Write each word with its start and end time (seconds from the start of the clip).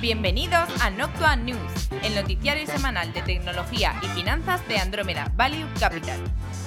Bienvenidos 0.00 0.68
a 0.82 0.90
Noctua 0.90 1.36
News, 1.36 1.88
el 2.04 2.14
noticiario 2.14 2.66
semanal 2.66 3.14
de 3.14 3.22
tecnología 3.22 3.94
y 4.02 4.06
finanzas 4.08 4.66
de 4.68 4.76
Andrómeda 4.76 5.32
Value 5.36 5.66
Capital. 5.80 6.20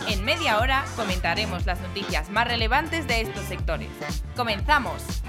En 0.07 0.25
media 0.25 0.59
hora 0.59 0.83
comentaremos 0.95 1.63
las 1.68 1.79
noticias 1.79 2.31
más 2.31 2.47
relevantes 2.47 3.07
de 3.07 3.21
estos 3.21 3.43
sectores. 3.43 3.88
¡Comenzamos! 4.36 5.21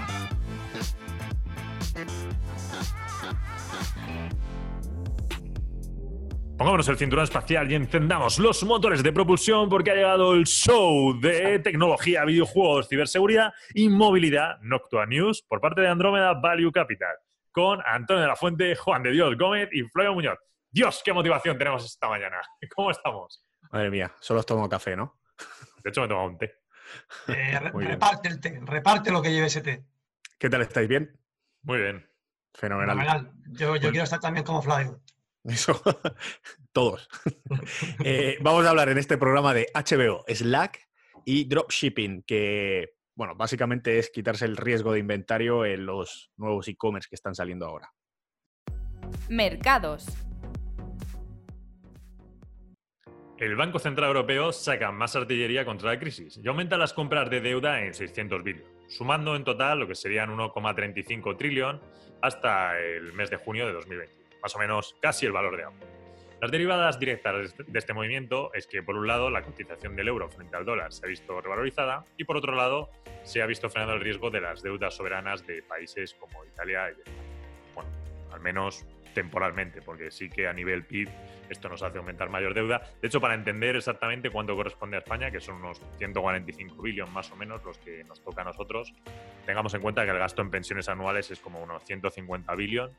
Pongámonos 6.57 6.87
el 6.87 6.97
cinturón 6.97 7.25
espacial 7.25 7.71
y 7.71 7.75
encendamos 7.75 8.39
los 8.39 8.63
motores 8.63 9.03
de 9.03 9.13
propulsión 9.13 9.69
porque 9.69 9.91
ha 9.91 9.95
llegado 9.95 10.33
el 10.33 10.47
show 10.47 11.19
de 11.19 11.59
tecnología, 11.59 12.25
videojuegos, 12.25 12.89
ciberseguridad 12.89 13.53
y 13.75 13.89
movilidad 13.89 14.59
Noctua 14.63 15.05
News 15.05 15.43
por 15.43 15.61
parte 15.61 15.81
de 15.81 15.87
Andrómeda 15.87 16.33
Value 16.33 16.71
Capital 16.71 17.15
con 17.51 17.81
Antonio 17.85 18.21
de 18.21 18.27
la 18.27 18.35
Fuente, 18.35 18.75
Juan 18.75 19.03
de 19.03 19.11
Dios 19.11 19.37
Gómez 19.37 19.69
y 19.71 19.83
Flavio 19.83 20.13
Muñoz. 20.13 20.39
Dios, 20.69 21.01
qué 21.03 21.13
motivación 21.13 21.57
tenemos 21.57 21.85
esta 21.85 22.07
mañana. 22.07 22.41
¿Cómo 22.75 22.91
estamos? 22.91 23.45
Madre 23.71 23.89
mía, 23.89 24.13
solo 24.19 24.39
os 24.39 24.45
tomo 24.45 24.67
café, 24.69 24.95
¿no? 24.95 25.19
De 25.83 25.89
hecho, 25.89 26.01
me 26.01 26.05
he 26.05 26.09
tomado 26.09 26.27
un 26.27 26.37
té. 26.37 26.55
Eh, 27.27 27.59
reparte 27.73 28.29
el 28.29 28.39
té, 28.39 28.59
reparte 28.63 29.11
lo 29.11 29.21
que 29.21 29.31
lleve 29.31 29.47
ese 29.47 29.61
té. 29.61 29.83
¿Qué 30.37 30.49
tal 30.49 30.61
estáis? 30.61 30.87
¿Bien? 30.87 31.17
Muy 31.63 31.79
bien. 31.79 32.09
Fenomenal. 32.53 32.97
Fenomenal. 32.97 33.33
Yo, 33.51 33.75
yo 33.75 33.89
quiero 33.91 34.03
estar 34.03 34.19
también 34.19 34.45
como 34.45 34.61
Flavio. 34.61 35.01
Eso, 35.43 35.81
todos. 36.73 37.09
Eh, 38.03 38.37
vamos 38.41 38.65
a 38.65 38.69
hablar 38.69 38.89
en 38.89 38.97
este 38.97 39.17
programa 39.17 39.53
de 39.53 39.67
HBO, 39.73 40.23
Slack 40.27 40.87
y 41.25 41.45
dropshipping, 41.45 42.23
que, 42.23 42.93
bueno, 43.15 43.35
básicamente 43.35 43.99
es 43.99 44.09
quitarse 44.09 44.45
el 44.45 44.57
riesgo 44.57 44.93
de 44.93 44.99
inventario 44.99 45.65
en 45.65 45.85
los 45.85 46.31
nuevos 46.37 46.67
e-commerce 46.67 47.07
que 47.09 47.15
están 47.15 47.35
saliendo 47.35 47.65
ahora. 47.65 47.91
Mercados. 49.29 50.05
El 53.37 53.55
Banco 53.55 53.79
Central 53.79 54.09
Europeo 54.09 54.51
saca 54.51 54.91
más 54.91 55.15
artillería 55.15 55.65
contra 55.65 55.91
la 55.91 55.99
crisis 55.99 56.39
y 56.41 56.47
aumenta 56.47 56.77
las 56.77 56.93
compras 56.93 57.29
de 57.29 57.41
deuda 57.41 57.81
en 57.83 57.93
600 57.93 58.43
billones, 58.43 58.67
sumando 58.87 59.35
en 59.35 59.43
total 59.43 59.79
lo 59.79 59.87
que 59.87 59.95
serían 59.95 60.29
1,35 60.29 61.37
trillón 61.37 61.81
hasta 62.21 62.79
el 62.79 63.13
mes 63.13 63.31
de 63.31 63.37
junio 63.37 63.65
de 63.65 63.73
2020 63.73 64.21
más 64.41 64.55
o 64.55 64.59
menos 64.59 64.95
casi 65.01 65.25
el 65.25 65.31
valor 65.31 65.57
de 65.57 65.63
ambos. 65.63 65.87
Las 66.41 66.49
derivadas 66.49 66.97
directas 66.97 67.55
de 67.55 67.77
este 67.77 67.93
movimiento 67.93 68.51
es 68.55 68.65
que, 68.65 68.81
por 68.81 68.95
un 68.95 69.05
lado, 69.05 69.29
la 69.29 69.43
cotización 69.43 69.95
del 69.95 70.07
euro 70.07 70.27
frente 70.27 70.55
al 70.57 70.65
dólar 70.65 70.91
se 70.91 71.05
ha 71.05 71.07
visto 71.07 71.39
revalorizada 71.39 72.03
y, 72.17 72.23
por 72.23 72.35
otro 72.35 72.55
lado, 72.55 72.89
se 73.21 73.43
ha 73.43 73.45
visto 73.45 73.69
frenado 73.69 73.93
el 73.93 74.01
riesgo 74.01 74.31
de 74.31 74.41
las 74.41 74.63
deudas 74.63 74.95
soberanas 74.95 75.45
de 75.45 75.61
países 75.61 76.15
como 76.15 76.43
Italia 76.43 76.89
y 76.89 76.99
España. 76.99 77.21
Bueno, 77.75 77.91
al 78.31 78.39
menos 78.39 78.87
temporalmente, 79.13 79.83
porque 79.83 80.09
sí 80.09 80.31
que 80.31 80.47
a 80.47 80.53
nivel 80.53 80.83
PIB 80.83 81.09
esto 81.51 81.69
nos 81.69 81.83
hace 81.83 81.99
aumentar 81.99 82.31
mayor 82.31 82.55
deuda. 82.55 82.89
De 82.99 83.07
hecho, 83.07 83.21
para 83.21 83.35
entender 83.35 83.75
exactamente 83.75 84.31
cuánto 84.31 84.55
corresponde 84.55 84.95
a 84.95 85.01
España, 85.01 85.29
que 85.29 85.41
son 85.41 85.57
unos 85.57 85.79
145 85.99 86.81
billones 86.81 87.13
más 87.13 87.31
o 87.31 87.35
menos 87.35 87.63
los 87.63 87.77
que 87.77 88.03
nos 88.05 88.19
toca 88.23 88.41
a 88.41 88.45
nosotros, 88.45 88.91
tengamos 89.45 89.75
en 89.75 89.81
cuenta 89.81 90.05
que 90.05 90.11
el 90.11 90.17
gasto 90.17 90.41
en 90.41 90.49
pensiones 90.49 90.89
anuales 90.89 91.29
es 91.29 91.39
como 91.39 91.61
unos 91.61 91.83
150 91.83 92.55
billones 92.55 92.95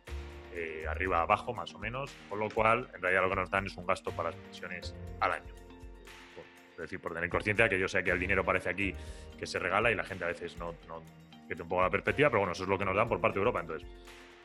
eh, 0.54 0.84
arriba 0.88 1.22
abajo 1.22 1.54
más 1.54 1.74
o 1.74 1.78
menos, 1.78 2.14
con 2.28 2.38
lo 2.38 2.48
cual 2.50 2.88
en 2.94 3.02
realidad 3.02 3.22
lo 3.22 3.30
que 3.30 3.36
nos 3.36 3.50
dan 3.50 3.66
es 3.66 3.76
un 3.76 3.86
gasto 3.86 4.10
para 4.12 4.30
las 4.30 4.38
pensiones 4.38 4.94
al 5.20 5.32
año. 5.32 5.54
es 6.72 6.76
decir, 6.76 7.00
por 7.00 7.14
tener 7.14 7.30
conciencia 7.30 7.68
que 7.68 7.78
yo 7.78 7.88
sé 7.88 8.02
que 8.02 8.10
el 8.10 8.18
dinero 8.18 8.44
parece 8.44 8.70
aquí 8.70 8.94
que 9.38 9.46
se 9.46 9.58
regala 9.58 9.90
y 9.90 9.94
la 9.94 10.04
gente 10.04 10.24
a 10.24 10.28
veces 10.28 10.56
no, 10.56 10.74
no 10.88 11.02
pierde 11.46 11.62
un 11.62 11.68
poco 11.68 11.82
la 11.82 11.90
perspectiva, 11.90 12.28
pero 12.28 12.40
bueno, 12.40 12.52
eso 12.52 12.64
es 12.64 12.68
lo 12.68 12.78
que 12.78 12.84
nos 12.84 12.96
dan 12.96 13.08
por 13.08 13.20
parte 13.20 13.34
de 13.34 13.40
Europa, 13.40 13.60
entonces 13.60 13.88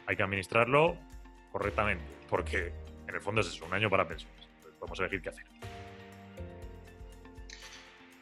hay 0.05 0.15
que 0.15 0.23
administrarlo 0.23 0.97
correctamente, 1.51 2.05
porque 2.29 2.73
en 3.07 3.15
el 3.15 3.21
fondo 3.21 3.41
es 3.41 3.47
eso, 3.47 3.65
un 3.65 3.73
año 3.73 3.89
para 3.89 4.07
pensiones. 4.07 4.47
Entonces 4.55 4.79
podemos 4.79 4.99
elegir 4.99 5.21
qué 5.21 5.29
hacer. 5.29 5.45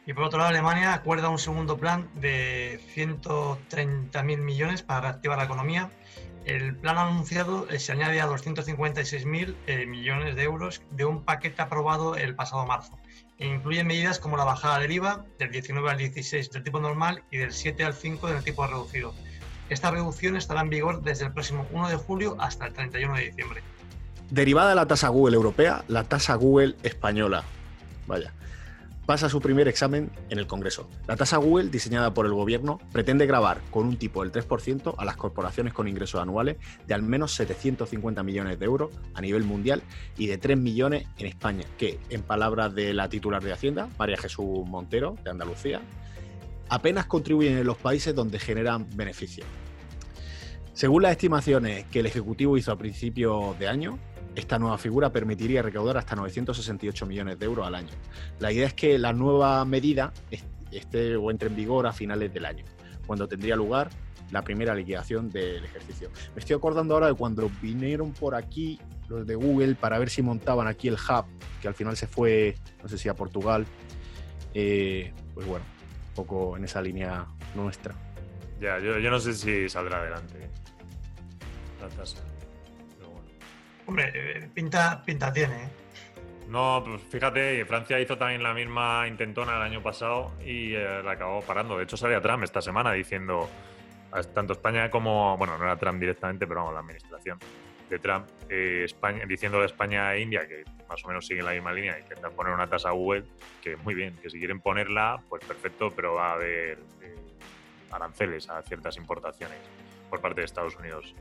Y 0.06 0.12
por 0.12 0.24
otro 0.24 0.38
lado, 0.38 0.50
Alemania 0.50 0.94
acuerda 0.94 1.28
un 1.28 1.38
segundo 1.38 1.78
plan 1.78 2.08
de 2.14 2.80
130.000 2.94 4.38
millones 4.38 4.82
para 4.82 5.00
reactivar 5.00 5.38
la 5.38 5.44
economía 5.44 5.90
el 6.46 6.76
plan 6.76 6.96
anunciado 6.96 7.68
eh, 7.68 7.78
se 7.80 7.92
añade 7.92 8.20
a 8.20 8.28
256.000 8.28 9.54
eh, 9.66 9.84
millones 9.86 10.36
de 10.36 10.44
euros 10.44 10.80
de 10.92 11.04
un 11.04 11.24
paquete 11.24 11.60
aprobado 11.60 12.14
el 12.14 12.36
pasado 12.36 12.64
marzo. 12.64 12.96
E 13.38 13.46
incluye 13.46 13.82
medidas 13.84 14.18
como 14.20 14.36
la 14.36 14.44
bajada 14.44 14.78
del 14.78 14.92
IVA 14.92 15.26
del 15.38 15.50
19 15.50 15.90
al 15.90 15.98
16 15.98 16.50
del 16.50 16.62
tipo 16.62 16.80
normal 16.80 17.22
y 17.30 17.38
del 17.38 17.52
7 17.52 17.84
al 17.84 17.94
5 17.94 18.28
del 18.28 18.44
tipo 18.44 18.64
reducido. 18.66 19.12
Esta 19.68 19.90
reducción 19.90 20.36
estará 20.36 20.60
en 20.60 20.70
vigor 20.70 21.02
desde 21.02 21.26
el 21.26 21.32
próximo 21.32 21.66
1 21.72 21.88
de 21.88 21.96
julio 21.96 22.36
hasta 22.38 22.68
el 22.68 22.72
31 22.72 23.16
de 23.16 23.24
diciembre. 23.24 23.62
Derivada 24.30 24.70
de 24.70 24.76
la 24.76 24.86
tasa 24.86 25.08
Google 25.08 25.34
europea, 25.34 25.84
la 25.88 26.04
tasa 26.04 26.36
Google 26.36 26.76
española. 26.84 27.42
Vaya 28.06 28.32
pasa 29.06 29.28
su 29.28 29.40
primer 29.40 29.68
examen 29.68 30.10
en 30.28 30.38
el 30.38 30.48
Congreso. 30.48 30.90
La 31.06 31.16
tasa 31.16 31.36
Google, 31.36 31.70
diseñada 31.70 32.12
por 32.12 32.26
el 32.26 32.32
gobierno, 32.32 32.80
pretende 32.92 33.24
grabar 33.26 33.60
con 33.70 33.86
un 33.86 33.96
tipo 33.96 34.22
del 34.22 34.32
3% 34.32 34.94
a 34.98 35.04
las 35.04 35.16
corporaciones 35.16 35.72
con 35.72 35.86
ingresos 35.86 36.20
anuales 36.20 36.56
de 36.86 36.94
al 36.94 37.02
menos 37.02 37.32
750 37.34 38.22
millones 38.24 38.58
de 38.58 38.64
euros 38.64 38.90
a 39.14 39.20
nivel 39.20 39.44
mundial 39.44 39.82
y 40.18 40.26
de 40.26 40.38
3 40.38 40.58
millones 40.58 41.06
en 41.18 41.26
España, 41.26 41.64
que, 41.78 42.00
en 42.10 42.22
palabras 42.22 42.74
de 42.74 42.92
la 42.92 43.08
titular 43.08 43.42
de 43.42 43.52
Hacienda, 43.52 43.88
María 43.96 44.16
Jesús 44.16 44.66
Montero, 44.66 45.16
de 45.22 45.30
Andalucía, 45.30 45.80
apenas 46.68 47.06
contribuyen 47.06 47.58
en 47.58 47.66
los 47.66 47.76
países 47.76 48.14
donde 48.14 48.40
generan 48.40 48.88
beneficios. 48.96 49.46
Según 50.72 51.02
las 51.02 51.12
estimaciones 51.12 51.86
que 51.86 52.00
el 52.00 52.06
Ejecutivo 52.06 52.58
hizo 52.58 52.72
a 52.72 52.76
principios 52.76 53.58
de 53.58 53.68
año, 53.68 53.98
esta 54.36 54.58
nueva 54.58 54.78
figura 54.78 55.10
permitiría 55.10 55.62
recaudar 55.62 55.96
hasta 55.96 56.14
968 56.14 57.06
millones 57.06 57.38
de 57.38 57.46
euros 57.46 57.66
al 57.66 57.74
año. 57.74 57.92
La 58.38 58.52
idea 58.52 58.66
es 58.66 58.74
que 58.74 58.98
la 58.98 59.12
nueva 59.12 59.64
medida 59.64 60.12
esté 60.70 61.16
o 61.16 61.30
entre 61.30 61.48
en 61.48 61.56
vigor 61.56 61.86
a 61.86 61.92
finales 61.92 62.32
del 62.32 62.44
año, 62.44 62.64
cuando 63.06 63.26
tendría 63.26 63.56
lugar 63.56 63.88
la 64.30 64.42
primera 64.42 64.74
liquidación 64.74 65.30
del 65.30 65.64
ejercicio. 65.64 66.10
Me 66.34 66.40
estoy 66.40 66.56
acordando 66.56 66.94
ahora 66.94 67.06
de 67.06 67.14
cuando 67.14 67.50
vinieron 67.62 68.12
por 68.12 68.34
aquí 68.34 68.78
los 69.08 69.26
de 69.26 69.36
Google 69.36 69.74
para 69.76 69.98
ver 69.98 70.10
si 70.10 70.20
montaban 70.20 70.66
aquí 70.66 70.88
el 70.88 70.94
hub, 70.94 71.24
que 71.62 71.68
al 71.68 71.74
final 71.74 71.96
se 71.96 72.06
fue, 72.06 72.56
no 72.82 72.88
sé 72.88 72.98
si 72.98 73.08
a 73.08 73.14
Portugal. 73.14 73.64
Eh, 74.52 75.12
pues 75.34 75.46
bueno, 75.46 75.64
un 76.08 76.14
poco 76.14 76.56
en 76.56 76.64
esa 76.64 76.82
línea 76.82 77.26
nuestra. 77.54 77.94
Ya, 78.60 78.78
yo, 78.80 78.98
yo 78.98 79.10
no 79.10 79.20
sé 79.20 79.34
si 79.34 79.68
saldrá 79.68 79.98
adelante 79.98 80.50
la 81.80 81.88
tasa. 81.88 82.18
Hombre, 83.86 84.12
eh, 84.14 84.48
pinta, 84.52 85.02
pinta 85.04 85.32
tiene. 85.32 85.54
¿eh? 85.54 85.68
No, 86.48 86.82
pues 86.84 87.02
fíjate, 87.02 87.64
Francia 87.64 88.00
hizo 88.00 88.18
también 88.18 88.42
la 88.42 88.52
misma 88.52 89.06
intentona 89.08 89.56
el 89.56 89.62
año 89.62 89.82
pasado 89.82 90.32
y 90.44 90.74
eh, 90.74 91.02
la 91.04 91.12
acabó 91.12 91.40
parando. 91.40 91.76
De 91.76 91.84
hecho, 91.84 91.96
salía 91.96 92.20
Trump 92.20 92.42
esta 92.42 92.60
semana 92.60 92.92
diciendo, 92.92 93.48
tanto 94.34 94.52
España 94.52 94.90
como, 94.90 95.36
bueno, 95.36 95.56
no 95.56 95.64
era 95.64 95.76
Trump 95.76 96.00
directamente, 96.00 96.46
pero 96.46 96.60
vamos, 96.60 96.74
la 96.74 96.80
administración 96.80 97.38
de 97.88 97.98
Trump, 98.00 98.26
España, 98.48 99.24
diciendo 99.26 99.60
a 99.60 99.64
España 99.64 100.12
e 100.14 100.20
India, 100.20 100.46
que 100.48 100.64
más 100.88 101.04
o 101.04 101.08
menos 101.08 101.24
siguen 101.24 101.44
la 101.44 101.52
misma 101.52 101.72
línea, 101.72 101.96
intentan 101.98 102.32
poner 102.32 102.52
una 102.52 102.66
tasa 102.66 102.90
Google, 102.90 103.24
que 103.62 103.76
muy 103.76 103.94
bien, 103.94 104.16
que 104.16 104.28
si 104.28 104.38
quieren 104.38 104.60
ponerla, 104.60 105.22
pues 105.28 105.44
perfecto, 105.44 105.92
pero 105.94 106.14
va 106.14 106.30
a 106.30 106.32
haber 106.32 106.78
aranceles 107.92 108.48
a 108.50 108.62
ciertas 108.62 108.96
importaciones 108.96 109.58
por 110.10 110.20
parte 110.20 110.40
de 110.40 110.46
Estados 110.46 110.74
Unidos 110.76 111.14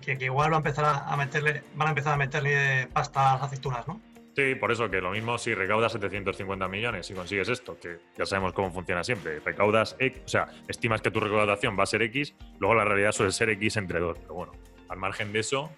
que, 0.00 0.24
igual 0.24 0.50
va 0.52 0.56
a 0.56 0.58
empezar 0.58 1.04
a, 1.06 1.16
meterle, 1.16 1.62
van 1.74 1.88
a 1.88 1.90
empezar 1.90 2.14
a 2.14 2.16
meterle 2.16 2.88
pasta 2.92 3.30
a 3.30 3.34
las 3.34 3.42
aceitunas, 3.44 3.86
¿no? 3.86 4.00
Sí, 4.36 4.54
por 4.54 4.70
eso 4.70 4.88
que 4.88 5.00
lo 5.00 5.10
mismo 5.10 5.36
si 5.38 5.54
recaudas 5.54 5.92
750 5.92 6.68
millones 6.68 7.10
y 7.10 7.14
consigues 7.14 7.48
esto, 7.48 7.76
que 7.80 7.98
ya 8.16 8.24
sabemos 8.24 8.52
cómo 8.52 8.70
funciona 8.70 9.02
siempre. 9.02 9.40
Recaudas, 9.40 9.96
X, 9.98 10.22
o 10.24 10.28
sea, 10.28 10.48
estimas 10.68 11.02
que 11.02 11.10
tu 11.10 11.20
recaudación 11.20 11.78
va 11.78 11.82
a 11.82 11.86
ser 11.86 12.02
X, 12.02 12.34
luego 12.58 12.74
la 12.74 12.84
realidad 12.84 13.12
suele 13.12 13.32
ser 13.32 13.50
X 13.50 13.76
entre 13.76 13.98
dos. 13.98 14.18
Pero 14.18 14.34
bueno, 14.34 14.52
al 14.88 14.98
margen 14.98 15.32
de 15.32 15.40
eso, 15.40 15.70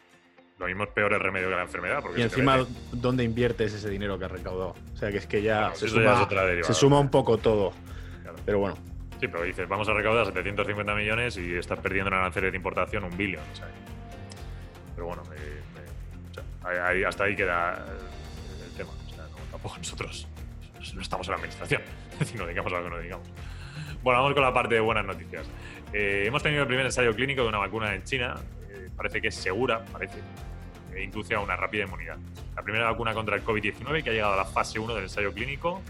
lo 0.58 0.66
mismo 0.66 0.84
es 0.84 0.90
peor 0.90 1.12
el 1.14 1.20
remedio 1.20 1.48
que 1.48 1.56
la 1.56 1.62
enfermedad. 1.62 2.04
y 2.16 2.22
encima, 2.22 2.64
¿dónde 2.92 3.24
inviertes 3.24 3.72
ese 3.72 3.88
dinero 3.88 4.18
que 4.18 4.26
has 4.26 4.30
recaudado? 4.30 4.74
O 4.94 4.96
sea, 4.96 5.10
que 5.10 5.16
es 5.16 5.26
que 5.26 5.42
ya, 5.42 5.74
se, 5.74 5.88
suma, 5.88 7.00
un 7.00 7.10
poco 7.10 7.38
todo. 7.38 7.72
Pero 8.44 8.58
bueno, 8.58 8.76
Sí, 9.22 9.28
pero 9.28 9.44
dices, 9.44 9.68
vamos 9.68 9.88
a 9.88 9.92
recaudar 9.92 10.26
750 10.26 10.94
millones 10.96 11.36
y 11.36 11.54
estás 11.54 11.78
perdiendo 11.78 12.08
en 12.08 12.14
aranceles 12.14 12.50
de 12.50 12.56
importación 12.56 13.04
un 13.04 13.16
billón. 13.16 13.44
pero 14.96 15.06
bueno, 15.06 15.22
hasta 17.06 17.22
ahí 17.22 17.36
queda 17.36 17.86
el, 18.66 18.76
tema. 18.76 18.90
O 18.90 19.14
sea, 19.14 19.24
tampoco 19.52 19.78
nosotros 19.78 20.26
no 20.92 21.00
estamos 21.00 21.28
en 21.28 21.30
la 21.30 21.36
administración, 21.36 21.82
si 22.24 22.36
no 22.36 22.48
digamos 22.48 22.72
algo 22.72 22.86
que 22.86 22.96
no 22.96 23.00
digamos. 23.00 23.28
Bueno, 24.02 24.22
vamos 24.22 24.34
con 24.34 24.42
la 24.42 24.52
parte 24.52 24.74
de 24.74 24.80
buenas 24.80 25.06
noticias. 25.06 25.48
Eh, 25.92 26.24
hemos 26.26 26.42
tenido 26.42 26.62
el 26.62 26.66
primer 26.66 26.86
ensayo 26.86 27.14
clínico 27.14 27.42
de 27.42 27.48
una 27.48 27.58
vacuna 27.58 27.94
en 27.94 28.02
China. 28.02 28.34
Eh, 28.70 28.90
parece 28.96 29.22
que 29.22 29.28
es 29.28 29.36
segura, 29.36 29.84
parece. 29.84 30.18
que 30.92 31.00
induce 31.00 31.36
a 31.36 31.38
una 31.38 31.54
rápida 31.54 31.84
inmunidad. 31.84 32.16
La 32.56 32.62
primera 32.64 32.90
vacuna 32.90 33.14
contra 33.14 33.36
el 33.36 33.44
COVID-19 33.44 34.02
que 34.02 34.10
ha 34.10 34.12
llegado 34.14 34.32
a 34.32 34.38
la 34.38 34.46
fase 34.46 34.80
1 34.80 34.92
del 34.96 35.04
ensayo 35.04 35.32
clínico 35.32 35.80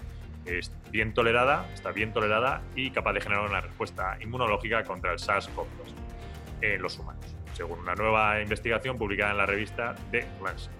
es 0.44 0.73
bien 0.91 1.15
tolerada, 1.15 1.69
está 1.73 1.93
bien 1.93 2.12
tolerada 2.12 2.62
y 2.75 2.91
capaz 2.91 3.12
de 3.15 3.21
generar 3.21 3.49
una 3.49 3.61
respuesta 3.61 4.19
inmunológica 4.21 4.83
contra 4.85 5.12
el 5.12 5.19
SARS-CoV-2 5.19 5.94
en 6.62 6.83
los 6.83 6.99
humanos. 6.99 7.25
según 7.55 7.81
una 7.81 7.94
nueva 7.94 8.41
investigación 8.41 8.97
publicada 8.97 9.33
en 9.33 9.37
la 9.37 9.47
revista 9.47 9.94
The 10.11 10.27
Lancet. 10.43 10.73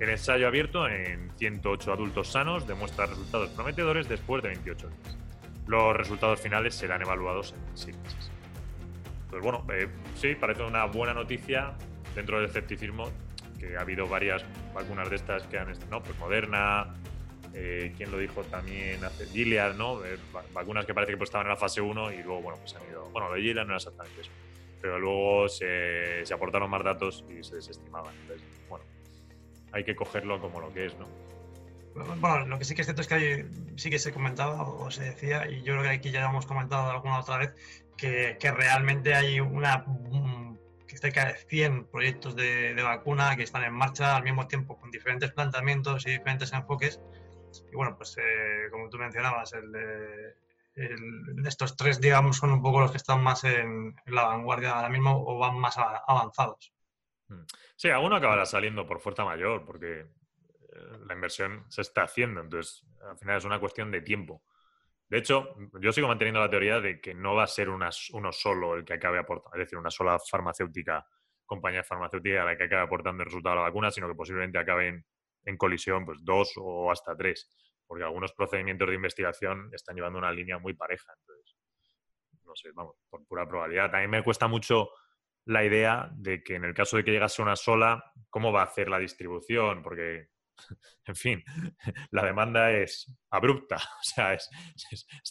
El 0.00 0.08
ensayo 0.08 0.48
abierto 0.48 0.88
en 0.88 1.30
108 1.36 1.92
adultos 1.92 2.32
sanos 2.32 2.66
demuestra 2.66 3.06
resultados 3.06 3.50
prometedores 3.50 4.08
después 4.08 4.42
de 4.42 4.48
28 4.48 4.88
días. 4.88 5.18
Los 5.66 5.96
resultados 5.96 6.40
finales 6.40 6.74
serán 6.74 7.02
evaluados 7.02 7.52
en 7.52 7.76
6 7.76 7.96
meses. 7.98 8.30
Pues 9.28 9.42
bueno, 9.42 9.64
eh, 9.72 9.88
sí, 10.16 10.34
parece 10.34 10.62
una 10.62 10.86
buena 10.86 11.14
noticia 11.14 11.74
dentro 12.14 12.38
del 12.38 12.48
escepticismo 12.48 13.10
que 13.58 13.76
ha 13.76 13.82
habido 13.82 14.08
varias 14.08 14.44
vacunas 14.74 15.10
de 15.10 15.16
estas 15.16 15.42
que 15.44 15.58
han, 15.58 15.72
¿no? 15.90 16.02
Pues 16.02 16.18
Moderna, 16.18 16.94
eh, 17.54 17.92
¿quién 17.96 18.10
lo 18.10 18.18
dijo 18.18 18.42
también? 18.44 19.04
Hace 19.04 19.26
Gilead, 19.26 19.74
¿no? 19.74 20.04
Eh, 20.04 20.18
vacunas 20.52 20.86
que 20.86 20.94
parece 20.94 21.12
que 21.12 21.18
pues, 21.18 21.28
estaban 21.28 21.46
en 21.46 21.50
la 21.50 21.56
fase 21.56 21.80
1 21.80 22.12
y 22.12 22.22
luego, 22.22 22.42
bueno, 22.42 22.58
pues 22.58 22.74
han 22.76 22.82
ido. 22.88 23.08
Bueno, 23.10 23.28
lo 23.28 23.34
de 23.34 23.42
Gilead 23.42 23.64
no 23.64 23.70
era 23.70 23.76
exactamente 23.76 24.20
eso. 24.20 24.30
Pero 24.80 24.98
luego 24.98 25.48
se, 25.48 26.24
aportaron 26.32 26.70
más 26.70 26.84
datos 26.84 27.24
y 27.28 27.42
se 27.42 27.56
desestimaban. 27.56 28.14
Entonces, 28.22 28.46
bueno, 28.68 28.84
hay 29.72 29.84
que 29.84 29.94
cogerlo 29.94 30.40
como 30.40 30.60
lo 30.60 30.72
que 30.72 30.86
es, 30.86 30.94
¿no? 30.98 31.06
Bueno, 31.94 32.46
lo 32.46 32.58
que 32.58 32.64
sí 32.64 32.74
que 32.74 32.82
es 32.82 32.86
cierto 32.86 33.02
es 33.02 33.08
que 33.08 33.46
sí 33.76 33.90
que 33.90 33.98
se 33.98 34.12
comentaba 34.12 34.62
o 34.62 34.90
se 34.90 35.02
decía, 35.02 35.50
y 35.50 35.62
yo 35.62 35.74
creo 35.74 35.82
que 35.82 35.88
aquí 35.88 36.10
ya 36.12 36.24
hemos 36.24 36.46
comentado 36.46 36.88
alguna 36.88 37.18
otra 37.18 37.38
vez, 37.38 37.54
que, 37.96 38.36
que 38.40 38.50
realmente 38.52 39.12
hay 39.14 39.40
una 39.40 39.84
que 40.86 40.96
cerca 40.96 41.26
de 41.26 41.34
100 41.34 41.86
proyectos 41.86 42.34
de, 42.34 42.74
de, 42.74 42.82
vacuna 42.82 43.36
que 43.36 43.42
están 43.42 43.64
en 43.64 43.72
marcha 43.72 44.16
al 44.16 44.22
mismo 44.22 44.48
tiempo 44.48 44.78
con 44.78 44.90
diferentes 44.90 45.30
planteamientos 45.32 46.06
y 46.06 46.10
diferentes 46.10 46.52
enfoques. 46.52 47.00
Y 47.70 47.76
bueno, 47.76 47.96
pues 47.96 48.16
eh, 48.18 48.68
como 48.70 48.88
tú 48.88 48.98
mencionabas, 48.98 49.52
el, 49.52 50.34
estos 51.46 51.76
tres, 51.76 52.00
digamos, 52.00 52.36
son 52.36 52.52
un 52.52 52.62
poco 52.62 52.80
los 52.80 52.90
que 52.90 52.96
están 52.96 53.22
más 53.22 53.44
en, 53.44 53.94
la 54.06 54.24
vanguardia 54.24 54.72
ahora 54.72 54.88
mismo 54.88 55.24
o 55.26 55.38
van 55.38 55.58
más 55.58 55.76
avanzados. 55.78 56.72
Mm. 57.28 57.42
Sí, 57.76 57.88
alguno 57.88 58.16
acabará 58.16 58.46
saliendo 58.46 58.86
por 58.86 59.00
fuerza 59.00 59.24
mayor, 59.24 59.64
porque 59.64 60.00
eh, 60.00 60.06
la 61.06 61.14
inversión 61.14 61.64
se 61.68 61.82
está 61.82 62.02
haciendo, 62.02 62.40
entonces 62.40 62.86
al 63.08 63.18
final 63.18 63.38
es 63.38 63.44
una 63.44 63.60
cuestión 63.60 63.90
de 63.90 64.00
tiempo. 64.00 64.42
De 65.08 65.18
hecho, 65.18 65.56
yo 65.80 65.90
sigo 65.92 66.06
manteniendo 66.06 66.40
la 66.40 66.48
teoría 66.48 66.80
de 66.80 67.00
que 67.00 67.14
no 67.14 67.34
va 67.34 67.42
a 67.42 67.48
ser 67.48 67.68
uno 67.68 68.32
solo 68.32 68.76
el 68.76 68.84
que 68.84 68.94
acabe 68.94 69.18
aportando, 69.18 69.56
es 69.56 69.66
decir, 69.66 69.76
una 69.76 69.90
sola 69.90 70.16
farmacéutica, 70.20 71.04
compañía 71.44 71.82
farmacéutica 71.82 72.44
la 72.44 72.56
que 72.56 72.64
acabe 72.64 72.82
aportando 72.82 73.24
el 73.24 73.26
resultado 73.26 73.56
de 73.56 73.62
la 73.62 73.68
vacuna, 73.68 73.90
sino 73.90 74.06
que 74.06 74.14
posiblemente 74.14 74.58
acaben 74.58 75.04
en 75.44 75.56
colisión 75.56 76.04
pues 76.04 76.18
dos 76.22 76.52
o 76.56 76.90
hasta 76.90 77.16
tres, 77.16 77.48
porque 77.86 78.04
algunos 78.04 78.32
procedimientos 78.32 78.88
de 78.88 78.94
investigación 78.94 79.70
están 79.72 79.96
llevando 79.96 80.18
una 80.18 80.32
línea 80.32 80.58
muy 80.58 80.74
pareja. 80.74 81.12
Entonces, 81.18 81.56
no 82.44 82.54
sé, 82.56 82.70
vamos, 82.74 82.96
por 83.08 83.24
pura 83.26 83.48
probabilidad. 83.48 83.90
También 83.90 84.10
me 84.10 84.24
cuesta 84.24 84.48
mucho 84.48 84.90
la 85.46 85.64
idea 85.64 86.10
de 86.14 86.42
que 86.42 86.54
en 86.54 86.64
el 86.64 86.74
caso 86.74 86.96
de 86.96 87.04
que 87.04 87.12
llegase 87.12 87.42
una 87.42 87.56
sola, 87.56 88.12
¿cómo 88.28 88.52
va 88.52 88.62
a 88.62 88.66
hacer 88.66 88.88
la 88.88 88.98
distribución? 88.98 89.82
Porque, 89.82 90.28
en 91.06 91.16
fin, 91.16 91.42
la 92.10 92.24
demanda 92.24 92.70
es 92.72 93.12
abrupta, 93.30 93.76
o 94.00 94.02
sea, 94.02 94.34
es, 94.34 94.48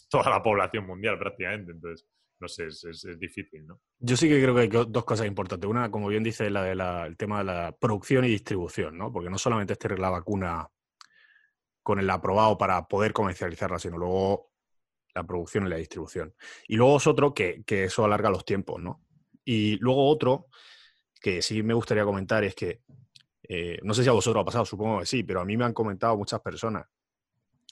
toda 0.08 0.30
la 0.30 0.42
población 0.42 0.86
mundial 0.86 1.18
prácticamente, 1.18 1.72
entonces, 1.72 2.06
no 2.40 2.48
sé, 2.48 2.68
es, 2.68 3.06
difícil, 3.18 3.66
¿no? 3.66 3.80
Yo 3.98 4.16
sí 4.16 4.28
que 4.28 4.40
creo 4.40 4.54
que 4.54 4.62
hay 4.62 4.68
dos 4.68 5.04
cosas 5.04 5.26
importantes. 5.26 5.68
Una, 5.68 5.90
como 5.90 6.08
bien 6.08 6.22
dice, 6.22 6.48
la 6.48 6.62
de 6.62 6.72
el 7.06 7.16
tema 7.16 7.38
de 7.38 7.44
la 7.44 7.76
producción 7.78 8.24
y 8.24 8.28
distribución, 8.28 8.96
¿no? 8.96 9.12
Porque 9.12 9.30
no 9.30 9.38
solamente 9.38 9.74
es 9.74 9.78
tener 9.78 9.98
la 9.98 10.10
vacuna 10.10 10.68
con 11.82 11.98
el 11.98 12.08
aprobado 12.08 12.56
para 12.56 12.86
poder 12.86 13.12
comercializarla, 13.12 13.78
sino 13.78 13.98
luego 13.98 14.50
la 15.14 15.24
producción 15.24 15.66
y 15.66 15.70
la 15.70 15.76
distribución. 15.76 16.34
Y 16.66 16.76
luego 16.76 16.96
es 16.96 17.06
otro 17.06 17.34
que, 17.34 17.62
que 17.64 17.84
eso 17.84 18.04
alarga 18.04 18.30
los 18.30 18.44
tiempos, 18.44 18.80
¿no? 18.80 19.04
Y 19.44 19.76
luego 19.78 20.08
otro 20.08 20.46
que 21.20 21.42
sí 21.42 21.62
me 21.62 21.74
gustaría 21.74 22.04
comentar 22.04 22.42
es 22.44 22.54
que, 22.54 22.80
eh, 23.42 23.78
no 23.82 23.92
sé 23.92 24.02
si 24.02 24.08
a 24.08 24.12
vosotros 24.12 24.42
ha 24.42 24.44
pasado, 24.44 24.64
supongo 24.64 25.00
que 25.00 25.06
sí, 25.06 25.22
pero 25.22 25.40
a 25.40 25.44
mí 25.44 25.56
me 25.56 25.64
han 25.64 25.74
comentado 25.74 26.16
muchas 26.16 26.40
personas 26.40 26.86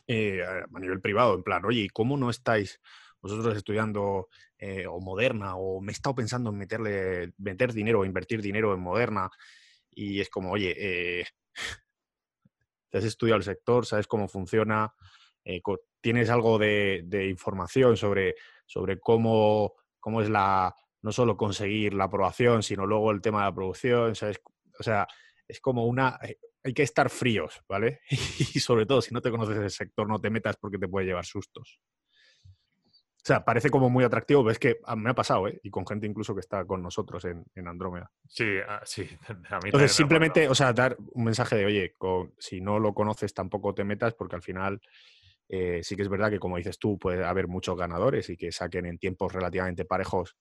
eh, 0.06 0.42
a 0.42 0.78
nivel 0.78 1.00
privado, 1.00 1.34
en 1.34 1.42
plan, 1.42 1.64
oye, 1.64 1.88
¿cómo 1.92 2.16
no 2.16 2.30
estáis 2.30 2.80
vosotros 3.20 3.56
estudiando 3.56 4.28
eh, 4.58 4.86
o 4.86 5.00
Moderna 5.00 5.56
o 5.56 5.80
me 5.80 5.92
he 5.92 5.94
estado 5.94 6.14
pensando 6.14 6.50
en 6.50 6.58
meterle, 6.58 7.32
meter 7.38 7.72
dinero 7.72 8.00
o 8.00 8.04
invertir 8.04 8.42
dinero 8.42 8.74
en 8.74 8.80
Moderna? 8.80 9.30
Y 9.90 10.20
es 10.20 10.30
como, 10.30 10.52
oye, 10.52 11.26
te 12.90 12.98
has 12.98 13.04
estudiado 13.04 13.38
el 13.38 13.44
sector, 13.44 13.86
sabes 13.86 14.06
cómo 14.06 14.28
funciona, 14.28 14.92
tienes 16.00 16.30
algo 16.30 16.58
de, 16.58 17.02
de, 17.04 17.28
información 17.28 17.96
sobre, 17.96 18.36
sobre 18.66 19.00
cómo, 19.00 19.74
cómo 19.98 20.22
es 20.22 20.28
la, 20.28 20.74
no 21.02 21.12
solo 21.12 21.36
conseguir 21.36 21.94
la 21.94 22.04
aprobación, 22.04 22.62
sino 22.62 22.86
luego 22.86 23.10
el 23.10 23.20
tema 23.20 23.40
de 23.40 23.44
la 23.46 23.54
producción, 23.54 24.14
¿sabes? 24.14 24.40
O 24.78 24.82
sea, 24.82 25.06
es 25.46 25.60
como 25.60 25.86
una... 25.86 26.18
Eh, 26.22 26.38
hay 26.64 26.74
que 26.74 26.82
estar 26.82 27.08
fríos, 27.08 27.62
¿vale? 27.68 28.00
Y 28.54 28.60
sobre 28.60 28.84
todo, 28.84 29.00
si 29.00 29.14
no 29.14 29.22
te 29.22 29.30
conoces 29.30 29.56
el 29.56 29.70
sector, 29.70 30.08
no 30.08 30.20
te 30.20 30.30
metas 30.30 30.56
porque 30.56 30.78
te 30.78 30.88
puede 30.88 31.06
llevar 31.06 31.24
sustos. 31.24 31.80
O 33.20 33.26
sea, 33.28 33.44
parece 33.44 33.68
como 33.68 33.90
muy 33.90 34.04
atractivo, 34.04 34.42
pero 34.42 34.52
es 34.52 34.58
que 34.58 34.78
me 34.96 35.10
ha 35.10 35.14
pasado, 35.14 35.48
¿eh? 35.48 35.60
Y 35.62 35.70
con 35.70 35.86
gente 35.86 36.06
incluso 36.06 36.34
que 36.34 36.40
está 36.40 36.64
con 36.64 36.82
nosotros 36.82 37.24
en, 37.24 37.68
Andrómeda. 37.68 38.10
Sí, 38.26 38.56
ah, 38.66 38.80
sí. 38.84 39.02
A 39.50 39.56
mí 39.56 39.66
Entonces, 39.66 39.92
simplemente, 39.92 40.48
o 40.48 40.54
sea, 40.54 40.72
dar 40.72 40.96
un 41.12 41.24
mensaje 41.24 41.56
de, 41.56 41.66
oye, 41.66 41.94
si 42.38 42.60
no 42.60 42.78
lo 42.78 42.94
conoces, 42.94 43.34
tampoco 43.34 43.74
te 43.74 43.84
metas, 43.84 44.14
porque 44.14 44.36
al 44.36 44.42
final 44.42 44.80
eh, 45.48 45.80
sí 45.82 45.96
que 45.96 46.02
es 46.02 46.08
verdad 46.08 46.30
que, 46.30 46.38
como 46.38 46.56
dices 46.58 46.78
tú, 46.78 46.98
puede 46.98 47.24
haber 47.24 47.48
muchos 47.48 47.76
ganadores 47.76 48.28
y 48.30 48.36
que 48.36 48.52
saquen 48.52 48.86
en 48.86 48.98
tiempos 48.98 49.32
relativamente 49.32 49.84
parejos 49.84 50.36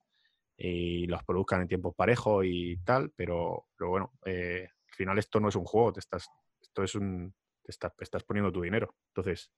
y 0.57 1.07
los 1.07 1.23
produzcan 1.23 1.61
en 1.61 1.67
tiempos 1.67 1.95
parejos 1.95 2.45
y 2.45 2.77
tal, 2.77 3.11
pero, 3.15 3.67
pero 3.77 3.89
bueno, 3.89 4.13
eh, 4.25 4.67
al 4.69 4.95
final 4.95 5.17
esto 5.17 5.39
no 5.39 5.49
es 5.49 5.55
un 5.55 5.65
juego, 5.65 5.93
te 5.93 5.99
estás, 5.99 6.29
esto 6.61 6.83
es 6.83 6.95
un, 6.95 7.33
te 7.63 7.71
estás, 7.71 7.93
estás 7.99 8.23
poniendo 8.23 8.51
tu 8.51 8.61
dinero. 8.61 8.95
Entonces, 9.09 9.51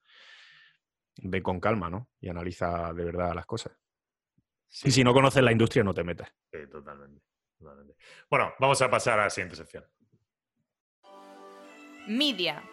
ve 1.24 1.42
con 1.42 1.60
calma, 1.60 1.90
¿no? 1.90 2.10
Y 2.20 2.30
analiza 2.30 2.94
de 2.94 3.04
verdad 3.04 3.34
las 3.34 3.46
cosas. 3.46 3.74
Y 4.84 4.92
si 4.92 5.04
no 5.04 5.14
conoces 5.14 5.44
la 5.44 5.52
industria, 5.52 5.84
no 5.84 5.94
te 5.94 6.04
metas. 6.04 6.32
Sí, 6.52 6.60
totalmente, 6.72 7.22
totalmente. 7.58 7.96
Bueno, 8.30 8.54
vamos 8.60 8.82
a 8.82 8.90
pasar 8.90 9.20
a 9.20 9.24
la 9.24 9.30
siguiente 9.30 9.56
sección. 9.56 9.86
Media. 12.08 12.64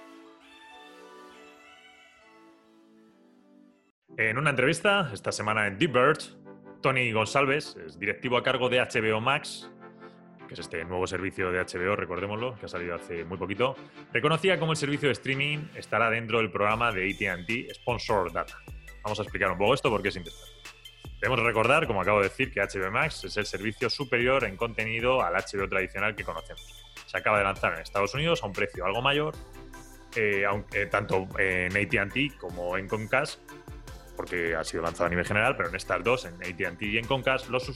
En 4.19 4.38
una 4.38 4.50
entrevista 4.50 5.10
esta 5.12 5.31
semana 5.32 5.67
en 5.67 5.79
Deep 5.79 5.93
Bird, 5.93 6.19
Tony 6.81 7.12
González, 7.12 7.76
es 7.76 7.98
directivo 7.98 8.36
a 8.36 8.43
cargo 8.43 8.69
de 8.69 8.81
HBO 8.81 9.20
Max, 9.20 9.70
que 10.46 10.55
es 10.55 10.60
este 10.60 10.84
nuevo 10.84 11.06
servicio 11.06 11.50
de 11.50 11.60
HBO, 11.60 11.96
recordémoslo, 11.96 12.58
que 12.58 12.67
ha 12.67 12.69
salido 12.69 12.94
hace 12.94 13.24
muy 13.24 13.38
poquito, 13.38 13.76
reconocía 14.12 14.58
cómo 14.58 14.72
el 14.72 14.79
servicio 14.79 15.08
de 15.08 15.12
streaming 15.12 15.69
estará 15.74 16.10
dentro 16.10 16.38
del 16.38 16.50
programa 16.50 16.93
de 16.93 17.10
ATT 17.10 17.74
Sponsor 17.74 18.32
Data. 18.32 18.58
Vamos 19.03 19.19
a 19.20 19.22
explicar 19.22 19.50
un 19.50 19.58
poco 19.58 19.74
esto 19.74 19.91
porque 19.91 20.08
es 20.08 20.17
interesante. 20.17 20.56
Debemos 21.20 21.44
recordar, 21.44 21.86
como 21.86 22.03
acabo 22.03 22.19
de 22.19 22.29
decir, 22.29 22.53
que 22.53 22.60
HBO 22.60 22.91
Max 22.91 23.24
es 23.24 23.36
el 23.36 23.46
servicio 23.46 23.88
superior 23.88 24.44
en 24.44 24.56
contenido 24.56 25.22
al 25.22 25.34
HBO 25.34 25.69
tradicional 25.69 26.15
que 26.15 26.24
conocemos. 26.24 26.84
Se 27.06 27.17
acaba 27.17 27.38
de 27.38 27.44
lanzar 27.44 27.74
en 27.74 27.81
Estados 27.81 28.15
Unidos 28.15 28.43
a 28.43 28.46
un 28.46 28.53
precio 28.53 28.84
algo 28.84 29.00
mayor, 29.00 29.34
eh, 30.15 30.44
aunque, 30.46 30.86
tanto 30.86 31.26
en 31.38 31.76
ATT 31.76 32.36
como 32.38 32.76
en 32.76 32.88
Comcast, 32.88 33.41
porque 34.17 34.55
ha 34.55 34.65
sido 34.65 34.82
lanzado 34.82 35.06
a 35.06 35.11
nivel 35.11 35.27
general, 35.27 35.56
pero 35.56 35.69
en 35.69 35.77
estas 35.77 36.03
dos, 36.03 36.25
en 36.25 36.35
ATT 36.35 36.82
y 36.82 36.99
en 36.99 37.06
Concast, 37.06 37.49
los, 37.49 37.69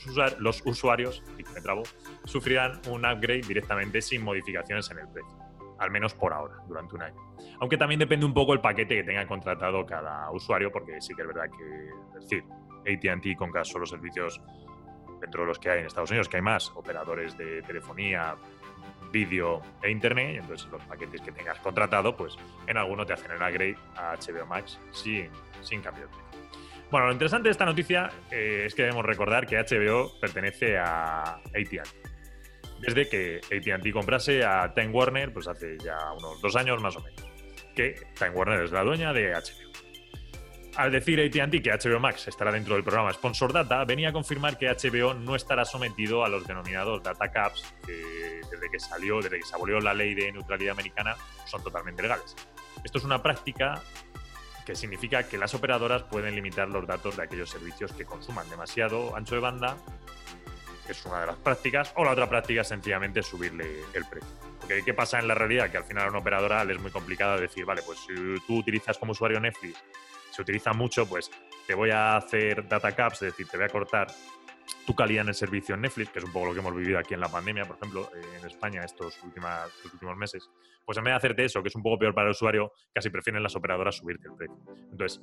usuarios, 0.65 1.23
y 1.37 1.43
me 1.53 1.61
trabo, 1.61 1.83
sufrirán 2.25 2.81
un 2.89 3.05
upgrade 3.05 3.41
directamente 3.41 4.01
sin 4.01 4.23
modificaciones 4.23 4.89
en 4.91 4.99
el 4.99 5.07
precio, 5.07 5.37
al 5.79 5.91
menos 5.91 6.13
por 6.13 6.33
ahora, 6.33 6.55
durante 6.67 6.95
un 6.95 7.03
año. 7.03 7.35
Aunque 7.59 7.77
también 7.77 7.99
depende 7.99 8.25
un 8.25 8.33
poco 8.33 8.53
el 8.53 8.61
paquete 8.61 8.95
que 8.95 9.03
tenga 9.03 9.25
contratado 9.27 9.85
cada 9.85 10.29
usuario, 10.31 10.71
porque 10.71 10.99
sí 10.99 11.13
que 11.13 11.21
es 11.21 11.27
verdad 11.27 11.45
que, 11.55 12.17
es 12.17 12.29
decir, 12.29 12.43
ATT 12.81 13.25
y 13.27 13.35
Concast 13.35 13.71
son 13.71 13.81
los 13.81 13.89
servicios 13.89 14.41
dentro 15.19 15.41
de 15.41 15.47
los 15.47 15.59
que 15.59 15.69
hay 15.69 15.79
en 15.79 15.85
Estados 15.85 16.09
Unidos, 16.09 16.27
que 16.27 16.37
hay 16.37 16.43
más 16.43 16.71
operadores 16.75 17.37
de 17.37 17.61
telefonía, 17.61 18.35
vídeo 19.11 19.61
e 19.83 19.91
internet, 19.91 20.35
y 20.35 20.37
entonces 20.37 20.67
los 20.71 20.81
paquetes 20.83 21.21
que 21.21 21.31
tengas 21.31 21.59
contratado, 21.59 22.15
pues 22.15 22.37
en 22.67 22.77
alguno 22.77 23.05
te 23.05 23.13
hacen 23.13 23.31
el 23.31 23.37
upgrade 23.37 23.77
a 23.95 24.15
HBO 24.15 24.45
Max 24.45 24.79
sin, 24.91 25.29
sin 25.61 25.81
cambio 25.81 26.07
de 26.07 26.09
precio. 26.09 26.30
Bueno, 26.91 27.07
lo 27.07 27.13
interesante 27.13 27.47
de 27.47 27.51
esta 27.51 27.63
noticia 27.63 28.11
eh, 28.29 28.63
es 28.65 28.75
que 28.75 28.81
debemos 28.81 29.05
recordar 29.05 29.47
que 29.47 29.55
HBO 29.57 30.19
pertenece 30.19 30.77
a 30.77 31.21
AT&T. 31.35 31.81
Desde 32.81 33.07
que 33.07 33.39
AT&T 33.45 33.93
comprase 33.93 34.43
a 34.43 34.73
Time 34.73 34.89
Warner, 34.89 35.31
pues 35.31 35.47
hace 35.47 35.77
ya 35.77 35.97
unos 36.11 36.41
dos 36.41 36.53
años 36.57 36.81
más 36.81 36.97
o 36.97 37.01
menos, 37.01 37.23
que 37.73 37.95
Time 38.17 38.31
Warner 38.31 38.63
es 38.63 38.71
la 38.71 38.83
dueña 38.83 39.13
de 39.13 39.31
HBO. 39.31 39.71
Al 40.75 40.91
decir 40.91 41.21
AT&T 41.21 41.61
que 41.61 41.71
HBO 41.71 42.01
Max 42.01 42.27
estará 42.27 42.51
dentro 42.51 42.75
del 42.75 42.83
programa 42.83 43.13
Sponsor 43.13 43.53
Data, 43.53 43.85
venía 43.85 44.09
a 44.09 44.13
confirmar 44.13 44.57
que 44.57 44.67
HBO 44.67 45.13
no 45.13 45.37
estará 45.37 45.63
sometido 45.63 46.25
a 46.25 46.29
los 46.29 46.45
denominados 46.45 47.01
data 47.01 47.31
caps 47.31 47.73
que 47.85 48.41
desde 48.51 48.69
que 48.69 48.79
salió, 48.81 49.21
desde 49.21 49.37
que 49.37 49.45
se 49.45 49.55
abolió 49.55 49.79
la 49.79 49.93
ley 49.93 50.13
de 50.13 50.29
neutralidad 50.33 50.73
americana, 50.73 51.15
son 51.45 51.63
totalmente 51.63 52.01
legales. 52.01 52.35
Esto 52.83 52.97
es 52.97 53.03
una 53.05 53.21
práctica 53.21 53.81
que 54.65 54.75
significa 54.75 55.23
que 55.23 55.37
las 55.37 55.53
operadoras 55.53 56.03
pueden 56.03 56.35
limitar 56.35 56.69
los 56.69 56.85
datos 56.85 57.17
de 57.17 57.23
aquellos 57.23 57.49
servicios 57.49 57.91
que 57.93 58.05
consuman 58.05 58.49
demasiado 58.49 59.15
ancho 59.15 59.35
de 59.35 59.41
banda 59.41 59.77
que 60.85 60.93
es 60.93 61.05
una 61.05 61.21
de 61.21 61.27
las 61.27 61.37
prácticas, 61.37 61.93
o 61.95 62.03
la 62.03 62.11
otra 62.11 62.29
práctica 62.29 62.61
es 62.61 62.67
sencillamente 62.67 63.21
subirle 63.21 63.81
el 63.93 64.05
precio. 64.05 64.29
Porque 64.59 64.83
¿qué 64.83 64.93
pasa 64.93 65.19
en 65.19 65.27
la 65.27 65.35
realidad? 65.35 65.69
Que 65.69 65.77
al 65.77 65.83
final 65.83 66.05
a 66.05 66.09
una 66.09 66.19
operadora 66.19 66.63
le 66.63 66.73
es 66.73 66.81
muy 66.81 66.91
complicado 66.91 67.39
decir, 67.39 67.65
vale, 67.65 67.81
pues 67.85 67.99
si 67.99 68.13
tú 68.47 68.57
utilizas 68.57 68.97
como 68.97 69.11
usuario 69.11 69.39
Netflix, 69.39 69.83
se 70.31 70.41
utiliza 70.41 70.73
mucho, 70.73 71.07
pues 71.07 71.29
te 71.67 71.73
voy 71.73 71.91
a 71.91 72.15
hacer 72.15 72.67
data 72.67 72.91
caps, 72.93 73.21
es 73.21 73.31
decir, 73.31 73.47
te 73.47 73.57
voy 73.57 73.65
a 73.65 73.69
cortar 73.69 74.07
tu 74.85 74.95
calidad 74.95 75.23
en 75.23 75.29
el 75.29 75.35
servicio 75.35 75.75
en 75.75 75.81
Netflix, 75.81 76.09
que 76.09 76.19
es 76.19 76.25
un 76.25 76.31
poco 76.31 76.47
lo 76.47 76.53
que 76.53 76.59
hemos 76.59 76.75
vivido 76.75 76.99
aquí 76.99 77.13
en 77.13 77.19
la 77.19 77.29
pandemia, 77.29 77.65
por 77.65 77.77
ejemplo, 77.77 78.11
eh, 78.15 78.21
en 78.39 78.45
España 78.45 78.83
estos, 78.83 79.15
estos 79.15 79.93
últimos 79.93 80.17
meses, 80.17 80.49
pues 80.85 80.97
en 80.97 81.03
vez 81.03 81.11
de 81.11 81.17
hacerte 81.17 81.45
eso, 81.45 81.61
que 81.61 81.69
es 81.69 81.75
un 81.75 81.83
poco 81.83 81.99
peor 81.99 82.13
para 82.13 82.27
el 82.27 82.31
usuario, 82.31 82.71
casi 82.93 83.09
prefieren 83.09 83.43
las 83.43 83.55
operadoras 83.55 83.95
subirte 83.95 84.27
el 84.27 84.35
precio. 84.35 84.57
Entonces, 84.91 85.21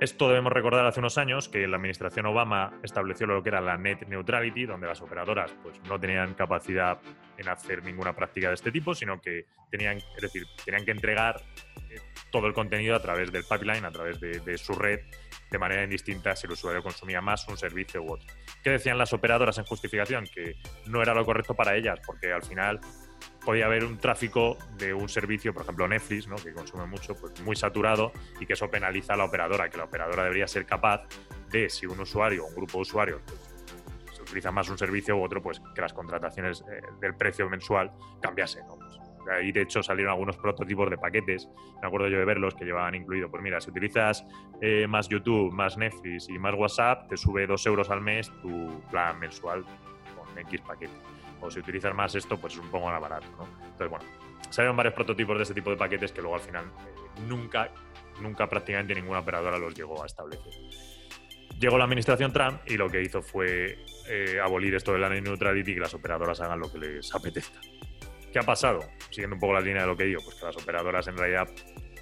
esto 0.00 0.28
debemos 0.28 0.52
recordar 0.54 0.86
hace 0.86 0.98
unos 0.98 1.18
años 1.18 1.50
que 1.50 1.68
la 1.68 1.76
administración 1.76 2.24
Obama 2.24 2.72
estableció 2.82 3.26
lo 3.26 3.42
que 3.42 3.50
era 3.50 3.60
la 3.60 3.76
net 3.76 4.06
neutrality, 4.08 4.64
donde 4.64 4.86
las 4.86 5.02
operadoras 5.02 5.54
pues, 5.62 5.78
no 5.88 6.00
tenían 6.00 6.32
capacidad 6.32 6.98
en 7.36 7.48
hacer 7.50 7.84
ninguna 7.84 8.14
práctica 8.14 8.48
de 8.48 8.54
este 8.54 8.72
tipo, 8.72 8.94
sino 8.94 9.20
que 9.20 9.44
tenían, 9.70 9.98
es 9.98 10.22
decir, 10.22 10.46
tenían 10.64 10.86
que 10.86 10.92
entregar 10.92 11.42
eh, 11.90 12.00
todo 12.30 12.46
el 12.46 12.54
contenido 12.54 12.96
a 12.96 13.02
través 13.02 13.32
del 13.32 13.44
pipeline, 13.44 13.84
a 13.84 13.90
través 13.90 14.20
de, 14.20 14.58
su 14.58 14.74
red, 14.74 15.00
de 15.50 15.58
manera 15.58 15.82
indistinta 15.82 16.36
si 16.36 16.46
el 16.46 16.52
usuario 16.52 16.82
consumía 16.82 17.20
más 17.20 17.46
un 17.48 17.56
servicio 17.56 18.02
u 18.02 18.12
otro. 18.12 18.26
¿Qué 18.62 18.70
decían 18.70 18.98
las 18.98 19.12
operadoras 19.12 19.58
en 19.58 19.64
justificación? 19.64 20.26
Que 20.26 20.56
no 20.86 21.02
era 21.02 21.14
lo 21.14 21.24
correcto 21.24 21.54
para 21.54 21.76
ellas, 21.76 22.00
porque 22.06 22.32
al 22.32 22.42
final 22.42 22.80
podía 23.44 23.66
haber 23.66 23.84
un 23.84 23.98
tráfico 23.98 24.56
de 24.76 24.94
un 24.94 25.08
servicio, 25.08 25.52
por 25.52 25.62
ejemplo 25.62 25.88
Netflix, 25.88 26.26
¿no? 26.26 26.36
que 26.36 26.52
consume 26.52 26.86
mucho, 26.86 27.14
pues 27.14 27.40
muy 27.40 27.56
saturado 27.56 28.12
y 28.38 28.46
que 28.46 28.52
eso 28.52 28.70
penaliza 28.70 29.14
a 29.14 29.16
la 29.16 29.24
operadora, 29.24 29.68
que 29.68 29.78
la 29.78 29.84
operadora 29.84 30.24
debería 30.24 30.46
ser 30.46 30.66
capaz 30.66 31.06
de, 31.50 31.68
si 31.68 31.86
un 31.86 32.00
usuario 32.00 32.44
un 32.44 32.54
grupo 32.54 32.78
de 32.78 32.82
usuarios 32.82 33.20
pues, 33.26 34.14
se 34.14 34.22
utiliza 34.22 34.50
más 34.52 34.68
un 34.68 34.78
servicio 34.78 35.16
u 35.16 35.24
otro, 35.24 35.42
pues 35.42 35.60
que 35.74 35.80
las 35.80 35.92
contrataciones 35.92 36.62
eh, 36.70 36.80
del 37.00 37.14
precio 37.14 37.48
mensual 37.48 37.90
cambiasen. 38.20 38.66
¿no? 38.66 38.76
Pues, 38.76 38.99
ahí 39.30 39.52
de 39.52 39.62
hecho 39.62 39.82
salieron 39.82 40.12
algunos 40.12 40.36
prototipos 40.36 40.90
de 40.90 40.98
paquetes, 40.98 41.48
me 41.80 41.88
acuerdo 41.88 42.08
yo 42.08 42.18
de 42.18 42.24
verlos, 42.24 42.54
que 42.54 42.64
llevaban 42.64 42.94
incluido, 42.94 43.30
pues 43.30 43.42
mira, 43.42 43.60
si 43.60 43.70
utilizas 43.70 44.24
eh, 44.60 44.86
más 44.86 45.08
YouTube, 45.08 45.52
más 45.52 45.76
Netflix 45.76 46.28
y 46.28 46.38
más 46.38 46.54
WhatsApp, 46.54 47.08
te 47.08 47.16
sube 47.16 47.46
dos 47.46 47.66
euros 47.66 47.90
al 47.90 48.00
mes 48.00 48.30
tu 48.42 48.82
plan 48.90 49.18
mensual 49.18 49.64
con 50.16 50.38
X 50.38 50.60
paquete 50.62 50.94
o 51.40 51.50
si 51.50 51.60
utilizas 51.60 51.94
más 51.94 52.14
esto, 52.14 52.38
pues 52.38 52.54
es 52.54 52.60
un 52.60 52.70
poco 52.70 52.86
más 52.86 53.00
barato, 53.00 53.26
¿no? 53.38 53.46
Entonces, 53.64 53.88
bueno, 53.88 54.04
salieron 54.50 54.76
varios 54.76 54.94
prototipos 54.94 55.36
de 55.36 55.42
este 55.42 55.54
tipo 55.54 55.70
de 55.70 55.76
paquetes 55.76 56.12
que 56.12 56.20
luego 56.20 56.36
al 56.36 56.42
final 56.42 56.64
eh, 56.66 57.22
nunca, 57.26 57.70
nunca 58.20 58.48
prácticamente 58.48 58.94
ninguna 58.94 59.20
operadora 59.20 59.58
los 59.58 59.74
llegó 59.74 60.02
a 60.02 60.06
establecer. 60.06 60.52
Llegó 61.58 61.76
la 61.76 61.84
administración 61.84 62.32
Trump 62.32 62.60
y 62.66 62.76
lo 62.76 62.88
que 62.88 63.02
hizo 63.02 63.22
fue 63.22 63.78
eh, 64.08 64.40
abolir 64.42 64.74
esto 64.74 64.92
de 64.92 64.98
la 64.98 65.08
neutrality 65.08 65.72
y 65.72 65.74
que 65.74 65.80
las 65.80 65.94
operadoras 65.94 66.40
hagan 66.40 66.60
lo 66.60 66.72
que 66.72 66.78
les 66.78 67.14
apetezca. 67.14 67.60
¿Qué 68.32 68.38
ha 68.38 68.42
pasado? 68.42 68.80
Siguiendo 69.10 69.34
un 69.34 69.40
poco 69.40 69.54
la 69.54 69.60
línea 69.60 69.82
de 69.82 69.88
lo 69.88 69.96
que 69.96 70.04
digo, 70.04 70.22
pues 70.22 70.36
que 70.36 70.44
las 70.44 70.56
operadoras 70.56 71.06
en 71.08 71.16
realidad, 71.16 71.48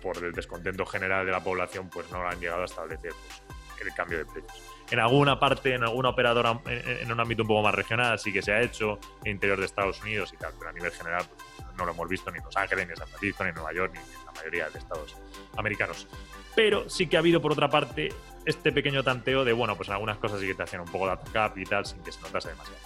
por 0.03 0.23
el 0.23 0.33
descontento 0.33 0.85
general 0.85 1.25
de 1.25 1.33
la 1.33 1.43
población, 1.43 1.89
pues 1.89 2.11
no 2.11 2.27
han 2.27 2.39
llegado 2.39 2.63
a 2.63 2.65
establecer 2.67 3.13
pues, 3.13 3.43
el 3.81 3.95
cambio 3.95 4.19
de 4.19 4.27
precios. 4.27 4.63
En 4.91 4.99
alguna 4.99 5.39
parte, 5.39 5.75
en 5.75 5.83
alguna 5.83 6.11
operadora, 6.11 6.61
en, 6.67 7.11
un 7.11 7.21
ámbito 7.21 7.43
un 7.43 7.49
poco 7.49 7.63
más 7.63 7.75
regional, 7.75 8.19
sí 8.19 8.33
que 8.33 8.43
se 8.43 8.53
ha 8.53 8.61
hecho, 8.61 8.99
en 9.25 9.33
interior 9.33 9.59
de 9.59 9.67
Estados 9.67 10.01
Unidos 10.03 10.33
y 10.33 10.37
tal, 10.37 10.53
pero 10.59 10.71
a 10.71 10.73
nivel 10.73 10.91
general 10.93 11.25
pues, 11.29 11.69
no 11.77 11.85
lo 11.85 11.93
hemos 11.93 12.09
visto 12.09 12.31
ni 12.31 12.39
en 12.39 12.45
Los 12.45 12.57
Ángeles, 12.57 12.87
ni 12.87 12.93
en 12.93 12.97
San 12.97 13.09
Francisco, 13.09 13.45
ni 13.45 13.51
en 13.51 13.55
Nueva 13.55 13.73
York, 13.73 13.93
ni 13.95 14.01
en 14.01 14.27
la 14.27 14.33
mayoría 14.33 14.71
de 14.71 14.79
estados 14.79 15.17
americanos. 15.57 16.07
Pero 16.55 16.89
sí 16.89 17.07
que 17.07 17.17
ha 17.17 17.21
habido, 17.21 17.41
por 17.41 17.53
otra 17.53 17.69
parte, 17.71 18.09
este 18.45 18.73
pequeño 18.73 19.03
tanteo 19.03 19.45
de, 19.45 19.53
bueno, 19.53 19.77
pues 19.77 19.89
en 19.89 19.95
algunas 19.95 20.19
cosas 20.19 20.41
sí 20.41 20.47
que 20.47 20.55
te 20.55 20.63
hacen 20.63 20.81
un 20.81 20.89
poco 20.89 21.09
de 21.09 21.17
cap 21.33 21.57
y 21.57 21.65
tal, 21.65 21.87
sin 21.87 22.03
que 22.03 22.13
se 22.13 22.21
notase 22.21 22.49
demasiado. 22.49 22.81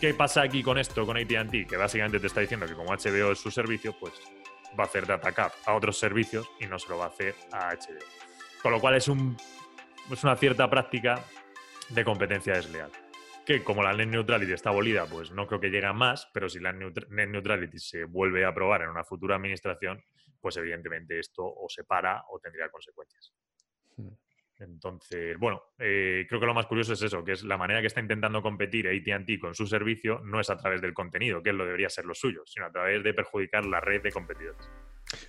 ¿Qué 0.00 0.12
pasa 0.12 0.42
aquí 0.42 0.62
con 0.62 0.76
esto, 0.76 1.06
con 1.06 1.16
ATT? 1.16 1.66
Que 1.66 1.76
básicamente 1.78 2.20
te 2.20 2.26
está 2.26 2.40
diciendo 2.42 2.66
que 2.66 2.74
como 2.74 2.92
HBO 2.92 3.32
es 3.32 3.38
su 3.38 3.50
servicio, 3.50 3.96
pues 3.98 4.12
va 4.78 4.84
a 4.84 4.86
hacer 4.86 5.06
data 5.06 5.32
cap 5.32 5.52
a 5.64 5.74
otros 5.74 5.98
servicios 5.98 6.46
y 6.60 6.66
no 6.66 6.78
se 6.78 6.90
lo 6.90 6.98
va 6.98 7.06
a 7.06 7.08
hacer 7.08 7.34
a 7.50 7.74
HBO. 7.74 8.04
Con 8.62 8.72
lo 8.72 8.80
cual 8.80 8.96
es 8.96 9.08
un 9.08 9.36
es 10.12 10.22
una 10.22 10.36
cierta 10.36 10.68
práctica 10.68 11.24
de 11.88 12.04
competencia 12.04 12.54
desleal. 12.54 12.90
Que 13.46 13.64
como 13.64 13.82
la 13.82 13.94
net 13.94 14.08
neutrality 14.08 14.52
está 14.52 14.68
abolida, 14.68 15.06
pues 15.06 15.30
no 15.30 15.46
creo 15.46 15.60
que 15.60 15.70
llegue 15.70 15.86
a 15.86 15.94
más, 15.94 16.28
pero 16.34 16.50
si 16.50 16.60
la 16.60 16.74
net 16.74 17.08
neutrality 17.08 17.78
se 17.78 18.04
vuelve 18.04 18.44
a 18.44 18.48
aprobar 18.48 18.82
en 18.82 18.90
una 18.90 19.02
futura 19.02 19.36
administración, 19.36 20.02
pues 20.40 20.58
evidentemente 20.58 21.18
esto 21.18 21.42
o 21.42 21.68
se 21.70 21.84
para 21.84 22.22
o 22.28 22.38
tendría 22.38 22.68
consecuencias. 22.68 23.32
Hmm. 23.96 24.08
Entonces, 24.58 25.38
bueno, 25.38 25.62
eh, 25.78 26.24
creo 26.28 26.40
que 26.40 26.46
lo 26.46 26.54
más 26.54 26.66
curioso 26.66 26.94
es 26.94 27.02
eso, 27.02 27.22
que 27.22 27.32
es 27.32 27.42
la 27.42 27.58
manera 27.58 27.80
que 27.80 27.88
está 27.88 28.00
intentando 28.00 28.40
competir 28.40 28.88
ATT 28.88 29.38
con 29.38 29.54
su 29.54 29.66
servicio 29.66 30.20
no 30.24 30.40
es 30.40 30.48
a 30.48 30.56
través 30.56 30.80
del 30.80 30.94
contenido, 30.94 31.42
que 31.42 31.52
lo 31.52 31.64
debería 31.64 31.90
ser 31.90 32.06
lo 32.06 32.14
suyo, 32.14 32.42
sino 32.46 32.66
a 32.66 32.70
través 32.70 33.02
de 33.02 33.12
perjudicar 33.12 33.66
la 33.66 33.80
red 33.80 34.02
de 34.02 34.12
competidores. 34.12 34.68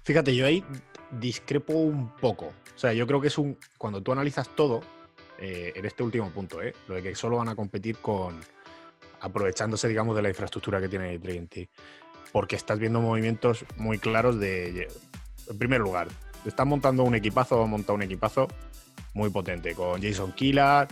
Fíjate, 0.03 0.35
yo 0.35 0.45
ahí 0.45 0.63
discrepo 1.11 1.73
un 1.73 2.15
poco. 2.15 2.47
O 2.47 2.77
sea, 2.77 2.93
yo 2.93 3.05
creo 3.05 3.21
que 3.21 3.27
es 3.27 3.37
un. 3.37 3.57
Cuando 3.77 4.01
tú 4.01 4.11
analizas 4.11 4.55
todo, 4.55 4.81
eh, 5.39 5.73
en 5.75 5.85
este 5.85 6.03
último 6.03 6.31
punto, 6.31 6.61
¿eh? 6.61 6.73
lo 6.87 6.95
de 6.95 7.03
que 7.03 7.15
solo 7.15 7.37
van 7.37 7.49
a 7.49 7.55
competir 7.55 7.97
con. 7.97 8.39
aprovechándose, 9.19 9.87
digamos, 9.87 10.15
de 10.15 10.21
la 10.21 10.29
infraestructura 10.29 10.81
que 10.81 10.89
tiene 10.89 11.15
ATT. 11.15 11.69
Porque 12.31 12.55
estás 12.55 12.79
viendo 12.79 13.01
movimientos 13.01 13.65
muy 13.75 13.99
claros 13.99 14.39
de. 14.39 14.87
En 15.49 15.57
primer 15.57 15.79
lugar, 15.79 16.07
están 16.45 16.67
montando 16.67 17.03
un 17.03 17.15
equipazo, 17.15 17.63
han 17.63 17.69
montado 17.69 17.95
un 17.95 18.01
equipazo 18.01 18.47
muy 19.13 19.29
potente, 19.29 19.73
con 19.73 20.01
Jason 20.01 20.31
Killar, 20.31 20.87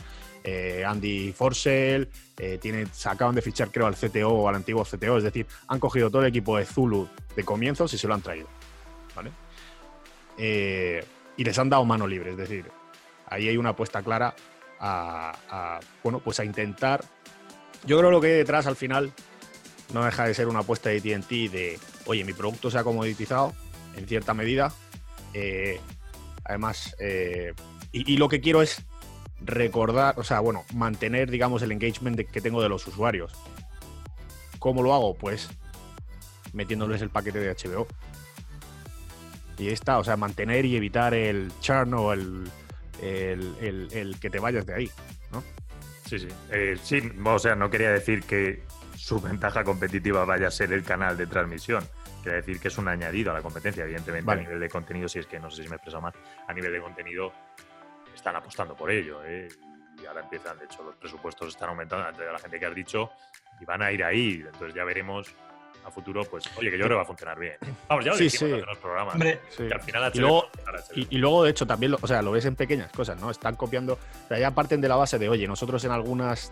eh, 0.47 0.83
Andy 0.85 1.33
Forsell, 1.33 2.07
eh, 2.37 2.59
tiene, 2.61 2.85
se 2.91 3.09
acaban 3.09 3.33
de 3.33 3.41
fichar 3.41 3.71
creo 3.71 3.87
al 3.87 3.95
CTO 3.95 4.29
o 4.29 4.47
al 4.47 4.53
antiguo 4.53 4.83
CTO, 4.83 5.17
es 5.17 5.23
decir, 5.23 5.47
han 5.67 5.79
cogido 5.79 6.11
todo 6.11 6.21
el 6.21 6.27
equipo 6.27 6.55
de 6.57 6.65
Zulu 6.65 7.09
de 7.35 7.43
comienzos 7.43 7.91
y 7.95 7.97
se 7.97 8.07
lo 8.07 8.13
han 8.13 8.21
traído. 8.21 8.47
¿vale? 9.15 9.31
Eh, 10.37 11.03
y 11.35 11.43
les 11.43 11.57
han 11.57 11.69
dado 11.69 11.83
mano 11.83 12.05
libre, 12.05 12.31
es 12.31 12.37
decir, 12.37 12.65
ahí 13.27 13.47
hay 13.47 13.57
una 13.57 13.69
apuesta 13.69 14.03
clara 14.03 14.35
a, 14.79 15.79
bueno, 16.03 16.19
pues 16.19 16.39
a 16.39 16.45
intentar. 16.45 17.03
Yo 17.85 17.97
creo 17.97 18.11
lo 18.11 18.21
que 18.21 18.27
hay 18.27 18.33
detrás 18.33 18.67
al 18.67 18.75
final 18.75 19.11
no 19.93 20.05
deja 20.05 20.27
de 20.27 20.35
ser 20.35 20.47
una 20.47 20.59
apuesta 20.59 20.89
de 20.89 21.01
TNT 21.01 21.51
de, 21.51 21.79
oye, 22.05 22.23
mi 22.23 22.33
producto 22.33 22.69
se 22.69 22.77
ha 22.77 22.83
comoditizado 22.83 23.53
en 23.95 24.07
cierta 24.07 24.35
medida. 24.35 24.71
Eh, 25.33 25.79
además, 26.43 26.95
y, 27.91 28.17
lo 28.17 28.29
que 28.29 28.41
quiero 28.41 28.61
es 28.61 28.85
recordar, 29.41 30.19
o 30.19 30.23
sea, 30.23 30.39
bueno, 30.39 30.63
mantener, 30.73 31.31
digamos, 31.31 31.61
el 31.61 31.71
engagement 31.71 32.19
que 32.19 32.41
tengo 32.41 32.61
de 32.61 32.69
los 32.69 32.85
usuarios. 32.87 33.33
¿Cómo 34.59 34.81
lo 34.81 34.93
hago? 34.93 35.15
Pues 35.15 35.49
metiéndoles 36.53 37.01
el 37.01 37.09
paquete 37.09 37.39
de 37.39 37.53
HBO. 37.53 37.87
Y 39.57 39.69
está, 39.69 39.99
o 39.99 40.03
sea, 40.03 40.17
mantener 40.17 40.65
y 40.65 40.75
evitar 40.75 41.13
el 41.13 41.51
churn 41.61 41.93
o 41.93 42.13
el, 42.13 42.49
el, 43.01 44.17
que 44.19 44.29
te 44.29 44.39
vayas 44.39 44.65
de 44.65 44.73
ahí, 44.73 44.91
¿no? 45.31 45.43
Sí, 46.05 46.19
sí. 46.19 46.27
Eh, 46.51 46.77
sí, 46.81 47.01
o 47.23 47.39
sea, 47.39 47.55
no 47.55 47.69
quería 47.69 47.91
decir 47.91 48.23
que 48.23 48.63
su 48.95 49.21
ventaja 49.21 49.63
competitiva 49.63 50.25
vaya 50.25 50.47
a 50.47 50.51
ser 50.51 50.73
el 50.73 50.83
canal 50.83 51.15
de 51.15 51.27
transmisión. 51.27 51.83
Quería 52.23 52.37
decir 52.37 52.59
que 52.59 52.69
es 52.69 52.77
un 52.77 52.87
añadido 52.87 53.31
a 53.31 53.35
la 53.35 53.41
competencia, 53.41 53.83
evidentemente, 53.83 54.31
a 54.31 54.35
nivel 54.35 54.59
de 54.59 54.69
contenido, 54.69 55.07
si 55.07 55.19
es 55.19 55.27
que 55.27 55.39
no 55.39 55.51
sé 55.51 55.63
si 55.63 55.69
me 55.69 55.75
he 55.75 55.77
expresado 55.77 56.01
mal, 56.01 56.13
a 56.47 56.53
nivel 56.53 56.73
de 56.73 56.81
contenido 56.81 57.31
están 58.15 58.35
apostando 58.35 58.75
por 58.75 58.91
ello. 58.91 59.23
¿eh? 59.23 59.47
Y 60.01 60.05
ahora 60.05 60.21
empiezan, 60.21 60.57
de 60.57 60.65
hecho, 60.65 60.83
los 60.83 60.95
presupuestos 60.95 61.49
están 61.49 61.69
aumentando 61.69 62.07
ante 62.07 62.25
la 62.25 62.39
gente 62.39 62.59
que 62.59 62.65
has 62.65 62.75
dicho 62.75 63.11
y 63.59 63.65
van 63.65 63.81
a 63.81 63.91
ir 63.91 64.03
ahí. 64.03 64.43
Entonces 64.45 64.73
ya 64.73 64.83
veremos 64.83 65.33
a 65.85 65.91
futuro, 65.91 66.23
pues, 66.23 66.45
oye, 66.57 66.71
que 66.71 66.77
yo 66.77 66.85
creo 66.85 66.89
que 66.89 66.95
va 66.95 67.01
a 67.03 67.05
funcionar 67.05 67.37
bien. 67.37 67.57
Vamos, 67.87 68.03
ya 68.03 68.11
lo 68.11 68.17
sí, 68.17 68.29
sí. 68.29 68.45
en 68.45 68.65
los 68.65 68.77
programas. 68.79 69.15
Que 69.17 69.71
al 69.71 69.81
final 69.81 70.11
y, 70.13 70.19
luego, 70.19 70.49
y, 70.95 71.17
luego, 71.17 71.43
de 71.43 71.51
hecho, 71.51 71.67
también 71.67 71.91
lo, 71.91 71.99
o 72.01 72.07
sea, 72.07 72.21
lo 72.23 72.31
ves 72.31 72.45
en 72.45 72.55
pequeñas 72.55 72.91
cosas, 72.91 73.19
¿no? 73.21 73.29
Están 73.29 73.55
copiando, 73.55 73.93
o 73.93 74.27
sea, 74.27 74.39
ya 74.39 74.51
parten 74.51 74.81
de 74.81 74.87
la 74.87 74.95
base 74.95 75.19
de, 75.19 75.29
oye, 75.29 75.47
nosotros 75.47 75.83
en 75.85 75.91
algunas 75.91 76.51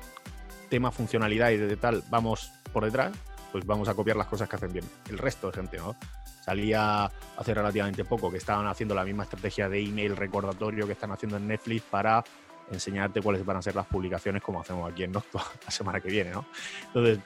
temas 0.69 0.93
funcionalidad 0.93 1.49
y 1.49 1.57
de 1.57 1.77
tal 1.77 2.03
vamos 2.09 2.51
por 2.71 2.85
detrás, 2.85 3.11
pues 3.51 3.65
vamos 3.65 3.87
a 3.89 3.95
copiar 3.95 4.17
las 4.17 4.27
cosas 4.27 4.47
que 4.47 4.55
hacen 4.55 4.71
bien. 4.71 4.85
El 5.09 5.17
resto 5.17 5.47
de 5.47 5.53
gente, 5.53 5.77
¿no? 5.77 5.95
Salía 6.43 7.05
hace 7.37 7.53
relativamente 7.53 8.03
poco 8.03 8.29
que 8.29 8.35
estaban 8.35 8.67
haciendo 8.67 8.93
la 8.93 9.05
misma 9.05 9.23
estrategia 9.23 9.69
de 9.69 9.79
email 9.81 10.17
recordatorio 10.17 10.85
que 10.85 10.91
están 10.91 11.11
haciendo 11.11 11.37
en 11.37 11.47
Netflix 11.47 11.83
para 11.83 12.21
enseñarte 12.69 13.21
cuáles 13.21 13.45
van 13.45 13.57
a 13.57 13.61
ser 13.61 13.75
las 13.75 13.85
publicaciones 13.85 14.41
como 14.41 14.59
hacemos 14.59 14.91
aquí 14.91 15.03
en 15.03 15.13
Noctua 15.13 15.41
la 15.65 15.71
semana 15.71 16.01
que 16.01 16.09
viene, 16.09 16.31
¿no? 16.31 16.45
Entonces, 16.87 17.19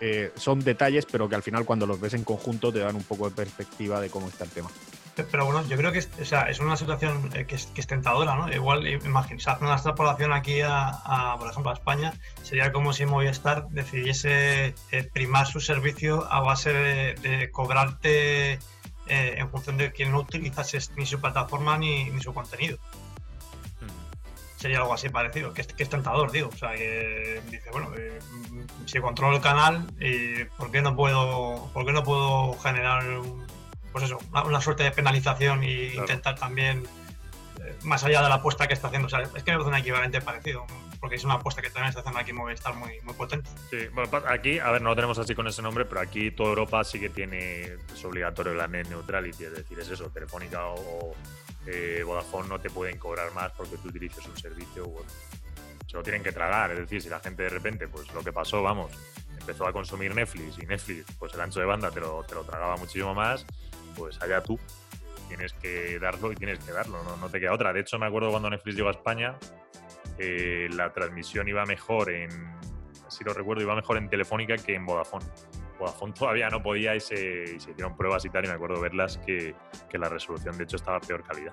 eh, 0.00 0.32
son 0.36 0.60
detalles, 0.60 1.06
pero 1.06 1.28
que 1.28 1.34
al 1.34 1.42
final 1.42 1.64
cuando 1.64 1.86
los 1.86 2.00
ves 2.00 2.14
en 2.14 2.24
conjunto 2.24 2.72
te 2.72 2.80
dan 2.80 2.96
un 2.96 3.04
poco 3.04 3.28
de 3.28 3.34
perspectiva 3.34 4.00
de 4.00 4.10
cómo 4.10 4.28
está 4.28 4.44
el 4.44 4.50
tema. 4.50 4.70
Pero 5.30 5.44
bueno, 5.44 5.64
yo 5.68 5.76
creo 5.76 5.92
que 5.92 5.98
es, 5.98 6.10
es 6.18 6.60
una 6.60 6.76
situación 6.76 7.30
eh, 7.34 7.44
que 7.46 7.54
es, 7.54 7.86
tentadora, 7.86 8.34
¿no? 8.34 8.52
Igual, 8.52 8.86
imagínate, 8.86 9.48
hacer 9.48 9.62
una 9.62 9.74
extrapolación 9.74 10.32
aquí 10.32 10.60
a, 10.62 11.36
por 11.38 11.48
ejemplo, 11.48 11.70
a 11.70 11.74
España, 11.74 12.14
sería 12.42 12.72
como 12.72 12.92
si 12.92 13.06
Movistar 13.06 13.68
decidiese 13.68 14.74
eh, 14.90 15.10
primar 15.12 15.46
su 15.46 15.60
servicio 15.60 16.26
a 16.30 16.40
base 16.40 16.72
de, 16.72 17.50
cobrarte 17.52 18.58
en 19.06 19.50
función 19.50 19.76
de 19.76 19.92
que 19.92 20.06
no 20.06 20.20
utilizase 20.20 20.78
ni 20.96 21.04
su 21.04 21.20
plataforma 21.20 21.76
ni 21.76 22.10
su 22.22 22.32
contenido 22.32 22.78
sería 24.64 24.78
algo 24.78 24.94
así 24.94 25.10
parecido, 25.10 25.52
que 25.52 25.60
es, 25.60 25.66
que 25.66 25.82
es 25.82 25.90
tentador, 25.90 26.32
digo. 26.32 26.48
O 26.48 26.56
sea, 26.56 26.72
que 26.72 27.42
dice, 27.50 27.68
bueno, 27.70 27.92
eh, 27.98 28.18
si 28.86 28.98
controlo 28.98 29.36
el 29.36 29.42
canal, 29.42 29.86
eh, 30.00 30.48
¿por, 30.56 30.70
qué 30.70 30.80
no 30.80 30.96
puedo, 30.96 31.68
¿por 31.74 31.84
qué 31.84 31.92
no 31.92 32.02
puedo 32.02 32.54
generar 32.60 33.04
pues 33.92 34.04
eso, 34.04 34.18
una, 34.32 34.62
suerte 34.62 34.82
de 34.82 34.90
penalización 34.90 35.64
e 35.64 35.94
intentar 35.94 36.38
también, 36.38 36.82
eh, 37.62 37.76
más 37.82 38.04
allá 38.04 38.22
de 38.22 38.30
la 38.30 38.36
apuesta 38.36 38.66
que 38.66 38.72
está 38.72 38.86
haciendo? 38.86 39.04
O 39.04 39.10
sea, 39.10 39.20
es 39.20 39.42
que 39.42 39.50
me 39.50 39.58
parece 39.58 39.68
un 39.68 39.74
equivalente 39.74 40.22
parecido, 40.22 40.64
porque 40.98 41.16
es 41.16 41.24
una 41.24 41.34
apuesta 41.34 41.60
que 41.60 41.68
también 41.68 41.90
está 41.90 42.00
haciendo 42.00 42.20
aquí 42.20 42.32
Movistar 42.32 42.74
muy, 42.74 42.98
muy 43.02 43.12
potente. 43.12 43.50
Sí, 43.68 43.88
bueno, 43.92 44.10
aquí, 44.30 44.60
a 44.60 44.70
ver, 44.70 44.80
no 44.80 44.88
lo 44.88 44.96
tenemos 44.96 45.18
así 45.18 45.34
con 45.34 45.46
ese 45.46 45.60
nombre, 45.60 45.84
pero 45.84 46.00
aquí 46.00 46.30
toda 46.30 46.48
Europa 46.48 46.84
sí 46.84 46.98
que 46.98 47.10
tiene, 47.10 47.64
es 47.92 48.02
obligatorio 48.02 48.54
la 48.54 48.66
net 48.66 48.88
neutrality, 48.88 49.44
es 49.44 49.56
decir, 49.56 49.78
es 49.78 49.90
eso, 49.90 50.08
Telefónica 50.08 50.68
o 50.68 51.14
eh, 51.66 52.02
Vodafone 52.04 52.48
no 52.48 52.60
te 52.60 52.70
pueden 52.70 52.98
cobrar 52.98 53.32
más 53.32 53.52
porque 53.52 53.76
tú 53.78 53.88
utilices 53.88 54.26
un 54.26 54.36
servicio 54.36 54.86
u 54.86 55.02
Se 55.86 55.96
lo 55.96 56.02
tienen 56.02 56.22
que 56.22 56.32
tragar, 56.32 56.72
es 56.72 56.78
decir, 56.78 57.02
si 57.02 57.08
la 57.08 57.20
gente 57.20 57.44
de 57.44 57.48
repente, 57.48 57.88
pues 57.88 58.12
lo 58.12 58.22
que 58.22 58.32
pasó, 58.32 58.62
vamos, 58.62 58.90
empezó 59.38 59.66
a 59.66 59.72
consumir 59.72 60.14
Netflix 60.14 60.58
y 60.58 60.66
Netflix, 60.66 61.06
pues 61.18 61.34
el 61.34 61.40
ancho 61.40 61.60
de 61.60 61.66
banda 61.66 61.90
te 61.90 62.00
lo, 62.00 62.22
te 62.24 62.34
lo 62.34 62.44
tragaba 62.44 62.76
muchísimo 62.76 63.14
más, 63.14 63.46
pues 63.96 64.20
allá 64.22 64.42
tú 64.42 64.58
tienes 65.28 65.52
que 65.54 65.98
darlo 65.98 66.32
y 66.32 66.36
tienes 66.36 66.58
que 66.58 66.72
darlo, 66.72 67.02
no, 67.02 67.16
no 67.16 67.28
te 67.28 67.40
queda 67.40 67.52
otra. 67.52 67.72
De 67.72 67.80
hecho, 67.80 67.98
me 67.98 68.06
acuerdo 68.06 68.30
cuando 68.30 68.50
Netflix 68.50 68.76
llegó 68.76 68.88
a 68.88 68.92
España, 68.92 69.36
eh, 70.18 70.68
la 70.72 70.92
transmisión 70.92 71.48
iba 71.48 71.64
mejor 71.66 72.10
en, 72.10 72.30
si 73.08 73.24
lo 73.24 73.32
recuerdo, 73.32 73.62
iba 73.62 73.74
mejor 73.74 73.96
en 73.96 74.08
Telefónica 74.08 74.56
que 74.56 74.74
en 74.74 74.86
Vodafone. 74.86 75.26
Vodafone 75.84 76.12
todavía 76.12 76.48
no 76.48 76.62
podía 76.62 76.96
y 76.96 77.00
se, 77.00 77.56
hicieron 77.56 77.96
pruebas 77.96 78.24
y 78.24 78.30
tal, 78.30 78.44
y 78.44 78.48
me 78.48 78.54
acuerdo 78.54 78.80
verlas 78.80 79.18
que, 79.18 79.54
la 79.92 80.08
resolución 80.08 80.56
de 80.56 80.64
hecho 80.64 80.76
estaba 80.76 80.96
a 80.96 81.00
peor 81.00 81.22
calidad. 81.22 81.52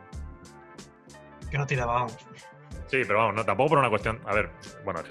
Que 1.50 1.58
no 1.58 1.66
tirábamos. 1.66 2.18
Sí, 2.88 3.04
pero 3.08 3.20
vamos, 3.20 3.36
no, 3.36 3.46
tampoco 3.46 3.70
por 3.70 3.80
una 3.80 3.90
cuestión. 3.90 4.20
A 4.26 4.34
ver, 4.34 4.52
bueno, 4.84 5.02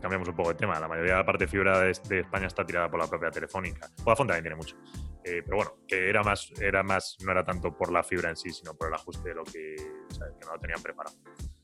cambiamos 0.00 0.28
un 0.28 0.34
poco 0.34 0.50
de 0.50 0.56
tema. 0.56 0.78
La 0.80 0.88
mayoría 0.88 1.12
de 1.12 1.18
la 1.18 1.24
parte 1.24 1.46
fibra 1.46 1.78
de, 1.78 1.90
España 1.90 2.46
está 2.46 2.64
tirada 2.64 2.90
por 2.90 3.00
la 3.00 3.06
propia 3.06 3.30
telefónica. 3.30 3.88
Vodafone 4.02 4.28
también 4.28 4.42
tiene 4.42 4.56
mucho. 4.56 4.76
Eh, 5.24 5.42
pero 5.44 5.56
bueno, 5.56 5.72
que 5.86 6.08
era 6.08 6.22
más, 6.22 6.50
era 6.60 6.82
más, 6.82 7.16
no 7.24 7.32
era 7.32 7.44
tanto 7.44 7.76
por 7.76 7.92
la 7.92 8.02
fibra 8.02 8.30
en 8.30 8.36
sí, 8.36 8.50
sino 8.50 8.74
por 8.74 8.88
el 8.88 8.94
ajuste 8.94 9.28
de 9.28 9.34
lo 9.34 9.44
que, 9.44 9.76
que 9.76 10.46
no 10.46 10.52
lo 10.52 10.58
tenían 10.58 10.82
preparado. 10.82 11.16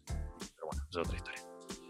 Pero 0.06 0.66
bueno, 0.66 0.84
es 0.88 0.96
otra 0.96 1.16
historia. 1.16 1.42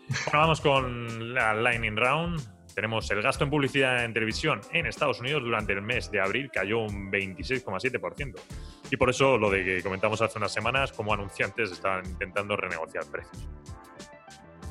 Bueno, 0.08 0.38
vamos 0.38 0.60
con 0.60 1.34
la 1.34 1.54
Lightning 1.54 1.96
Round. 1.96 2.55
Tenemos 2.76 3.10
el 3.10 3.22
gasto 3.22 3.42
en 3.42 3.48
publicidad 3.48 4.04
en 4.04 4.12
televisión 4.12 4.60
en 4.70 4.84
Estados 4.84 5.18
Unidos 5.20 5.42
durante 5.42 5.72
el 5.72 5.80
mes 5.80 6.10
de 6.10 6.20
abril 6.20 6.50
cayó 6.52 6.80
un 6.80 7.10
26,7%. 7.10 8.34
Y 8.90 8.98
por 8.98 9.08
eso 9.08 9.38
lo 9.38 9.48
de 9.48 9.64
que 9.64 9.82
comentamos 9.82 10.20
hace 10.20 10.36
unas 10.36 10.52
semanas, 10.52 10.92
como 10.92 11.14
anunciantes 11.14 11.72
estaban 11.72 12.04
intentando 12.04 12.54
renegociar 12.54 13.06
precios. 13.06 13.48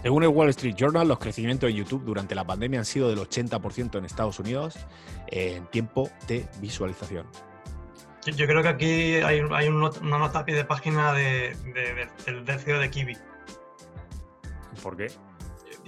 Según 0.03 0.21
el 0.21 0.29
Wall 0.29 0.50
Street 0.50 0.75
Journal, 0.75 1.07
los 1.07 1.17
crecimientos 1.17 1.67
de 1.67 1.74
YouTube 1.74 2.03
durante 2.05 2.35
la 2.35 2.45
pandemia 2.45 2.77
han 2.77 2.85
sido 2.85 3.09
del 3.09 3.17
80% 3.17 3.97
en 3.97 4.05
Estados 4.05 4.38
Unidos 4.39 4.77
en 5.25 5.65
tiempo 5.71 6.07
de 6.27 6.47
visualización. 6.62 7.25
Yo 8.27 8.45
creo 8.45 8.62
que 8.62 8.69
aquí 8.69 9.15
hay, 9.15 9.39
una 9.39 10.19
nota 10.19 10.39
a 10.39 10.45
pie 10.45 10.53
de 10.53 10.65
página 10.65 11.12
de, 11.12 11.57
del 12.24 12.59
CEO 12.59 12.77
de 12.77 12.89
Kiwi. 12.91 13.17
¿Por 14.83 14.95
qué? 14.95 15.07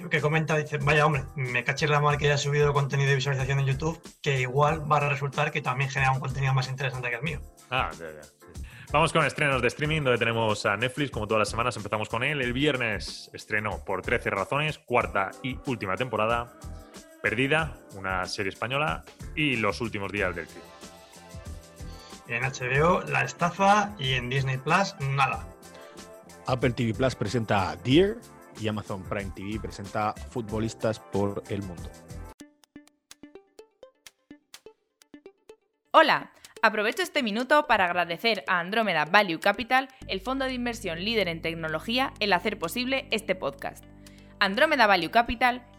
Que 0.10 0.22
comenta, 0.22 0.58
dice, 0.58 0.77
vaya 0.77 1.06
hombre, 1.06 1.24
me 1.36 1.63
caché 1.63 1.88
la 1.88 2.00
mal 2.00 2.18
que 2.18 2.25
haya 2.25 2.38
subido 2.38 2.74
contenido 2.74 3.10
de 3.10 3.16
visualización 3.16 3.60
en 3.60 3.66
YouTube, 3.66 4.01
que 4.22 4.39
igual 4.42 4.89
va 4.89 4.98
a 4.98 5.10
resultar 5.10 5.51
que 5.51 5.62
también 5.62 5.89
genera 5.89 6.12
un 6.12 6.20
contenido 6.20 6.54
más 6.54 6.70
interesante 6.70 7.10
que 7.10 7.16
el 7.16 7.24
mío. 7.24 7.42
Ah, 7.70 7.89
ya, 7.98 8.06
ya. 8.06 8.62
Vamos 8.89 9.12
con 9.12 9.25
estrenos 9.25 9.62
de 9.62 9.68
streaming, 9.68 10.01
donde 10.01 10.18
tenemos 10.18 10.66
a 10.66 10.77
Netflix, 10.77 11.12
como 11.12 11.27
todas 11.27 11.39
las 11.39 11.50
semanas 11.50 11.75
empezamos 11.75 12.08
con 12.08 12.24
él. 12.24 12.42
El 12.42 12.54
viernes 12.54 13.30
estrenó 13.34 13.84
por 13.84 14.01
13 14.01 14.30
razones, 14.30 14.80
cuarta 14.80 15.32
y 15.44 15.58
última 15.66 15.98
temporada. 15.98 16.53
Perdida, 17.22 17.75
una 17.96 18.25
serie 18.25 18.51
española, 18.51 19.03
y 19.36 19.57
Los 19.57 19.81
últimos 19.81 20.10
días 20.10 20.33
del 20.33 20.48
crimen. 20.48 20.64
En 22.29 22.44
HBO, 22.44 23.01
La 23.01 23.24
estafa, 23.24 23.94
y 24.00 24.14
en 24.14 24.29
Disney 24.29 24.57
Plus, 24.57 24.96
nada. 25.01 25.46
Apple 26.46 26.72
TV 26.72 26.94
Plus 26.94 27.16
presenta 27.16 27.75
Dear, 27.83 28.16
y 28.59 28.67
Amazon 28.67 29.03
Prime 29.03 29.31
TV 29.35 29.59
presenta 29.59 30.13
Futbolistas 30.13 31.00
por 31.00 31.43
el 31.50 31.61
Mundo. 31.61 31.89
Hola, 35.91 36.31
aprovecho 36.61 37.01
este 37.01 37.24
minuto 37.24 37.65
para 37.67 37.85
agradecer 37.85 38.43
a 38.48 38.59
Andromeda 38.59 39.05
Value 39.05 39.39
Capital, 39.39 39.89
el 40.07 40.22
fondo 40.22 40.46
de 40.46 40.53
inversión 40.53 41.03
líder 41.03 41.27
en 41.27 41.41
tecnología, 41.41 42.13
el 42.20 42.33
hacer 42.33 42.59
posible 42.59 43.07
este 43.11 43.35
podcast. 43.35 43.83
Andromeda 44.39 44.85
Value 44.85 45.09
Capital 45.09 45.65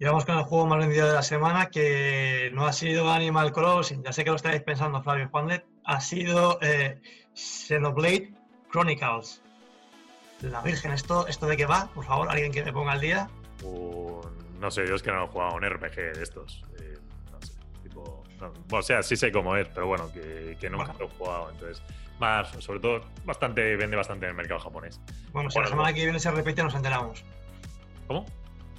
Y 0.00 0.06
vamos 0.06 0.24
con 0.24 0.38
el 0.38 0.44
juego 0.44 0.66
más 0.66 0.78
vendido 0.78 1.06
de 1.06 1.12
la 1.12 1.22
semana, 1.22 1.68
que 1.68 2.50
no 2.54 2.64
ha 2.64 2.72
sido 2.72 3.10
Animal 3.10 3.52
Crossing, 3.52 4.02
ya 4.02 4.14
sé 4.14 4.24
que 4.24 4.30
lo 4.30 4.36
estáis 4.36 4.62
pensando, 4.62 5.02
Flavio 5.02 5.28
Juanlet, 5.28 5.66
ha 5.84 6.00
sido 6.00 6.58
eh, 6.62 6.98
Xenoblade 7.34 8.32
Chronicles. 8.72 9.42
La 10.40 10.62
Virgen, 10.62 10.92
¿esto, 10.92 11.26
¿esto 11.26 11.46
de 11.46 11.58
qué 11.58 11.66
va? 11.66 11.90
Por 11.94 12.06
favor, 12.06 12.30
alguien 12.30 12.50
que 12.50 12.64
me 12.64 12.72
ponga 12.72 12.92
al 12.92 13.00
día. 13.02 13.28
no 13.62 14.70
sé, 14.70 14.88
yo 14.88 14.94
es 14.94 15.02
que 15.02 15.12
no 15.12 15.24
he 15.24 15.28
jugado 15.28 15.56
un 15.56 15.68
RPG 15.68 16.16
de 16.16 16.22
estos. 16.22 16.64
Eh, 16.80 16.96
no 17.30 17.42
sé, 17.42 17.52
tipo. 17.82 18.24
o 18.72 18.82
sea, 18.82 19.02
sí 19.02 19.16
sé 19.16 19.30
cómo 19.30 19.54
es, 19.54 19.68
pero 19.68 19.86
bueno, 19.86 20.10
que, 20.10 20.56
que 20.58 20.70
nunca 20.70 20.94
lo 20.98 21.04
he 21.04 21.08
jugado. 21.10 21.50
Entonces, 21.50 21.82
más, 22.18 22.48
sobre 22.60 22.80
todo, 22.80 23.02
bastante 23.26 23.76
vende 23.76 23.96
bastante 23.96 24.24
en 24.24 24.30
el 24.30 24.36
mercado 24.36 24.60
japonés. 24.60 24.98
Bueno, 25.34 25.50
si 25.50 25.60
la 25.60 25.66
semana 25.66 25.92
que 25.92 26.04
viene 26.04 26.18
se 26.18 26.30
repite, 26.30 26.62
nos 26.62 26.74
enteramos. 26.74 27.22
¿Cómo? 28.06 28.24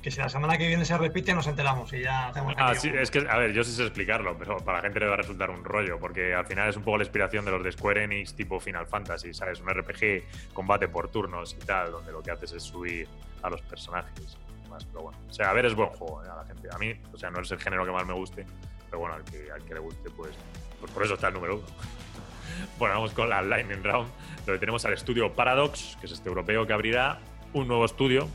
Que 0.01 0.09
si 0.09 0.19
la 0.19 0.29
semana 0.29 0.57
que 0.57 0.67
viene 0.67 0.83
se 0.83 0.97
repite 0.97 1.33
nos 1.33 1.47
enteramos 1.47 1.93
y 1.93 2.01
ya 2.01 2.27
hacemos 2.27 2.55
Ah, 2.57 2.73
sí, 2.73 2.89
es 2.93 3.11
que, 3.11 3.19
a 3.29 3.37
ver, 3.37 3.53
yo 3.53 3.63
sí 3.63 3.71
sé 3.71 3.83
explicarlo, 3.83 4.35
pero 4.37 4.57
para 4.57 4.79
la 4.79 4.83
gente 4.83 4.99
le 4.99 5.05
va 5.05 5.13
a 5.13 5.17
resultar 5.17 5.49
un 5.49 5.63
rollo, 5.63 5.99
porque 5.99 6.33
al 6.33 6.45
final 6.45 6.69
es 6.69 6.75
un 6.75 6.83
poco 6.83 6.97
la 6.97 7.03
inspiración 7.03 7.45
de 7.45 7.51
los 7.51 7.63
de 7.63 7.71
Square 7.71 8.03
Enix 8.03 8.35
tipo 8.35 8.59
Final 8.59 8.87
Fantasy, 8.87 9.33
¿sabes? 9.33 9.61
Un 9.61 9.69
RPG, 9.69 10.53
combate 10.53 10.87
por 10.87 11.09
turnos 11.09 11.55
y 11.59 11.65
tal, 11.65 11.91
donde 11.91 12.11
lo 12.11 12.23
que 12.23 12.31
haces 12.31 12.53
es 12.53 12.63
subir 12.63 13.07
a 13.43 13.49
los 13.49 13.61
personajes. 13.61 14.37
Más, 14.69 14.85
pero 14.85 15.01
bueno, 15.01 15.19
o 15.29 15.33
sea, 15.33 15.49
a 15.49 15.53
ver, 15.53 15.65
es 15.65 15.75
buen 15.75 15.89
juego 15.89 16.23
¿eh? 16.23 16.29
a 16.31 16.35
la 16.37 16.45
gente. 16.45 16.69
A 16.73 16.77
mí, 16.77 16.93
o 17.13 17.17
sea, 17.17 17.29
no 17.29 17.41
es 17.41 17.51
el 17.51 17.59
género 17.59 17.85
que 17.85 17.91
más 17.91 18.05
me 18.05 18.13
guste, 18.13 18.45
pero 18.89 18.99
bueno, 18.99 19.15
al 19.15 19.23
que, 19.25 19.51
al 19.51 19.63
que 19.65 19.73
le 19.73 19.81
guste, 19.81 20.09
pues, 20.11 20.31
pues 20.79 20.91
por 20.91 21.03
eso 21.03 21.15
está 21.15 21.27
el 21.27 21.33
número 21.33 21.57
uno. 21.57 21.65
bueno, 22.79 22.95
vamos 22.95 23.11
con 23.11 23.29
la 23.29 23.41
Lightning 23.41 23.83
Round, 23.83 24.09
donde 24.45 24.59
tenemos 24.59 24.83
al 24.85 24.93
estudio 24.93 25.33
Paradox, 25.33 25.97
que 25.99 26.05
es 26.05 26.13
este 26.13 26.29
europeo 26.29 26.65
que 26.65 26.73
abrirá 26.73 27.19
un 27.53 27.67
nuevo 27.67 27.83
estudio 27.83 28.29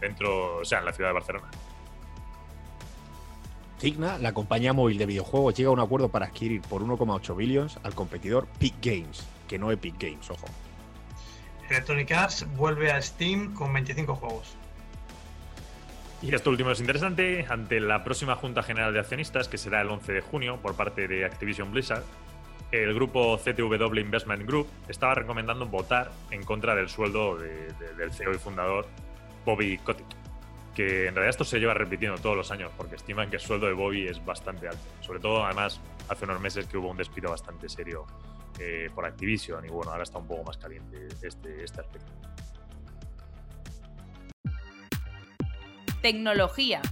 dentro, 0.00 0.58
o 0.58 0.64
sea, 0.64 0.80
en 0.80 0.84
la 0.84 0.92
ciudad 0.92 1.10
de 1.10 1.14
Barcelona. 1.14 1.48
Cigna, 3.78 4.18
la 4.18 4.34
compañía 4.34 4.72
móvil 4.72 4.98
de 4.98 5.06
videojuegos, 5.06 5.54
llega 5.54 5.70
a 5.70 5.72
un 5.72 5.80
acuerdo 5.80 6.08
para 6.08 6.26
adquirir 6.26 6.62
por 6.62 6.82
1,8 6.82 7.36
billones 7.36 7.78
al 7.84 7.94
competidor 7.94 8.46
Peak 8.58 8.74
Games, 8.82 9.26
que 9.46 9.58
no 9.58 9.70
Epic 9.70 9.94
Games, 9.98 10.30
ojo. 10.30 10.46
Electronic 11.70 12.10
Arts 12.10 12.46
vuelve 12.56 12.90
a 12.90 13.00
Steam 13.00 13.54
con 13.54 13.72
25 13.72 14.16
juegos. 14.16 14.56
Y 16.22 16.34
esto 16.34 16.50
último 16.50 16.72
es 16.72 16.80
interesante, 16.80 17.46
ante 17.48 17.78
la 17.78 18.02
próxima 18.02 18.34
Junta 18.34 18.64
General 18.64 18.92
de 18.92 18.98
Accionistas, 18.98 19.46
que 19.46 19.58
será 19.58 19.82
el 19.82 19.88
11 19.88 20.12
de 20.12 20.20
junio 20.22 20.58
por 20.60 20.74
parte 20.74 21.06
de 21.06 21.24
Activision 21.24 21.70
Blizzard, 21.70 22.02
el 22.72 22.92
grupo 22.94 23.38
CTW 23.38 23.98
Investment 23.98 24.46
Group 24.46 24.68
estaba 24.88 25.14
recomendando 25.14 25.66
votar 25.66 26.10
en 26.30 26.42
contra 26.42 26.74
del 26.74 26.88
sueldo 26.88 27.38
del 27.38 28.12
CEO 28.12 28.34
y 28.34 28.38
fundador 28.38 28.86
Bobby 29.48 29.78
Kotick. 29.78 30.06
Que 30.74 31.06
en 31.06 31.14
realidad 31.14 31.30
esto 31.30 31.44
se 31.44 31.58
lleva 31.58 31.72
repitiendo 31.72 32.18
todos 32.18 32.36
los 32.36 32.50
años 32.50 32.70
porque 32.76 32.96
estiman 32.96 33.30
que 33.30 33.36
el 33.36 33.42
sueldo 33.42 33.66
de 33.66 33.72
Bobby 33.72 34.06
es 34.06 34.22
bastante 34.22 34.68
alto. 34.68 34.82
Sobre 35.00 35.20
todo, 35.20 35.42
además, 35.42 35.80
hace 36.08 36.26
unos 36.26 36.38
meses 36.38 36.66
que 36.66 36.76
hubo 36.76 36.90
un 36.90 36.98
despido 36.98 37.30
bastante 37.30 37.66
serio 37.70 38.06
eh, 38.60 38.90
por 38.94 39.06
Activision 39.06 39.64
y 39.64 39.68
bueno, 39.70 39.90
ahora 39.90 40.02
está 40.02 40.18
un 40.18 40.28
poco 40.28 40.44
más 40.44 40.58
caliente 40.58 41.08
este, 41.22 41.64
este 41.64 41.80
aspecto. 41.80 42.12
Tecnología. 46.02 46.82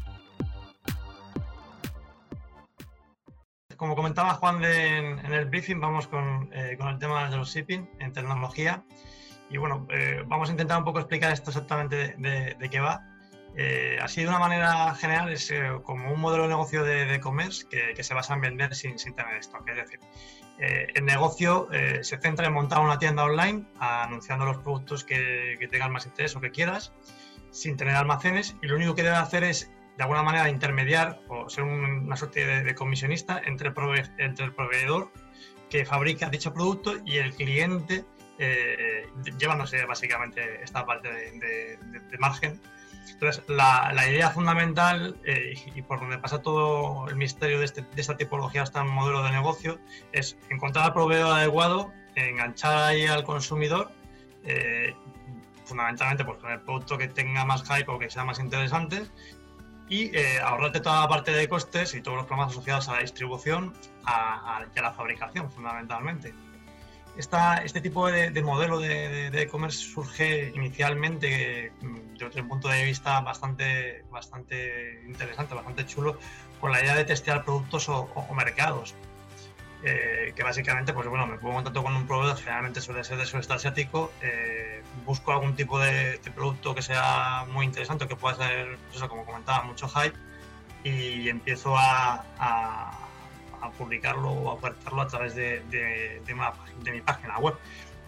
Como 3.76 3.94
comentaba 3.94 4.32
Juan 4.32 4.64
en, 4.64 5.18
el 5.30 5.44
briefing, 5.44 5.78
vamos 5.78 6.08
con, 6.08 6.48
eh, 6.54 6.76
con 6.78 6.88
el 6.88 6.98
tema 6.98 7.28
de 7.28 7.36
los 7.36 7.54
shipping 7.54 7.86
en 8.00 8.12
tecnología. 8.14 8.82
Y 9.50 9.58
bueno, 9.58 9.86
eh, 9.90 10.22
vamos 10.26 10.48
a 10.48 10.52
intentar 10.52 10.78
un 10.78 10.84
poco 10.84 10.98
explicar 10.98 11.32
esto 11.32 11.50
exactamente 11.50 12.14
de, 12.18 12.68
qué 12.70 12.80
va. 12.80 13.04
Eh, 13.56 13.96
así 14.02 14.22
de 14.22 14.28
una 14.28 14.38
manera 14.38 14.94
general 14.94 15.32
es 15.32 15.50
eh, 15.50 15.70
como 15.82 16.12
un 16.12 16.20
modelo 16.20 16.42
de 16.42 16.50
negocio 16.50 16.84
de 16.84 17.14
e-commerce 17.14 17.66
que, 17.68 18.02
se 18.02 18.12
basa 18.12 18.34
en 18.34 18.42
vender 18.42 18.74
sin, 18.74 18.98
sin 18.98 19.14
tener 19.14 19.36
stock. 19.36 19.66
Es 19.68 19.76
decir, 19.76 20.00
el 20.58 21.04
negocio 21.04 21.68
se 22.00 22.18
centra 22.18 22.46
en 22.46 22.54
montar 22.54 22.80
una 22.80 22.98
tienda 22.98 23.24
online 23.24 23.66
anunciando 23.78 24.46
los 24.46 24.56
productos 24.58 25.04
que, 25.04 25.56
que 25.60 25.68
tengan 25.68 25.92
más 25.92 26.06
interés 26.06 26.34
o 26.34 26.40
que 26.40 26.50
quieras 26.50 26.94
sin 27.50 27.76
tener 27.76 27.94
almacenes 27.94 28.56
y 28.62 28.66
lo 28.66 28.76
único 28.76 28.94
que 28.94 29.02
debe 29.02 29.16
hacer 29.16 29.44
es 29.44 29.70
de 29.96 30.02
alguna 30.02 30.22
manera 30.22 30.48
intermediar 30.50 31.20
o 31.28 31.48
ser 31.48 31.64
una 31.64 32.16
suerte 32.16 32.44
de, 32.62 32.74
comisionista 32.74 33.40
entre 33.44 33.68
el 33.68 33.74
proveedor 34.54 35.10
que 35.70 35.84
fabrica 35.84 36.28
dicho 36.28 36.52
producto 36.52 36.94
y 37.04 37.16
el 37.16 37.34
cliente 37.34 38.04
eh, 38.38 39.08
llevándose 39.38 39.84
básicamente 39.86 40.62
esta 40.62 40.84
parte 40.84 41.08
de, 41.10 41.78
margen. 42.18 42.60
Entonces, 43.08 43.42
la, 43.48 43.92
idea 44.08 44.30
fundamental 44.30 45.16
eh, 45.24 45.54
y 45.74 45.82
por 45.82 46.00
donde 46.00 46.18
pasa 46.18 46.42
todo 46.42 47.08
el 47.08 47.16
misterio 47.16 47.60
de, 47.60 47.64
este, 47.64 47.84
esta 47.96 48.16
tipología, 48.16 48.62
este 48.62 48.82
modelo 48.82 49.22
de 49.22 49.30
negocio, 49.30 49.78
es 50.12 50.36
encontrar 50.50 50.86
al 50.86 50.92
proveedor 50.92 51.32
adecuado, 51.38 51.92
enganchar 52.14 52.76
ahí 52.76 53.06
al 53.06 53.24
consumidor, 53.24 53.90
eh, 54.44 54.94
fundamentalmente 55.64 56.24
pues, 56.24 56.38
con 56.38 56.50
el 56.50 56.60
producto 56.60 56.98
que 56.98 57.08
tenga 57.08 57.44
más 57.44 57.62
hype 57.62 57.90
o 57.90 57.98
que 57.98 58.10
sea 58.10 58.24
más 58.24 58.38
interesante 58.38 59.06
y 59.88 60.10
ahorrarte 60.42 60.80
toda 60.80 61.02
la 61.02 61.08
parte 61.08 61.30
de 61.30 61.48
costes 61.48 61.94
y 61.94 62.02
todos 62.02 62.16
los 62.18 62.26
problemas 62.26 62.52
asociados 62.52 62.88
a 62.88 62.94
la 62.94 63.00
distribución 63.00 63.72
a, 64.04 64.64
y 64.74 64.78
a 64.78 64.82
la 64.82 64.92
fabricación, 64.92 65.50
fundamentalmente 65.50 66.34
este 67.18 67.80
tipo 67.80 68.10
de, 68.10 68.42
modelo 68.42 68.78
de 68.78 69.42
e-commerce 69.42 69.78
surge 69.78 70.52
inicialmente 70.54 71.72
mm, 71.80 72.16
desde 72.18 72.42
un 72.42 72.48
punto 72.48 72.68
de 72.68 72.84
vista 72.84 73.20
bastante, 73.20 74.04
bastante 74.10 75.02
interesante, 75.06 75.54
bastante 75.54 75.86
chulo, 75.86 76.18
con 76.60 76.72
la 76.72 76.82
idea 76.82 76.94
de 76.94 77.04
testear 77.04 77.44
productos 77.44 77.88
o, 77.88 78.34
mercados. 78.34 78.94
Eh, 79.82 80.32
que 80.34 80.42
básicamente, 80.42 80.92
pues 80.92 81.06
bueno, 81.06 81.26
me 81.26 81.36
pongo 81.36 81.50
en 81.50 81.54
contacto 81.56 81.82
con 81.82 81.94
un 81.94 82.06
proveedor, 82.06 82.36
generalmente 82.38 82.80
suele 82.80 83.04
ser 83.04 83.18
de 83.18 83.26
sudeste 83.26 83.52
asiático, 83.52 84.10
eh, 84.20 84.82
busco 85.04 85.32
algún 85.32 85.54
tipo 85.54 85.78
de, 85.78 86.18
producto 86.34 86.74
que 86.74 86.82
sea 86.82 87.46
muy 87.52 87.66
interesante, 87.66 88.08
que 88.08 88.16
pueda 88.16 88.36
ser, 88.36 88.78
pues 88.86 88.96
eso, 88.96 89.08
como 89.08 89.24
comentaba, 89.24 89.64
mucho 89.64 89.86
hype, 89.88 90.16
y 90.82 91.28
empiezo 91.28 91.76
a 91.76 92.24
a 92.38 93.05
publicarlo 93.72 94.30
o 94.30 94.50
a 94.50 94.54
ofertarlo 94.54 95.02
a 95.02 95.06
través 95.06 95.34
de, 95.34 95.60
de, 95.70 96.22
de, 96.24 96.92
mi 96.92 97.00
página 97.00 97.38
web 97.38 97.54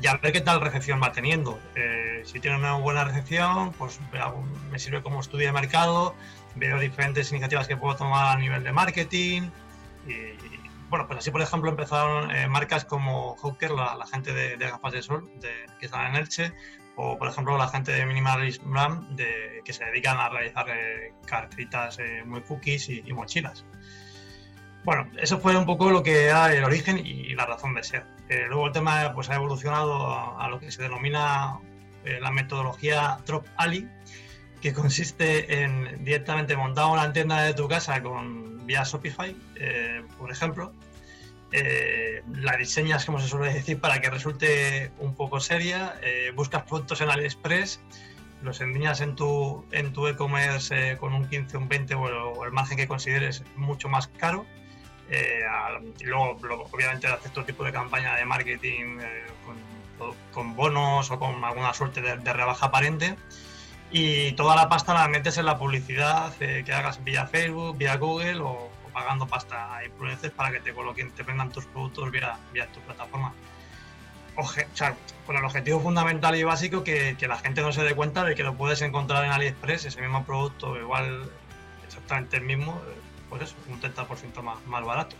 y 0.00 0.06
a 0.06 0.16
ver 0.16 0.32
qué 0.32 0.40
tal 0.40 0.60
recepción 0.60 1.00
va 1.02 1.12
teniendo. 1.12 1.58
Eh, 1.74 2.22
si 2.24 2.40
tiene 2.40 2.56
una 2.56 2.74
buena 2.74 3.04
recepción, 3.04 3.72
pues 3.72 3.98
me 4.70 4.78
sirve 4.78 5.02
como 5.02 5.20
estudio 5.20 5.46
de 5.46 5.52
mercado, 5.52 6.14
veo 6.54 6.78
diferentes 6.78 7.30
iniciativas 7.30 7.66
que 7.66 7.76
puedo 7.76 7.96
tomar 7.96 8.36
a 8.36 8.38
nivel 8.38 8.62
de 8.62 8.72
marketing. 8.72 9.50
Y, 10.06 10.36
bueno, 10.88 11.06
pues 11.06 11.18
así 11.18 11.30
por 11.30 11.42
ejemplo 11.42 11.70
empezaron 11.70 12.30
eh, 12.30 12.48
marcas 12.48 12.84
como 12.84 13.36
Hawker, 13.36 13.72
la, 13.72 14.06
gente 14.10 14.32
de, 14.32 14.56
gafas 14.56 14.92
de 14.92 15.02
sol, 15.02 15.28
que 15.78 15.86
están 15.86 16.06
en 16.06 16.16
Elche, 16.16 16.52
o 16.96 17.18
por 17.18 17.28
ejemplo 17.28 17.58
la 17.58 17.68
gente 17.68 17.92
de 17.92 18.06
Minimalism 18.06 18.72
Brand, 18.72 19.08
de, 19.16 19.62
que 19.64 19.72
se 19.72 19.84
dedican 19.84 20.16
a 20.18 20.28
realizar 20.28 20.66
eh, 20.70 21.12
cartitas 21.26 21.98
muy 22.24 22.40
cookies 22.42 22.88
y 22.88 23.12
mochilas. 23.12 23.64
Bueno, 24.84 25.08
eso 25.18 25.38
fue 25.38 25.56
un 25.56 25.66
poco 25.66 25.90
lo 25.90 26.02
que 26.02 26.26
era 26.26 26.54
el 26.54 26.64
origen 26.64 26.98
y 27.04 27.34
la 27.34 27.46
razón 27.46 27.74
de 27.74 27.82
ser. 27.82 28.04
Eh, 28.28 28.44
luego 28.46 28.66
el 28.66 28.72
tema 28.72 29.12
pues, 29.14 29.30
ha 29.30 29.36
evolucionado 29.36 30.38
a, 30.38 30.48
lo 30.48 30.60
que 30.60 30.70
se 30.70 30.82
denomina 30.82 31.58
eh, 32.04 32.18
la 32.20 32.30
metodología 32.30 33.18
Drop 33.26 33.46
Ali, 33.56 33.88
que 34.60 34.72
consiste 34.72 35.62
en 35.62 36.04
directamente 36.04 36.56
montar 36.56 36.86
una 36.86 37.12
tienda 37.12 37.42
de 37.42 37.54
tu 37.54 37.68
casa 37.68 38.02
con 38.02 38.66
vía 38.66 38.82
Shopify, 38.84 39.34
eh, 39.56 40.02
por 40.18 40.30
ejemplo. 40.30 40.72
la 41.50 42.56
diseñas, 42.58 43.06
como 43.06 43.18
se 43.18 43.28
suele 43.28 43.52
decir, 43.54 43.80
para 43.80 44.00
que 44.00 44.10
resulte 44.10 44.92
un 44.98 45.14
poco 45.14 45.40
seria. 45.40 45.94
buscas 46.34 46.64
productos 46.64 47.00
en 47.00 47.10
AliExpress, 47.10 47.80
los 48.42 48.60
enviñas 48.60 49.00
en 49.00 49.14
tu 49.16 49.64
en 49.72 49.92
tu 49.94 50.06
e-commerce 50.06 50.98
con 50.98 51.14
un 51.14 51.26
15, 51.28 51.56
un 51.56 51.68
20 51.68 51.94
o 51.94 52.44
el 52.44 52.52
margen 52.52 52.76
que 52.76 52.86
consideres 52.86 53.42
mucho 53.56 53.88
más 53.88 54.08
caro 54.08 54.44
eh, 55.10 55.40
y 55.98 56.04
luego, 56.04 56.38
obviamente, 56.70 57.06
hacer 57.06 57.30
todo 57.32 57.44
tipo 57.44 57.64
de 57.64 57.72
campaña 57.72 58.14
de 58.16 58.24
marketing 58.24 58.98
eh, 59.00 59.26
con, 60.32 60.54
bonos 60.54 61.10
o 61.10 61.18
con 61.18 61.42
alguna 61.44 61.72
suerte 61.74 62.00
de, 62.00 62.32
rebaja 62.32 62.66
aparente. 62.66 63.16
Y 63.90 64.32
toda 64.32 64.54
la 64.54 64.68
pasta 64.68 64.92
la 64.92 65.08
metes 65.08 65.38
en 65.38 65.46
la 65.46 65.58
publicidad 65.58 66.32
eh, 66.40 66.62
que 66.64 66.72
hagas 66.72 67.02
vía 67.02 67.26
Facebook, 67.26 67.78
vía 67.78 67.96
Google 67.96 68.40
o, 68.40 68.70
pagando 68.92 69.26
pasta 69.26 69.76
a 69.76 69.84
influencers 69.84 70.34
para 70.34 70.50
que 70.50 70.60
te 70.60 70.74
coloquen, 70.74 71.10
te 71.12 71.22
vendan 71.22 71.50
tus 71.50 71.64
productos 71.66 72.10
vía, 72.10 72.36
vía 72.52 72.66
tu 72.66 72.80
plataforma. 72.80 73.32
con 75.26 75.36
el 75.36 75.44
objetivo 75.44 75.80
fundamental 75.80 76.36
y 76.36 76.42
básico 76.42 76.84
que, 76.84 77.16
que, 77.18 77.28
la 77.28 77.38
gente 77.38 77.62
no 77.62 77.72
se 77.72 77.82
dé 77.82 77.94
cuenta 77.94 78.24
de 78.24 78.34
que 78.34 78.42
lo 78.42 78.54
puedes 78.54 78.82
encontrar 78.82 79.24
en 79.24 79.30
AliExpress, 79.30 79.86
ese 79.86 80.00
mismo 80.00 80.24
producto, 80.24 80.76
igual 80.76 81.30
exactamente 81.86 82.36
el 82.36 82.44
mismo, 82.44 82.80
pues 83.28 83.42
eso, 83.42 83.56
un 83.68 83.80
30% 83.80 84.42
más, 84.42 84.64
más 84.66 84.84
barato. 84.84 85.16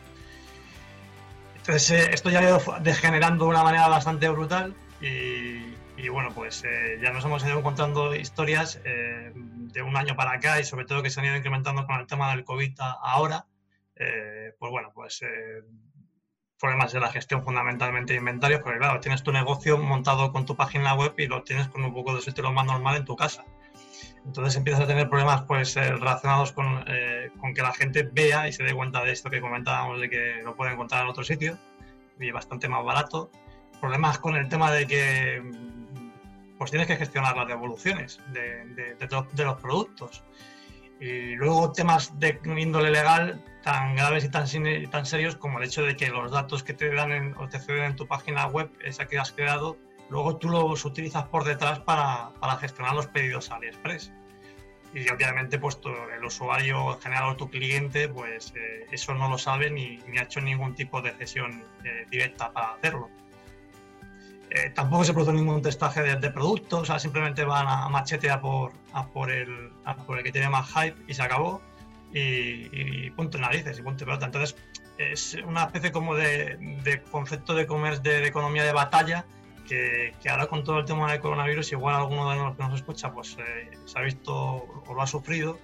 Entonces, 1.68 1.90
eh, 1.90 2.10
esto 2.14 2.30
ya 2.30 2.38
ha 2.38 2.42
ido 2.42 2.62
degenerando 2.80 3.44
de 3.44 3.50
una 3.50 3.62
manera 3.62 3.88
bastante 3.88 4.26
brutal 4.30 4.74
y, 5.00 6.08
bueno, 6.08 6.30
pues 6.34 6.64
eh, 6.64 6.98
ya 7.02 7.12
nos 7.12 7.24
hemos 7.26 7.44
ido 7.44 7.58
encontrando 7.58 8.14
historias 8.14 8.80
eh, 8.84 9.32
de 9.34 9.82
un 9.82 9.96
año 9.96 10.16
para 10.16 10.32
acá 10.32 10.58
y 10.60 10.64
sobre 10.64 10.86
todo 10.86 11.02
que 11.02 11.10
se 11.10 11.20
han 11.20 11.26
ido 11.26 11.36
incrementando 11.36 11.86
con 11.86 12.00
el 12.00 12.06
tema 12.06 12.30
del 12.30 12.44
COVID 12.44 12.74
ahora. 13.02 13.46
pues 13.94 14.70
bueno, 14.70 14.92
pues 14.94 15.20
problemas 16.58 16.92
de 16.92 17.00
la 17.00 17.12
gestión 17.12 17.44
fundamentalmente 17.44 18.14
de 18.14 18.18
inventarios, 18.18 18.62
porque 18.62 18.78
claro, 18.78 19.00
tienes 19.00 19.22
tu 19.22 19.30
negocio 19.30 19.76
montado 19.76 20.32
con 20.32 20.46
tu 20.46 20.56
página 20.56 20.94
web 20.94 21.12
y 21.18 21.26
lo 21.26 21.42
tienes 21.42 21.68
con 21.68 21.84
un 21.84 21.92
poco 21.92 22.14
de 22.14 22.20
estilo 22.20 22.50
más 22.50 22.64
normal 22.64 22.96
en 22.96 23.04
tu 23.04 23.14
casa. 23.14 23.44
Entonces 24.24 24.56
empiezas 24.56 24.82
a 24.82 24.86
tener 24.86 25.08
problemas 25.08 25.42
pues 25.42 25.76
eh, 25.76 25.92
relacionados 25.92 26.54
eh, 26.86 27.30
con, 27.40 27.54
que 27.54 27.62
la 27.62 27.72
gente 27.72 28.02
vea 28.02 28.48
y 28.48 28.52
se 28.52 28.62
dé 28.62 28.74
cuenta 28.74 29.02
de 29.02 29.12
esto 29.12 29.30
que 29.30 29.40
comentábamos, 29.40 30.00
de 30.00 30.10
que 30.10 30.42
lo 30.44 30.54
puede 30.54 30.72
encontrar 30.72 31.04
en 31.04 31.08
otro 31.08 31.24
sitio 31.24 31.58
y 32.18 32.30
bastante 32.30 32.68
más 32.68 32.84
barato. 32.84 33.30
Problemas 33.80 34.18
con 34.18 34.36
el 34.36 34.48
tema 34.48 34.70
de 34.72 34.86
que 34.86 35.42
pues 36.58 36.70
tienes 36.70 36.88
que 36.88 36.96
gestionar 36.96 37.36
las 37.36 37.46
devoluciones 37.46 38.20
de, 38.32 39.44
los 39.44 39.60
productos. 39.60 40.24
Y 41.00 41.36
luego 41.36 41.70
temas 41.70 42.18
de 42.18 42.40
índole 42.44 42.90
legal 42.90 43.40
tan 43.62 43.94
graves 43.94 44.24
y 44.24 44.28
tan, 44.28 44.46
tan 44.90 45.06
serios 45.06 45.36
como 45.36 45.58
el 45.58 45.64
hecho 45.64 45.82
de 45.82 45.94
que 45.94 46.08
los 46.08 46.32
datos 46.32 46.64
que 46.64 46.74
te 46.74 46.92
dan 46.92 47.34
o 47.38 47.48
te 47.48 47.60
ceden 47.60 47.84
en 47.84 47.96
tu 47.96 48.08
página 48.08 48.46
web, 48.46 48.68
esa 48.84 49.06
que 49.06 49.18
has 49.18 49.30
creado, 49.30 49.78
luego 50.10 50.36
tú 50.36 50.48
los 50.48 50.84
utilizas 50.84 51.24
por 51.24 51.44
detrás 51.44 51.80
para, 51.80 52.30
para 52.40 52.56
gestionar 52.56 52.94
los 52.94 53.06
pedidos 53.06 53.50
a 53.50 53.56
AliExpress. 53.56 54.12
Y 54.94 55.08
obviamente 55.10 55.58
pues 55.58 55.78
el 56.16 56.24
usuario 56.24 56.98
general 56.98 57.30
o 57.30 57.36
tu 57.36 57.50
cliente 57.50 58.08
pues 58.08 58.54
eh, 58.56 58.86
eso 58.90 59.14
no 59.14 59.28
lo 59.28 59.36
sabe 59.36 59.70
ni, 59.70 59.98
ni, 60.08 60.18
ha 60.18 60.22
hecho 60.22 60.40
ningún 60.40 60.74
tipo 60.74 61.02
de 61.02 61.12
cesión 61.12 61.62
eh, 61.84 62.06
directa 62.10 62.50
para 62.52 62.72
hacerlo. 62.72 63.10
Eh, 64.50 64.70
tampoco 64.70 65.04
se 65.04 65.12
produce 65.12 65.34
ningún 65.34 65.60
testaje 65.60 66.02
de, 66.02 66.30
productos, 66.30 66.80
o 66.80 66.84
sea, 66.86 66.98
simplemente 66.98 67.44
van 67.44 67.66
a 67.68 67.86
machetear 67.90 68.40
por, 68.40 68.72
a 68.94 69.06
por, 69.06 69.30
el, 69.30 69.70
por 70.06 70.16
el 70.16 70.24
que 70.24 70.32
tiene 70.32 70.48
más 70.48 70.66
hype 70.72 70.96
y 71.06 71.12
se 71.12 71.22
acabó. 71.22 71.60
Y, 72.14 73.10
punto 73.10 73.36
en 73.36 73.42
narices 73.42 73.78
y 73.78 73.82
punto 73.82 74.06
pelota. 74.06 74.24
Entonces 74.24 74.56
es 74.96 75.34
una 75.46 75.64
especie 75.64 75.92
como 75.92 76.14
de, 76.14 76.56
de 76.82 77.02
concepto 77.02 77.54
de 77.54 77.66
comercio 77.66 78.02
de, 78.02 78.20
de 78.22 78.26
economía 78.26 78.64
de 78.64 78.72
batalla 78.72 79.26
que, 79.68 80.14
ahora 80.28 80.46
con 80.46 80.64
todo 80.64 80.80
el 80.80 80.84
tema 80.84 81.10
del 81.12 81.20
coronavirus, 81.20 81.72
igual 81.72 81.94
alguno 81.94 82.30
de 82.30 82.36
los 82.36 82.56
que 82.56 82.62
nos 82.62 82.74
escucha, 82.74 83.12
pues 83.12 83.36
eh, 83.38 83.70
se 83.84 83.98
ha 83.98 84.02
visto 84.02 84.34
o 84.34 84.94
lo 84.94 85.02
ha 85.02 85.06
sufrido. 85.06 85.58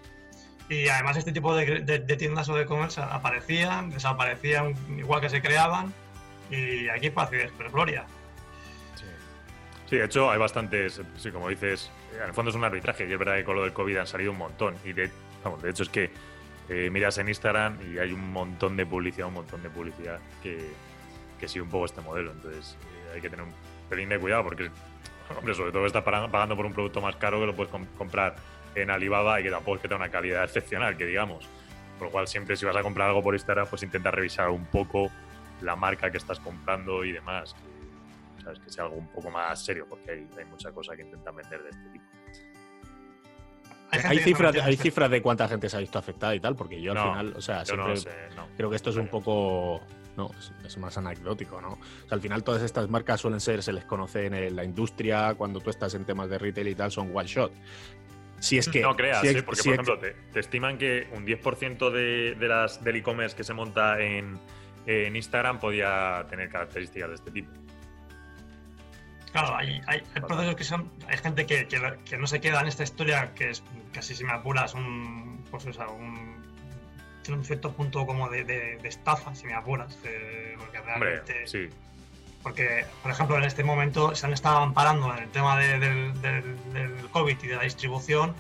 Y 0.69 0.89
además 0.89 1.17
este 1.17 1.33
tipo 1.33 1.55
de, 1.55 1.99
tiendas 2.17 2.49
o 2.49 2.57
de 2.57 2.65
comercio 2.65 3.03
aparecían, 3.03 3.91
desaparecían 3.91 4.75
igual 4.97 5.21
que 5.21 5.29
se 5.29 5.43
creaban 5.43 5.93
y 6.51 6.89
aquí 6.89 7.11
paz 7.11 7.31
y 7.33 7.69
gloria. 7.71 8.07
Sí. 9.87 9.97
de 9.97 10.05
hecho 10.05 10.31
hay 10.31 10.39
bastantes, 10.39 11.03
sí, 11.17 11.31
como 11.31 11.49
dices, 11.51 11.91
en 12.15 12.23
el 12.23 12.33
fondo 12.33 12.51
es 12.51 12.57
un 12.57 12.65
arbitraje 12.65 13.07
y 13.07 13.13
es 13.13 13.19
verdad 13.19 13.37
que 13.37 13.45
con 13.45 13.57
lo 13.57 13.63
del 13.63 13.75
COVID 13.75 13.99
han 13.99 14.07
salido 14.07 14.33
un 14.33 14.39
montón 14.39 14.75
y 14.85 14.95
de, 14.95 15.11
de 15.63 15.71
hecho 15.71 15.83
es 15.83 15.91
que 15.91 16.11
eh, 16.71 16.89
miras 16.91 17.19
en 17.19 17.29
Instagram 17.29 17.79
y 17.93 17.99
hay 17.99 18.13
un 18.13 18.33
montón 18.33 18.75
de 18.77 18.87
publicidad, 18.87 19.29
un 19.29 19.35
montón 19.35 19.63
de 19.63 19.69
publicidad 19.69 20.19
que, 20.43 20.71
que 21.39 21.47
sigue 21.47 21.61
un 21.61 21.69
poco 21.69 21.85
este 21.85 22.01
modelo, 22.01 22.33
entonces 22.33 22.79
eh, 22.81 23.15
hay 23.15 23.21
que 23.21 23.29
tener 23.29 23.45
un 23.45 23.53
pelín 23.89 24.09
de 24.09 24.19
cuidado 24.19 24.45
porque, 24.45 24.71
hombre, 25.37 25.55
sobre 25.55 25.73
todo 25.73 25.87
estás 25.87 26.03
pagando 26.03 26.57
por 26.57 26.67
un 26.67 26.73
producto 26.73 27.01
más 27.01 27.17
caro 27.17 27.41
que 27.41 27.47
lo 27.47 27.55
puedes 27.55 27.73
comprar 27.97 28.37
en 28.75 28.91
Alibaba 28.91 29.41
y 29.41 29.45
que 29.45 29.51
tampoco 29.51 29.77
es 29.77 29.83
que 29.83 29.89
tenga 29.89 30.03
una 30.03 30.11
calidad 30.11 30.45
excepcional, 30.45 30.97
que 30.97 31.07
digamos. 31.07 31.47
Por 31.99 32.09
lo 32.09 32.13
cual, 32.13 32.27
siempre 32.27 32.57
si 32.57 32.65
vas 32.65 32.77
a 32.77 32.83
comprar 32.83 33.09
algo 33.09 33.23
por 33.23 33.35
Instagram, 33.35 33.67
pues 33.69 33.83
intenta 33.83 34.11
revisar 34.11 34.51
un 34.51 34.67
poco 34.67 35.11
la 35.61 35.77
marca 35.77 36.11
que 36.11 36.19
estás 36.19 36.41
comprando 36.41 37.05
y 37.05 37.13
demás. 37.13 37.55
¿sabes? 38.43 38.59
Que 38.61 38.71
sea 38.71 38.85
algo 38.85 38.97
un 38.97 39.09
poco 39.09 39.31
más 39.31 39.65
serio, 39.65 39.87
porque 39.89 40.11
hay, 40.11 40.29
hay 40.39 40.45
mucha 40.45 40.71
cosa 40.73 40.95
que 40.95 41.03
intentan 41.03 41.35
vender 41.35 41.63
de 41.63 41.71
este 41.71 41.89
tipo. 41.91 42.05
Hay, 43.91 44.19
cifras, 44.19 44.57
hay 44.57 44.77
cifras 44.77 45.09
de 45.09 45.23
cuánta 45.23 45.47
gente 45.47 45.69
se 45.69 45.77
ha 45.77 45.81
visto 45.81 45.99
afectada 45.99 46.35
y 46.35 46.41
tal, 46.41 46.57
porque 46.57 46.83
yo 46.83 46.93
al 46.93 46.99
final, 46.99 47.35
o 47.37 47.41
sea, 47.41 47.65
siempre 47.65 47.95
creo 48.57 48.69
que 48.69 48.77
esto 48.77 48.91
es 48.91 48.97
un 48.97 49.07
poco 49.07 49.81
no, 50.17 50.31
es, 50.65 50.79
más 50.79 50.97
anecdótico, 50.99 51.61
¿no? 51.61 51.73
O 51.73 52.09
sea, 52.09 52.17
al 52.17 52.21
final 52.21 52.43
todas 52.43 52.63
estas 52.63 52.89
marcas 52.89 53.21
suelen 53.21 53.41
ser, 53.41 53.63
se 53.63 53.73
les 53.73 53.85
conoce 53.85 54.27
en 54.27 54.57
la 54.57 54.65
industria, 54.65 55.35
cuando 55.35 55.61
tú 55.61 55.71
estás 55.71 55.95
en 55.95 56.05
temas 56.05 56.29
de 56.29 56.39
retail 56.39 56.69
y 56.69 56.75
tal, 56.75 56.91
son 56.91 57.11
one 57.15 57.27
shot. 57.27 57.53
Si 58.39 58.59
es 58.59 58.69
que. 58.69 58.83
No 58.83 58.95
creas, 58.95 59.25
¿eh? 59.25 59.43
porque 59.43 59.63
por 59.63 59.73
ejemplo, 59.73 59.99
te, 59.99 60.41
estiman 60.41 60.77
que 60.77 61.09
un 61.15 61.27
10% 61.27 61.91
de, 61.91 62.35
de 62.35 62.49
las, 62.49 62.83
del 62.85 62.97
e-commerce 62.97 63.35
que 63.37 63.45
se 63.45 63.55
monta 63.55 64.01
en, 64.01 64.39
en 64.87 65.17
Instagram 65.17 65.59
podía 65.59 66.27
tener 66.29 66.51
características 66.51 67.09
de 67.09 67.15
este 67.15 67.31
tipo. 67.31 67.51
Claro, 69.33 69.57
hay, 69.57 69.81
hay, 69.87 70.01
procesos 70.21 70.55
que 70.55 70.63
son. 70.63 70.93
Hay 71.09 71.19
gente 71.19 71.45
que, 71.45 71.67
que, 71.67 72.19
no 72.19 72.27
se 72.27 72.41
queda 72.41 72.61
en 72.61 72.69
esta 72.69 72.85
historia, 72.85 73.35
que 73.35 73.51
es 73.51 73.65
casi 73.93 74.15
si 74.15 74.25
me 74.25 74.33
apuras, 74.33 74.75
un. 74.75 75.45
Pues, 75.51 75.67
o 75.67 75.93
un 75.93 76.34
tiene 77.25 77.39
un 77.39 77.45
cierto 77.45 77.73
punto 77.73 78.07
como 78.07 78.29
de, 78.29 78.45
de, 78.45 78.79
estafa, 78.85 79.35
si 79.35 79.47
me 79.47 79.55
apuras. 79.55 79.99
porque 80.59 80.81
realmente. 80.81 81.47
sí. 81.47 81.69
Porque, 82.43 82.85
por 83.03 83.11
ejemplo, 83.11 83.39
en 83.39 83.45
este 83.45 83.65
momento 83.65 84.15
se 84.15 84.27
han 84.27 84.35
estado 84.35 84.59
amparando 84.59 85.11
en 85.15 85.23
el 85.23 85.31
tema 85.31 85.59
del, 85.59 86.21
del, 86.21 86.73
del 86.75 87.11
COVID 87.11 87.39
y 87.43 87.47
de 87.47 87.57
la 87.57 87.63
distribución 87.63 88.35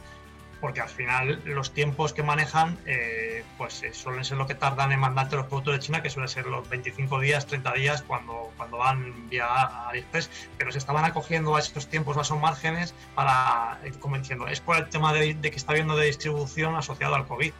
porque 0.64 0.80
al 0.80 0.88
final 0.88 1.42
los 1.44 1.74
tiempos 1.74 2.14
que 2.14 2.22
manejan 2.22 2.78
eh, 2.86 3.44
pues 3.58 3.82
eh, 3.82 3.92
suelen 3.92 4.24
ser 4.24 4.38
lo 4.38 4.46
que 4.46 4.54
tardan 4.54 4.92
en 4.92 4.98
mandarte 4.98 5.36
los 5.36 5.44
productos 5.44 5.74
de 5.74 5.80
China, 5.80 6.00
que 6.00 6.08
suelen 6.08 6.26
ser 6.26 6.46
los 6.46 6.66
25 6.70 7.20
días, 7.20 7.46
30 7.46 7.72
días 7.74 8.00
cuando, 8.00 8.50
cuando 8.56 8.78
van 8.78 9.28
vía 9.28 9.46
AliExpress, 9.90 10.30
pero 10.56 10.72
se 10.72 10.78
estaban 10.78 11.04
acogiendo 11.04 11.54
a 11.54 11.58
esos 11.58 11.86
tiempos, 11.88 12.16
a 12.16 12.22
esos 12.22 12.40
márgenes, 12.40 12.94
para, 13.14 13.78
eh, 13.84 13.92
como 14.00 14.16
diciendo, 14.16 14.46
es 14.46 14.62
por 14.62 14.78
el 14.78 14.88
tema 14.88 15.12
de, 15.12 15.38
que 15.38 15.48
está 15.48 15.72
habiendo 15.72 15.96
de 15.96 16.06
distribución 16.06 16.76
asociado 16.76 17.14
al 17.14 17.26
COVID. 17.26 17.52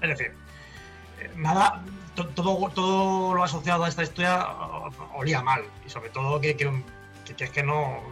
Es 0.00 0.08
decir, 0.08 0.32
nada, 1.36 1.82
todo, 2.14 2.70
todo 2.70 3.34
lo 3.34 3.44
asociado 3.44 3.84
a 3.84 3.88
esta 3.88 4.02
historia 4.02 4.46
olía 5.14 5.42
mal, 5.42 5.64
y 5.86 5.90
sobre 5.90 6.10
todo 6.10 6.40
que, 6.40 6.56
que, 6.56 6.70
que 7.36 7.44
es 7.44 7.50
que 7.50 7.62
no 7.62 8.02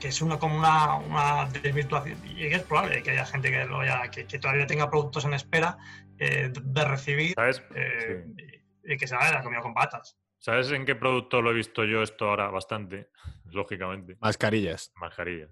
que 0.00 0.08
es 0.08 0.22
una 0.22 0.38
como 0.38 0.58
una, 0.58 0.96
una, 0.96 1.44
desvirtuación 1.46 2.18
y 2.26 2.46
es 2.46 2.62
probable 2.62 3.02
que 3.02 3.10
haya 3.10 3.26
gente 3.26 3.50
que, 3.50 3.64
lo 3.66 3.80
haya, 3.80 4.10
que, 4.10 4.24
todavía 4.24 4.66
tenga 4.66 4.90
productos 4.90 5.26
en 5.26 5.34
espera 5.34 5.76
eh, 6.18 6.50
de 6.50 6.84
recibir 6.84 7.34
eh, 7.38 8.24
y, 8.84 8.96
que 8.96 9.06
se 9.06 9.14
la 9.14 9.42
comida 9.42 9.60
con 9.60 9.74
patas. 9.74 10.16
¿Sabes 10.38 10.70
en 10.72 10.86
qué 10.86 10.94
producto 10.94 11.42
lo 11.42 11.50
he 11.50 11.54
visto 11.54 11.84
yo 11.84 12.02
esto 12.02 12.30
ahora 12.30 12.48
bastante? 12.48 13.10
Lógicamente. 13.52 14.16
Mascarillas. 14.20 14.90
Mascarillas. 14.96 15.50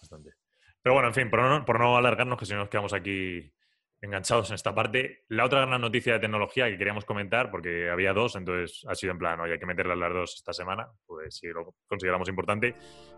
bastante. 0.00 0.34
Pero 0.82 0.94
bueno, 0.94 1.08
en 1.08 1.14
fin, 1.14 1.30
por 1.30 1.40
no, 1.40 1.64
por 1.64 1.78
no 1.78 1.96
alargarnos, 1.96 2.38
que 2.38 2.46
si 2.46 2.52
no 2.52 2.58
nos 2.58 2.68
quedamos 2.68 2.92
aquí 2.92 3.52
enganchados 4.00 4.50
en 4.50 4.54
esta 4.54 4.74
parte. 4.74 5.24
La 5.28 5.44
otra 5.44 5.64
gran 5.66 5.80
noticia 5.80 6.14
de 6.14 6.20
tecnología 6.20 6.66
que 6.66 6.78
queríamos 6.78 7.04
comentar, 7.04 7.50
porque 7.50 7.90
había 7.90 8.12
dos, 8.12 8.36
entonces 8.36 8.84
ha 8.88 8.94
sido 8.94 9.12
en 9.12 9.18
plan, 9.18 9.40
oye, 9.40 9.54
hay 9.54 9.58
que 9.58 9.66
meterlas 9.66 9.98
las 9.98 10.12
dos 10.12 10.34
esta 10.36 10.52
semana, 10.52 10.88
pues 11.06 11.36
si 11.36 11.48
lo 11.48 11.74
consideramos 11.86 12.28
importante, 12.28 12.74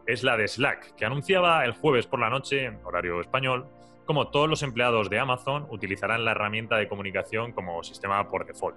es 0.06 0.22
la 0.22 0.36
de 0.36 0.48
Slack, 0.48 0.94
que 0.94 1.04
anunciaba 1.04 1.64
el 1.64 1.72
jueves 1.72 2.06
por 2.06 2.20
la 2.20 2.30
noche, 2.30 2.64
en 2.64 2.84
horario 2.84 3.20
español, 3.20 3.68
como 4.06 4.30
todos 4.30 4.48
los 4.48 4.62
empleados 4.62 5.10
de 5.10 5.18
Amazon 5.18 5.66
utilizarán 5.68 6.24
la 6.24 6.30
herramienta 6.30 6.76
de 6.76 6.88
comunicación 6.88 7.52
como 7.52 7.82
sistema 7.82 8.30
por 8.30 8.46
default. 8.46 8.76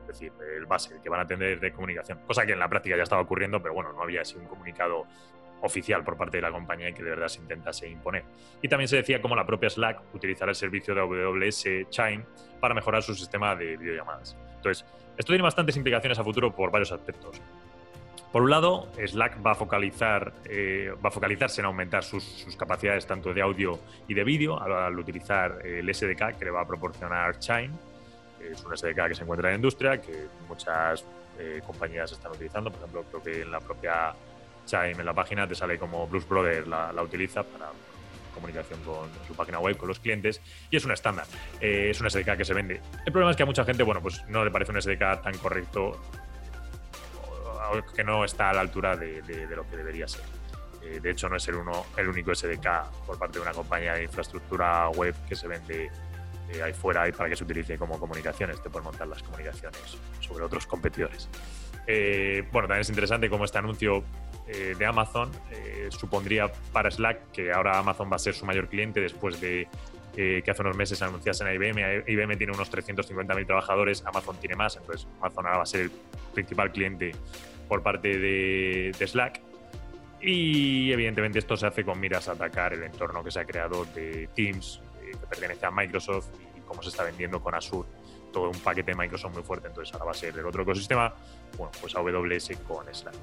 Es 0.00 0.08
decir, 0.08 0.32
el 0.56 0.66
base, 0.66 1.00
que 1.00 1.08
van 1.08 1.20
a 1.20 1.26
tener 1.26 1.60
de 1.60 1.72
comunicación. 1.72 2.18
Cosa 2.26 2.44
que 2.44 2.52
en 2.52 2.58
la 2.58 2.68
práctica 2.68 2.96
ya 2.96 3.04
estaba 3.04 3.22
ocurriendo, 3.22 3.62
pero 3.62 3.74
bueno, 3.74 3.92
no 3.92 4.02
había 4.02 4.24
sido 4.24 4.40
un 4.40 4.48
comunicado 4.48 5.06
oficial 5.62 6.04
por 6.04 6.16
parte 6.16 6.38
de 6.38 6.42
la 6.42 6.50
compañía 6.50 6.90
y 6.90 6.92
que 6.92 7.02
de 7.02 7.10
verdad 7.10 7.28
se 7.28 7.40
intentase 7.40 7.88
imponer. 7.88 8.24
Y 8.60 8.68
también 8.68 8.88
se 8.88 8.96
decía 8.96 9.20
cómo 9.22 9.34
la 9.34 9.46
propia 9.46 9.70
Slack 9.70 10.14
utilizará 10.14 10.50
el 10.50 10.56
servicio 10.56 10.94
de 10.94 11.00
AWS 11.00 11.88
Chime 11.88 12.24
para 12.60 12.74
mejorar 12.74 13.02
su 13.02 13.14
sistema 13.14 13.56
de 13.56 13.76
videollamadas. 13.76 14.36
Entonces, 14.56 14.84
esto 15.16 15.32
tiene 15.32 15.42
bastantes 15.42 15.76
implicaciones 15.76 16.18
a 16.18 16.24
futuro 16.24 16.54
por 16.54 16.70
varios 16.70 16.92
aspectos. 16.92 17.40
Por 18.32 18.42
un 18.42 18.50
lado, 18.50 18.88
Slack 18.96 19.44
va 19.44 19.52
a, 19.52 19.54
focalizar, 19.54 20.32
eh, 20.46 20.90
va 21.04 21.10
a 21.10 21.12
focalizarse 21.12 21.60
en 21.60 21.66
aumentar 21.66 22.02
sus, 22.02 22.46
capacidades 22.58 23.06
tanto 23.06 23.34
de 23.34 23.42
audio 23.42 23.78
y 24.08 24.14
de 24.14 24.24
vídeo 24.24 24.58
al, 24.58 24.98
utilizar 24.98 25.58
el 25.64 25.94
SDK 25.94 26.38
que 26.38 26.46
le 26.46 26.50
va 26.50 26.62
a 26.62 26.66
proporcionar 26.66 27.38
Chime. 27.38 27.72
Es 28.40 28.64
un 28.64 28.76
SDK 28.76 29.08
que 29.08 29.14
se 29.14 29.22
encuentra 29.22 29.48
en 29.48 29.52
la 29.52 29.56
industria, 29.56 30.00
que 30.00 30.28
muchas 30.48 31.04
eh, 31.38 31.60
compañías 31.64 32.10
están 32.10 32.32
utilizando. 32.32 32.70
Por 32.70 32.80
ejemplo, 32.80 33.04
creo 33.10 33.22
que 33.22 33.42
en 33.42 33.50
la 33.50 33.60
propia 33.60 34.14
Chime 34.66 34.92
en 34.92 35.04
la 35.04 35.14
página 35.14 35.46
te 35.46 35.54
sale 35.54 35.78
como 35.78 36.06
Blues 36.06 36.28
Brothers 36.28 36.66
la, 36.66 37.02
utiliza 37.02 37.42
para 37.42 37.70
comunicación 38.32 38.80
con 38.80 39.10
su 39.26 39.34
página 39.34 39.58
web, 39.58 39.76
con 39.76 39.88
los 39.88 40.00
clientes, 40.00 40.40
y 40.70 40.76
es 40.76 40.84
un 40.84 40.92
estándar. 40.92 41.26
Eh, 41.60 41.88
es 41.90 42.00
un 42.00 42.10
SDK 42.10 42.36
que 42.36 42.44
se 42.44 42.54
vende. 42.54 42.80
El 43.04 43.12
problema 43.12 43.30
es 43.30 43.36
que 43.36 43.42
a 43.42 43.46
mucha 43.46 43.64
gente, 43.64 43.82
bueno, 43.82 44.00
pues 44.00 44.24
no 44.28 44.44
le 44.44 44.50
parece 44.50 44.72
un 44.72 44.80
SDK 44.80 45.22
tan 45.22 45.36
correcto, 45.38 46.00
que 47.94 48.04
no 48.04 48.24
está 48.24 48.50
a 48.50 48.54
la 48.54 48.60
altura 48.60 48.96
de, 48.96 49.22
lo 49.54 49.68
que 49.68 49.76
debería 49.76 50.08
ser. 50.08 50.22
Eh, 50.82 50.98
de 51.00 51.10
hecho, 51.10 51.28
no 51.28 51.36
es 51.36 51.46
el, 51.48 51.56
uno, 51.56 51.86
el 51.96 52.08
único 52.08 52.34
SDK 52.34 53.04
por 53.06 53.18
parte 53.18 53.38
de 53.38 53.42
una 53.42 53.52
compañía 53.52 53.94
de 53.94 54.04
infraestructura 54.04 54.88
web 54.88 55.14
que 55.28 55.36
se 55.36 55.46
vende 55.46 55.90
eh, 56.52 56.62
ahí 56.62 56.72
fuera 56.72 57.08
y 57.08 57.12
para 57.12 57.28
que 57.28 57.36
se 57.36 57.44
utilice 57.44 57.78
como 57.78 57.98
comunicaciones. 57.98 58.62
Te 58.62 58.68
pueden 58.68 58.84
montar 58.84 59.06
las 59.06 59.22
comunicaciones 59.22 59.98
sobre 60.20 60.44
otros 60.44 60.66
competidores. 60.66 61.28
bueno, 61.86 62.68
también 62.68 62.80
es 62.80 62.88
interesante 62.88 63.30
cómo 63.30 63.44
este 63.44 63.58
anuncio 63.58 64.04
eh, 64.52 64.74
de 64.78 64.86
Amazon 64.86 65.30
eh, 65.50 65.88
supondría 65.90 66.52
para 66.72 66.90
Slack 66.90 67.32
que 67.32 67.52
ahora 67.52 67.78
Amazon 67.78 68.10
va 68.10 68.16
a 68.16 68.18
ser 68.18 68.34
su 68.34 68.44
mayor 68.44 68.68
cliente 68.68 69.00
después 69.00 69.40
de 69.40 69.68
que 70.14 70.44
hace 70.46 70.60
unos 70.60 70.76
meses 70.76 71.00
anunciasen 71.00 71.46
a 71.46 71.54
IBM. 71.54 72.04
IBM 72.06 72.36
tiene 72.36 72.52
unos 72.52 72.70
350.000 72.70 73.46
trabajadores, 73.46 74.04
Amazon 74.04 74.36
tiene 74.36 74.56
más, 74.56 74.76
entonces 74.76 75.08
Amazon 75.20 75.46
ahora 75.46 75.56
va 75.56 75.62
a 75.62 75.66
ser 75.66 75.80
el 75.80 75.90
principal 76.34 76.70
cliente 76.70 77.12
por 77.72 77.82
parte 77.82 78.18
de, 78.18 78.92
Slack. 78.94 79.40
Y 80.20 80.92
evidentemente 80.92 81.38
esto 81.38 81.56
se 81.56 81.66
hace 81.66 81.84
con 81.84 81.98
miras 81.98 82.28
a 82.28 82.32
atacar 82.32 82.74
el 82.74 82.82
entorno 82.82 83.24
que 83.24 83.30
se 83.30 83.40
ha 83.40 83.46
creado 83.46 83.86
de 83.94 84.28
Teams, 84.36 84.82
eh, 85.02 85.12
que 85.12 85.26
pertenece 85.26 85.64
a 85.64 85.70
Microsoft 85.70 86.28
y 86.54 86.60
cómo 86.60 86.82
se 86.82 86.90
está 86.90 87.02
vendiendo 87.02 87.40
con 87.40 87.54
Azure. 87.54 87.88
Todo 88.30 88.50
un 88.50 88.58
paquete 88.60 88.90
de 88.90 88.98
Microsoft 88.98 89.32
muy 89.32 89.42
fuerte, 89.42 89.68
entonces 89.68 89.94
ahora 89.94 90.04
va 90.04 90.10
a 90.10 90.14
ser 90.14 90.36
el 90.36 90.44
otro 90.44 90.64
ecosistema, 90.64 91.14
bueno, 91.56 91.72
pues 91.80 91.96
AWS 91.96 92.58
con 92.68 92.84
Slack. 92.94 93.14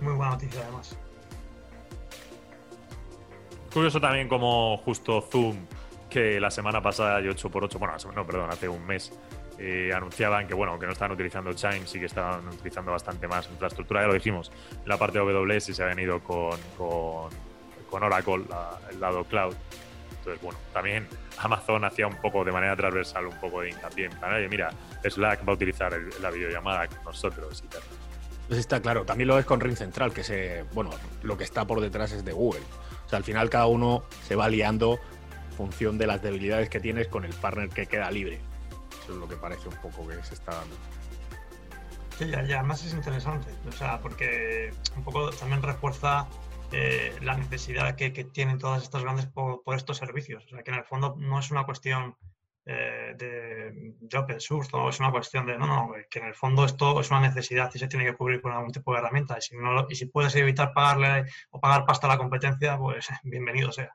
Muy 0.00 0.14
buena 0.14 0.32
noticia, 0.32 0.62
además. 0.62 0.96
Curioso 3.72 4.00
también 4.00 4.28
como 4.28 4.78
justo 4.78 5.20
Zoom, 5.20 5.56
que 6.08 6.40
la 6.40 6.50
semana 6.50 6.82
pasada 6.82 7.20
y 7.20 7.24
8x8, 7.24 7.78
bueno, 7.78 7.94
no, 8.14 8.26
perdón, 8.26 8.50
hace 8.50 8.68
un 8.68 8.84
mes, 8.84 9.12
eh, 9.58 9.92
anunciaban 9.94 10.48
que, 10.48 10.54
bueno, 10.54 10.78
que 10.78 10.86
no 10.86 10.92
estaban 10.92 11.12
utilizando 11.12 11.52
Chime, 11.52 11.86
sí 11.86 12.00
que 12.00 12.06
estaban 12.06 12.48
utilizando 12.48 12.90
bastante 12.90 13.28
más 13.28 13.48
infraestructura, 13.48 14.00
ya 14.00 14.08
lo 14.08 14.14
dijimos, 14.14 14.50
la 14.86 14.96
parte 14.96 15.18
de 15.18 15.24
AWS 15.24 15.64
se 15.76 15.82
habían 15.82 16.00
ido 16.00 16.18
con, 16.20 16.58
con, 16.76 18.02
Oracle, 18.02 18.44
el 18.90 19.00
lado 19.00 19.24
cloud. 19.24 19.54
Entonces, 20.18 20.42
bueno, 20.42 20.58
también 20.72 21.06
Amazon 21.38 21.84
hacía 21.84 22.06
un 22.06 22.16
poco 22.16 22.44
de 22.44 22.52
manera 22.52 22.74
transversal, 22.74 23.26
un 23.26 23.38
poco 23.38 23.60
de 23.60 23.70
hincapié 23.70 24.06
en 24.06 24.12
plan, 24.12 24.48
mira, 24.48 24.70
Slack 25.08 25.46
va 25.46 25.52
a 25.52 25.54
utilizar 25.54 25.92
la 26.20 26.30
videollamada 26.30 26.88
con 26.88 27.04
nosotros 27.04 27.62
y 27.64 27.68
tal. 27.68 27.82
Pues 28.50 28.58
está 28.58 28.82
claro, 28.82 29.04
también 29.04 29.28
lo 29.28 29.36
ves 29.36 29.44
con 29.44 29.60
Ring 29.60 29.76
Central, 29.76 30.12
que 30.12 30.24
se, 30.24 30.64
bueno, 30.72 30.90
lo 31.22 31.38
que 31.38 31.44
está 31.44 31.68
por 31.68 31.80
detrás 31.80 32.10
es 32.10 32.24
de 32.24 32.32
Google. 32.32 32.64
O 33.06 33.08
sea, 33.08 33.18
al 33.18 33.22
final 33.22 33.48
cada 33.48 33.66
uno 33.66 34.02
se 34.26 34.34
va 34.34 34.48
liando 34.48 34.98
en 35.50 35.56
función 35.56 35.98
de 35.98 36.08
las 36.08 36.20
debilidades 36.20 36.68
que 36.68 36.80
tienes 36.80 37.06
con 37.06 37.24
el 37.24 37.32
partner 37.32 37.68
que 37.68 37.86
queda 37.86 38.10
libre. 38.10 38.40
Eso 39.04 39.12
es 39.12 39.18
lo 39.18 39.28
que 39.28 39.36
parece 39.36 39.68
un 39.68 39.76
poco 39.76 40.08
que 40.08 40.20
se 40.24 40.34
está 40.34 40.56
dando. 40.56 40.74
Sí, 42.18 42.24
y 42.24 42.52
además 42.52 42.84
es 42.84 42.92
interesante, 42.92 43.52
o 43.68 43.70
sea, 43.70 44.00
porque 44.00 44.74
un 44.96 45.04
poco 45.04 45.30
también 45.30 45.62
refuerza 45.62 46.26
eh, 46.72 47.16
la 47.22 47.36
necesidad 47.36 47.94
que, 47.94 48.10
tienen 48.10 48.58
todas 48.58 48.82
estas 48.82 49.04
grandes 49.04 49.26
por, 49.26 49.62
estos 49.76 49.96
servicios. 49.96 50.44
O 50.46 50.48
sea, 50.48 50.64
que 50.64 50.72
en 50.72 50.78
el 50.78 50.84
fondo 50.84 51.14
no 51.20 51.38
es 51.38 51.52
una 51.52 51.62
cuestión 51.62 52.16
eh, 52.66 53.14
de, 53.16 54.18
open 54.18 54.40
source, 54.40 54.70
no 54.72 54.88
es 54.88 55.00
una 55.00 55.10
cuestión 55.10 55.46
de, 55.46 55.56
no, 55.56 55.66
no, 55.66 55.92
que 56.10 56.18
en 56.18 56.26
el 56.26 56.34
fondo 56.34 56.64
esto 56.64 57.00
es 57.00 57.10
una 57.10 57.20
necesidad 57.20 57.70
y 57.74 57.78
se 57.78 57.88
tiene 57.88 58.04
que 58.04 58.14
cubrir 58.14 58.40
con 58.40 58.52
algún 58.52 58.72
tipo 58.72 58.92
de 58.92 58.98
herramienta. 58.98 59.38
Y 59.38 59.42
si, 59.42 59.56
no, 59.56 59.86
y 59.88 59.94
si 59.94 60.06
puedes 60.06 60.34
evitar 60.36 60.72
pagarle 60.72 61.30
o 61.50 61.60
pagar 61.60 61.84
pasta 61.86 62.06
a 62.06 62.10
la 62.10 62.18
competencia, 62.18 62.76
pues 62.78 63.08
bienvenido 63.24 63.72
sea. 63.72 63.94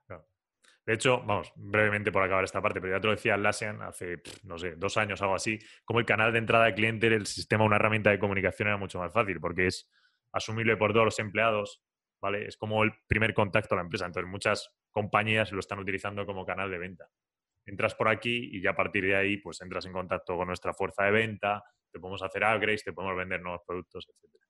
De 0.85 0.93
hecho, 0.93 1.23
vamos, 1.23 1.51
brevemente 1.55 2.11
por 2.11 2.21
acabar 2.21 2.43
esta 2.43 2.61
parte, 2.61 2.79
pero 2.79 2.95
ya 2.95 3.01
te 3.01 3.07
lo 3.07 3.15
decía 3.15 3.37
Lassian 3.37 3.81
hace, 3.81 4.21
no 4.43 4.57
sé, 4.57 4.75
dos 4.75 4.97
años, 4.97 5.19
algo 5.21 5.33
así, 5.33 5.57
como 5.83 5.99
el 5.99 6.05
canal 6.05 6.31
de 6.31 6.37
entrada 6.37 6.65
de 6.65 6.75
cliente 6.75 7.09
del 7.09 7.25
sistema, 7.25 7.63
una 7.63 7.77
herramienta 7.77 8.11
de 8.11 8.19
comunicación 8.19 8.67
era 8.67 8.77
mucho 8.77 8.99
más 8.99 9.11
fácil, 9.11 9.39
porque 9.39 9.65
es 9.65 9.89
asumible 10.31 10.77
por 10.77 10.93
todos 10.93 11.05
los 11.05 11.17
empleados, 11.17 11.81
¿vale? 12.21 12.45
Es 12.45 12.57
como 12.57 12.83
el 12.83 12.93
primer 13.07 13.33
contacto 13.33 13.73
a 13.73 13.77
la 13.77 13.81
empresa. 13.81 14.05
Entonces, 14.05 14.29
muchas 14.29 14.69
compañías 14.91 15.51
lo 15.51 15.59
están 15.59 15.79
utilizando 15.79 16.23
como 16.25 16.45
canal 16.45 16.69
de 16.69 16.77
venta 16.77 17.09
entras 17.65 17.95
por 17.95 18.07
aquí 18.07 18.49
y 18.51 18.61
ya 18.61 18.71
a 18.71 18.75
partir 18.75 19.05
de 19.05 19.15
ahí 19.15 19.37
pues 19.37 19.61
entras 19.61 19.85
en 19.85 19.93
contacto 19.93 20.37
con 20.37 20.47
nuestra 20.47 20.73
fuerza 20.73 21.03
de 21.03 21.11
venta, 21.11 21.63
te 21.91 21.99
podemos 21.99 22.21
hacer 22.21 22.43
upgrades, 22.43 22.83
te 22.83 22.93
podemos 22.93 23.17
vender 23.17 23.41
nuevos 23.41 23.61
productos, 23.65 24.07
etc. 24.09 24.41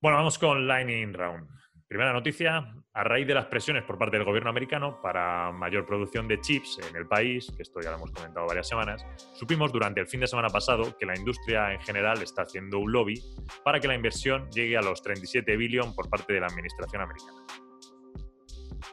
Bueno, 0.00 0.18
vamos 0.18 0.38
con 0.38 0.66
Lightning 0.66 1.12
Round. 1.12 1.48
Primera 1.88 2.12
noticia, 2.12 2.74
a 2.92 3.02
raíz 3.02 3.26
de 3.26 3.32
las 3.32 3.46
presiones 3.46 3.82
por 3.82 3.96
parte 3.96 4.18
del 4.18 4.26
gobierno 4.26 4.50
americano 4.50 5.00
para 5.00 5.50
mayor 5.52 5.86
producción 5.86 6.28
de 6.28 6.38
chips 6.38 6.78
en 6.86 6.94
el 6.94 7.08
país, 7.08 7.50
que 7.56 7.62
esto 7.62 7.80
ya 7.80 7.90
lo 7.90 7.96
hemos 7.96 8.12
comentado 8.12 8.46
varias 8.46 8.68
semanas, 8.68 9.06
supimos 9.34 9.72
durante 9.72 9.98
el 9.98 10.06
fin 10.06 10.20
de 10.20 10.26
semana 10.26 10.48
pasado 10.50 10.94
que 10.98 11.06
la 11.06 11.16
industria 11.16 11.72
en 11.72 11.80
general 11.80 12.20
está 12.22 12.42
haciendo 12.42 12.78
un 12.78 12.92
lobby 12.92 13.22
para 13.64 13.80
que 13.80 13.88
la 13.88 13.94
inversión 13.94 14.50
llegue 14.50 14.76
a 14.76 14.82
los 14.82 15.00
37 15.00 15.56
billones 15.56 15.94
por 15.94 16.10
parte 16.10 16.34
de 16.34 16.40
la 16.40 16.48
administración 16.48 17.00
americana. 17.00 17.42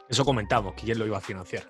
Eso 0.08 0.24
comentamos, 0.24 0.74
que 0.74 0.86
quién 0.86 0.98
lo 0.98 1.06
iba 1.06 1.18
a 1.18 1.20
financiar. 1.20 1.64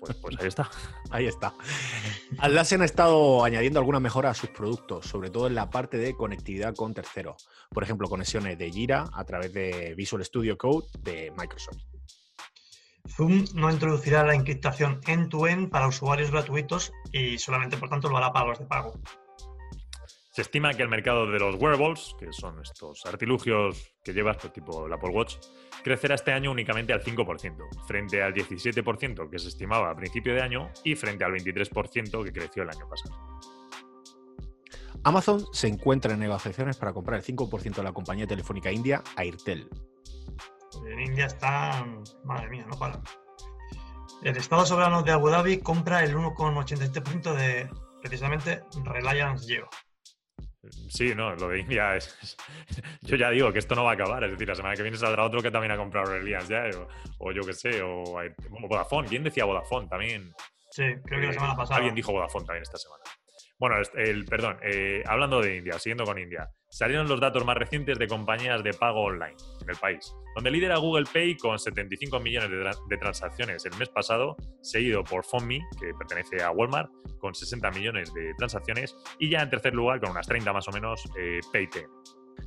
Pues, 0.00 0.16
pues 0.16 0.36
ahí 0.38 0.46
está. 0.46 0.70
Ahí 1.10 1.26
está. 1.26 1.54
Atlassian 2.38 2.82
ha 2.82 2.84
estado 2.84 3.44
añadiendo 3.44 3.78
alguna 3.78 4.00
mejora 4.00 4.30
a 4.30 4.34
sus 4.34 4.50
productos, 4.50 5.06
sobre 5.06 5.30
todo 5.30 5.46
en 5.46 5.54
la 5.54 5.70
parte 5.70 5.96
de 5.96 6.14
conectividad 6.14 6.74
con 6.74 6.94
terceros. 6.94 7.48
Por 7.70 7.82
ejemplo, 7.82 8.08
conexiones 8.08 8.58
de 8.58 8.70
Jira 8.70 9.06
a 9.12 9.24
través 9.24 9.52
de 9.52 9.94
Visual 9.96 10.24
Studio 10.24 10.56
Code 10.56 10.86
de 11.00 11.32
Microsoft. 11.36 11.78
Zoom 13.08 13.46
no 13.54 13.70
introducirá 13.70 14.24
la 14.24 14.34
encriptación 14.34 15.00
end-to-end 15.06 15.70
para 15.70 15.88
usuarios 15.88 16.30
gratuitos 16.30 16.92
y 17.10 17.38
solamente, 17.38 17.78
por 17.78 17.88
tanto, 17.88 18.08
lo 18.08 18.18
hará 18.18 18.32
para 18.32 18.48
los 18.48 18.58
de 18.58 18.66
pago. 18.66 18.92
Se 20.38 20.42
estima 20.42 20.72
que 20.72 20.84
el 20.84 20.88
mercado 20.88 21.26
de 21.26 21.40
los 21.40 21.56
wearables, 21.56 22.14
que 22.16 22.32
son 22.32 22.60
estos 22.62 23.04
artilugios 23.06 23.92
que 24.04 24.12
llevas, 24.12 24.36
pues 24.36 24.52
tipo 24.52 24.86
el 24.86 24.92
Apple 24.92 25.10
Watch, 25.10 25.38
crecerá 25.82 26.14
este 26.14 26.32
año 26.32 26.52
únicamente 26.52 26.92
al 26.92 27.02
5%, 27.02 27.84
frente 27.88 28.22
al 28.22 28.32
17% 28.32 29.28
que 29.30 29.38
se 29.40 29.48
estimaba 29.48 29.90
a 29.90 29.96
principio 29.96 30.32
de 30.34 30.40
año 30.40 30.70
y 30.84 30.94
frente 30.94 31.24
al 31.24 31.32
23% 31.32 32.22
que 32.24 32.32
creció 32.32 32.62
el 32.62 32.70
año 32.70 32.88
pasado. 32.88 33.18
Amazon 35.02 35.44
se 35.52 35.66
encuentra 35.66 36.14
en 36.14 36.20
negociaciones 36.20 36.76
para 36.76 36.92
comprar 36.92 37.18
el 37.18 37.24
5% 37.24 37.74
de 37.74 37.82
la 37.82 37.92
compañía 37.92 38.28
telefónica 38.28 38.70
india 38.70 39.02
Airtel. 39.16 39.68
En 40.86 41.00
India 41.00 41.26
está, 41.26 41.84
madre 42.22 42.48
mía, 42.48 42.64
no 42.70 42.78
para. 42.78 43.02
El 44.22 44.36
Estado 44.36 44.64
soberano 44.64 45.02
de 45.02 45.10
Abu 45.10 45.30
Dhabi 45.30 45.58
compra 45.58 46.04
el 46.04 46.14
1,87% 46.14 47.34
de 47.34 47.68
precisamente 48.00 48.62
Reliance 48.84 49.44
Jio. 49.44 49.68
Sí, 50.88 51.14
no, 51.14 51.34
lo 51.36 51.48
de 51.48 51.60
India 51.60 51.96
es, 51.96 52.36
Yo 53.02 53.16
ya 53.16 53.30
digo 53.30 53.52
que 53.52 53.60
esto 53.60 53.74
no 53.74 53.84
va 53.84 53.92
a 53.92 53.94
acabar. 53.94 54.24
Es 54.24 54.32
decir, 54.32 54.48
la 54.48 54.54
semana 54.54 54.74
que 54.74 54.82
viene 54.82 54.96
saldrá 54.96 55.24
otro 55.24 55.40
que 55.40 55.50
también 55.50 55.72
ha 55.72 55.76
comprado 55.76 56.12
Reliance 56.12 56.52
ya, 56.52 56.68
o, 57.18 57.32
yo 57.32 57.42
qué 57.42 57.54
sé, 57.54 57.82
o, 57.82 58.04
Vodafone. 58.68 59.08
¿Quién 59.08 59.22
decía 59.22 59.44
Vodafone 59.44 59.88
también? 59.88 60.32
Sí, 60.70 60.84
creo 61.04 61.20
que 61.20 61.26
la 61.28 61.32
semana 61.32 61.56
pasada. 61.56 61.76
Alguien 61.76 61.94
dijo 61.94 62.12
Vodafone 62.12 62.44
también 62.44 62.62
esta 62.62 62.78
semana. 62.78 63.02
Bueno, 63.58 63.76
el, 63.94 64.24
perdón, 64.24 64.58
eh, 64.62 65.02
hablando 65.06 65.40
de 65.40 65.56
India, 65.56 65.78
siguiendo 65.78 66.04
con 66.04 66.18
India, 66.18 66.48
salieron 66.68 67.08
los 67.08 67.20
datos 67.20 67.44
más 67.44 67.56
recientes 67.56 67.98
de 67.98 68.06
compañías 68.06 68.62
de 68.62 68.72
pago 68.72 69.02
online 69.02 69.36
en 69.62 69.70
el 69.70 69.76
país, 69.76 70.14
donde 70.34 70.50
lidera 70.50 70.78
Google 70.78 71.06
Pay 71.12 71.36
con 71.36 71.58
75 71.58 72.20
millones 72.20 72.50
de, 72.88 72.96
transacciones 72.96 73.64
el 73.64 73.76
mes 73.78 73.88
pasado, 73.88 74.36
seguido 74.60 75.02
por 75.04 75.24
PhoneMe, 75.24 75.60
que 75.80 75.92
pertenece 75.94 76.42
a 76.42 76.50
Walmart, 76.50 76.90
con 77.18 77.34
60 77.34 77.70
millones 77.70 78.12
de 78.14 78.34
transacciones, 78.36 78.96
y 79.18 79.30
ya 79.30 79.42
en 79.42 79.50
tercer 79.50 79.74
lugar, 79.74 80.00
con 80.00 80.10
unas 80.10 80.26
30 80.26 80.52
más 80.52 80.68
o 80.68 80.72
menos, 80.72 81.02
eh. 81.18 81.40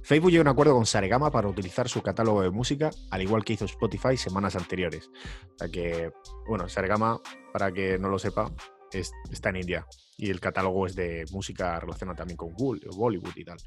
Facebook 0.04 0.32
llega 0.32 0.42
a 0.42 0.44
un 0.44 0.48
acuerdo 0.48 0.74
con 0.74 0.86
Saregama 0.86 1.32
para 1.32 1.48
utilizar 1.48 1.90
su 1.90 2.02
catálogo 2.02 2.42
de 2.42 2.50
música, 2.50 2.92
al 3.10 3.22
igual 3.22 3.44
que 3.44 3.54
hizo 3.54 3.66
Spotify 3.66 4.18
semanas 4.18 4.56
anteriores. 4.56 5.10
O 5.56 5.58
sea 5.58 5.70
que, 5.70 6.12
bueno, 6.48 6.68
Saregama, 6.70 7.20
para 7.52 7.72
que 7.72 7.98
no 7.98 8.10
lo 8.10 8.18
sepa, 8.18 8.52
está 8.94 9.50
en 9.50 9.58
India 9.58 9.86
y 10.18 10.30
el 10.30 10.40
catálogo 10.40 10.86
es 10.86 10.96
de 10.96 11.26
música 11.32 11.80
relacionada 11.80 12.18
también 12.18 12.38
con 12.38 12.54
Bollywood 12.54 13.36
y 13.36 13.46
tal. 13.46 13.58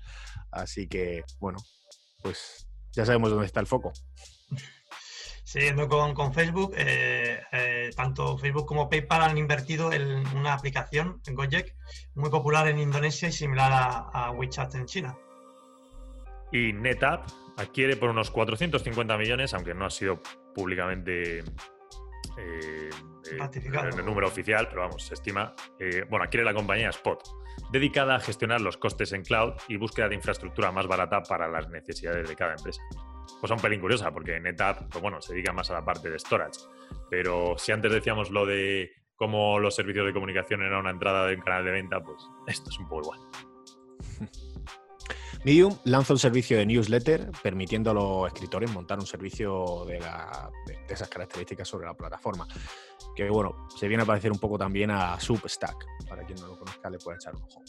Así 0.51 0.87
que, 0.87 1.25
bueno, 1.41 1.59
pues 2.23 2.67
ya 2.93 3.05
sabemos 3.05 3.31
dónde 3.31 3.47
está 3.47 3.61
el 3.61 3.67
foco. 3.67 3.93
Siguiendo 5.45 5.89
con, 5.89 6.35
Facebook, 6.35 6.75
eh, 6.77 7.39
eh, 7.53 7.91
tanto 7.95 8.37
Facebook 8.39 8.67
como 8.67 8.89
PayPal 8.89 9.23
han 9.23 9.39
invertido 9.39 9.93
en 9.93 10.27
una 10.37 10.55
aplicación, 10.55 11.21
en 11.27 11.35
Gojek, 11.35 11.77
muy 12.15 12.31
popular 12.31 12.67
en 12.67 12.81
Indonesia 12.81 13.29
y 13.29 13.33
similar 13.33 13.71
a, 14.13 14.31
WeChat 14.33 14.75
en 14.75 14.87
China. 14.87 15.19
Y 16.51 16.73
NetApp 16.73 17.29
adquiere 17.57 17.97
por 17.97 18.11
unos 18.11 18.31
450 18.31 19.17
millones, 19.17 19.55
aunque 19.55 19.75
no 19.75 19.87
ha 19.87 19.91
sido 19.91 20.21
públicamente 20.55 21.45
eh, 22.37 22.91
en 23.31 23.99
el 23.99 24.05
número 24.05 24.29
oficial, 24.29 24.69
pero 24.69 24.83
vamos, 24.83 25.05
se 25.05 25.15
estima. 25.15 25.55
Eh, 25.79 26.05
bueno, 26.09 26.25
adquiere 26.25 26.45
la 26.45 26.55
compañía 26.55 26.91
Spot, 26.91 27.23
dedicada 27.71 28.17
a 28.17 28.21
gestionar 28.21 28.61
los 28.61 28.77
costes 28.77 29.13
en 29.13 29.23
cloud 29.23 29.55
y 29.69 29.77
búsqueda 29.77 30.09
de 30.09 30.15
infraestructura 30.17 30.73
más 30.73 30.87
barata 30.87 31.23
para 31.23 31.49
las 31.49 31.69
necesidades 31.69 32.29
de 32.29 32.37
cada 32.37 32.55
empresa. 32.55 32.83
Pues 33.41 33.51
un 33.51 33.59
pelín 33.59 33.81
curiosa, 33.81 34.11
porque 34.11 34.39
NetApp, 34.41 34.91
pues 34.91 35.03
bueno, 35.03 35.21
se 35.21 35.33
dedica 35.33 35.53
más 35.53 35.71
a 35.71 35.75
la 35.75 35.85
parte 35.85 36.11
de 36.11 36.19
storage. 36.19 36.61
Pero 37.11 37.55
si 37.59 37.73
antes 37.73 37.93
decíamos 37.93 38.31
lo 38.31 38.47
de 38.47 38.91
cómo 39.17 39.59
los 39.59 39.75
servicios 39.75 40.07
de 40.07 40.13
comunicación 40.13 40.63
eran 40.63 40.81
una 40.81 40.91
entrada 40.91 41.27
de 41.27 41.35
un 41.35 41.41
canal 41.41 41.65
de 41.65 41.71
venta, 41.71 42.03
pues 42.03 42.23
esto 42.47 42.71
es 42.71 42.79
un 42.79 42.89
poco 42.89 43.03
igual. 43.03 43.21
Medium 45.45 45.77
lanza 45.85 46.15
un 46.15 46.19
servicio 46.19 46.57
de 46.57 46.65
newsletter 46.65 47.31
permitiendo 47.43 47.91
a 47.91 47.95
los 47.95 48.27
escritores 48.29 48.73
montar 48.73 48.99
un 48.99 49.07
servicio 49.07 49.85
de, 49.87 50.01
esas 50.89 51.09
características 51.09 51.69
sobre 51.69 51.87
la 51.87 51.95
plataforma. 51.95 52.49
Que 53.15 53.29
bueno, 53.29 53.69
se 53.77 53.87
viene 53.87 54.05
a 54.05 54.07
parecer 54.07 54.33
un 54.33 54.39
poco 54.39 54.57
también 54.57 54.91
a 54.91 55.21
Substack. 55.21 55.85
Para 56.09 56.25
quien 56.25 56.41
no 56.41 56.47
lo 56.47 56.59
conozca, 56.59 56.89
le 56.89 56.99
puede 56.99 57.17
echar 57.17 57.37
un 57.37 57.43
ojo. 57.43 57.63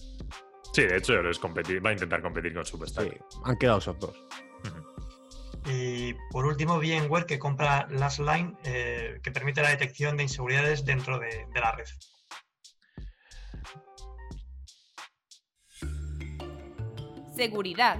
Sí, 0.72 0.84
de 0.84 0.98
hecho, 0.98 1.14
va 1.14 1.90
a 1.90 1.94
intentar 1.94 2.22
competir 2.22 2.54
con 2.54 2.66
Substack. 2.66 3.12
Sí, 3.12 3.18
han 3.44 3.58
quedado 3.58 3.80
esos 3.80 4.00
dos. 4.00 4.16
Y 5.68 6.14
por 6.32 6.46
último, 6.46 6.78
VMware 6.78 7.26
que 7.26 7.40
compra 7.40 7.88
Lastline, 7.90 8.58
eh, 8.64 9.20
que 9.22 9.32
permite 9.32 9.62
la 9.62 9.70
detección 9.70 10.16
de 10.16 10.24
inseguridades 10.24 10.86
dentro 10.86 11.20
de 11.20 11.48
la 11.56 11.72
red. 11.74 11.88
Seguridad. 17.36 17.98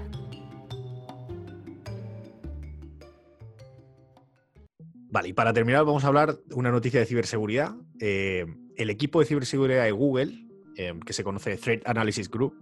Vale, 5.10 5.30
y 5.30 5.34
para 5.34 5.54
terminar 5.54 5.86
vamos 5.86 6.04
a 6.04 6.08
hablar 6.08 6.38
de 6.38 6.56
una 6.56 6.72
noticia 6.72 7.00
de 7.00 7.06
ciberseguridad. 7.06 7.76
Eh, 8.00 8.46
el 8.76 8.90
equipo 8.90 9.20
de 9.20 9.26
ciberseguridad 9.26 9.84
de 9.84 9.92
Google, 9.92 10.48
eh, 10.78 10.94
que 11.06 11.14
se 11.14 11.24
conoce 11.24 11.58
Threat 11.58 11.88
Analysis 11.88 12.30
Group, 12.30 12.54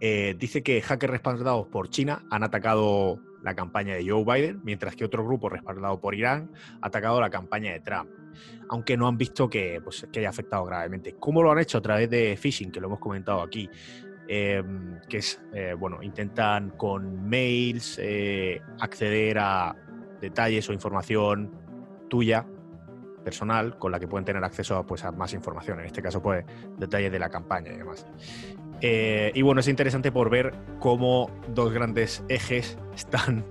eh, 0.00 0.36
dice 0.38 0.62
que 0.62 0.80
hackers 0.80 1.10
respaldados 1.10 1.66
por 1.68 1.88
China 1.90 2.24
han 2.30 2.42
atacado 2.42 3.20
la 3.42 3.54
campaña 3.54 3.94
de 3.94 4.08
Joe 4.08 4.24
Biden, 4.24 4.60
mientras 4.64 4.96
que 4.96 5.04
otro 5.04 5.24
grupo 5.24 5.48
respaldado 5.48 6.00
por 6.00 6.14
Irán 6.14 6.50
ha 6.80 6.88
atacado 6.88 7.20
la 7.20 7.30
campaña 7.30 7.72
de 7.72 7.80
Trump, 7.80 8.10
aunque 8.68 8.96
no 8.96 9.06
han 9.06 9.16
visto 9.16 9.48
que, 9.48 9.80
pues, 9.82 10.06
que 10.12 10.20
haya 10.20 10.28
afectado 10.28 10.64
gravemente. 10.64 11.16
¿Cómo 11.18 11.42
lo 11.42 11.50
han 11.50 11.58
hecho? 11.58 11.78
A 11.78 11.82
través 11.82 12.10
de 12.10 12.36
phishing, 12.36 12.70
que 12.70 12.80
lo 12.80 12.88
hemos 12.88 12.98
comentado 12.98 13.40
aquí. 13.40 13.68
Em, 14.30 15.00
que 15.08 15.18
es, 15.18 15.40
eh, 15.54 15.74
bueno, 15.78 16.02
intentan 16.02 16.68
con 16.68 17.26
mails 17.30 17.98
eh, 17.98 18.60
acceder 18.78 19.38
a 19.38 19.74
detalles 20.20 20.68
o 20.68 20.74
información 20.74 21.50
tuya, 22.10 22.44
personal, 23.24 23.78
con 23.78 23.90
la 23.90 23.98
que 23.98 24.06
pueden 24.06 24.26
tener 24.26 24.44
acceso 24.44 24.84
pues, 24.86 25.02
a 25.06 25.12
más 25.12 25.32
información, 25.32 25.80
en 25.80 25.86
este 25.86 26.02
caso, 26.02 26.20
pues, 26.20 26.44
detalles 26.76 27.10
de 27.10 27.18
la 27.18 27.30
campaña 27.30 27.72
y 27.72 27.78
demás. 27.78 28.06
Eh, 28.82 29.32
y 29.34 29.40
bueno, 29.40 29.60
es 29.60 29.68
interesante 29.68 30.12
por 30.12 30.28
ver 30.28 30.52
cómo 30.78 31.30
dos 31.54 31.72
grandes 31.72 32.22
ejes 32.28 32.76
están 32.94 33.46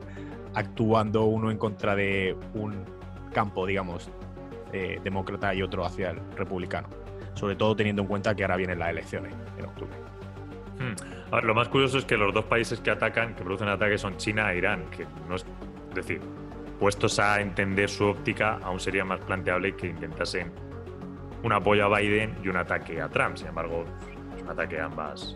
actuando 0.53 1.25
uno 1.25 1.49
en 1.49 1.57
contra 1.57 1.95
de 1.95 2.37
un 2.53 2.85
campo, 3.33 3.65
digamos, 3.65 4.11
demócrata 5.03 5.55
y 5.55 5.63
otro 5.63 5.85
hacia 5.85 6.11
el 6.11 6.19
republicano. 6.35 6.87
Sobre 7.33 7.55
todo 7.55 7.75
teniendo 7.75 8.03
en 8.03 8.07
cuenta 8.07 8.35
que 8.35 8.43
ahora 8.43 8.57
vienen 8.57 8.77
las 8.77 8.89
elecciones 8.89 9.33
en 9.57 9.65
octubre. 9.65 9.97
Hmm. 10.79 11.35
lo 11.43 11.55
más 11.55 11.69
curioso 11.69 11.97
es 11.97 12.05
que 12.05 12.17
los 12.17 12.33
dos 12.33 12.45
países 12.45 12.79
que 12.79 12.91
atacan, 12.91 13.35
que 13.35 13.43
producen 13.43 13.67
ataques, 13.67 14.01
son 14.01 14.17
China 14.17 14.51
e 14.53 14.57
Irán, 14.57 14.85
que 14.91 15.05
no 15.27 15.35
es, 15.35 15.45
decir, 15.93 16.21
puestos 16.79 17.19
a 17.19 17.41
entender 17.41 17.89
su 17.89 18.05
óptica, 18.05 18.59
aún 18.63 18.79
sería 18.79 19.03
más 19.03 19.19
planteable 19.21 19.75
que 19.75 19.87
intentasen 19.87 20.51
un 21.43 21.51
apoyo 21.51 21.85
a 21.85 21.99
Biden 21.99 22.35
y 22.43 22.49
un 22.49 22.57
ataque 22.57 23.01
a 23.01 23.09
Trump. 23.09 23.37
Sin 23.37 23.47
embargo, 23.47 23.85
es 24.35 24.43
un 24.43 24.49
ataque 24.49 24.79
a 24.79 24.85
ambas, 24.85 25.35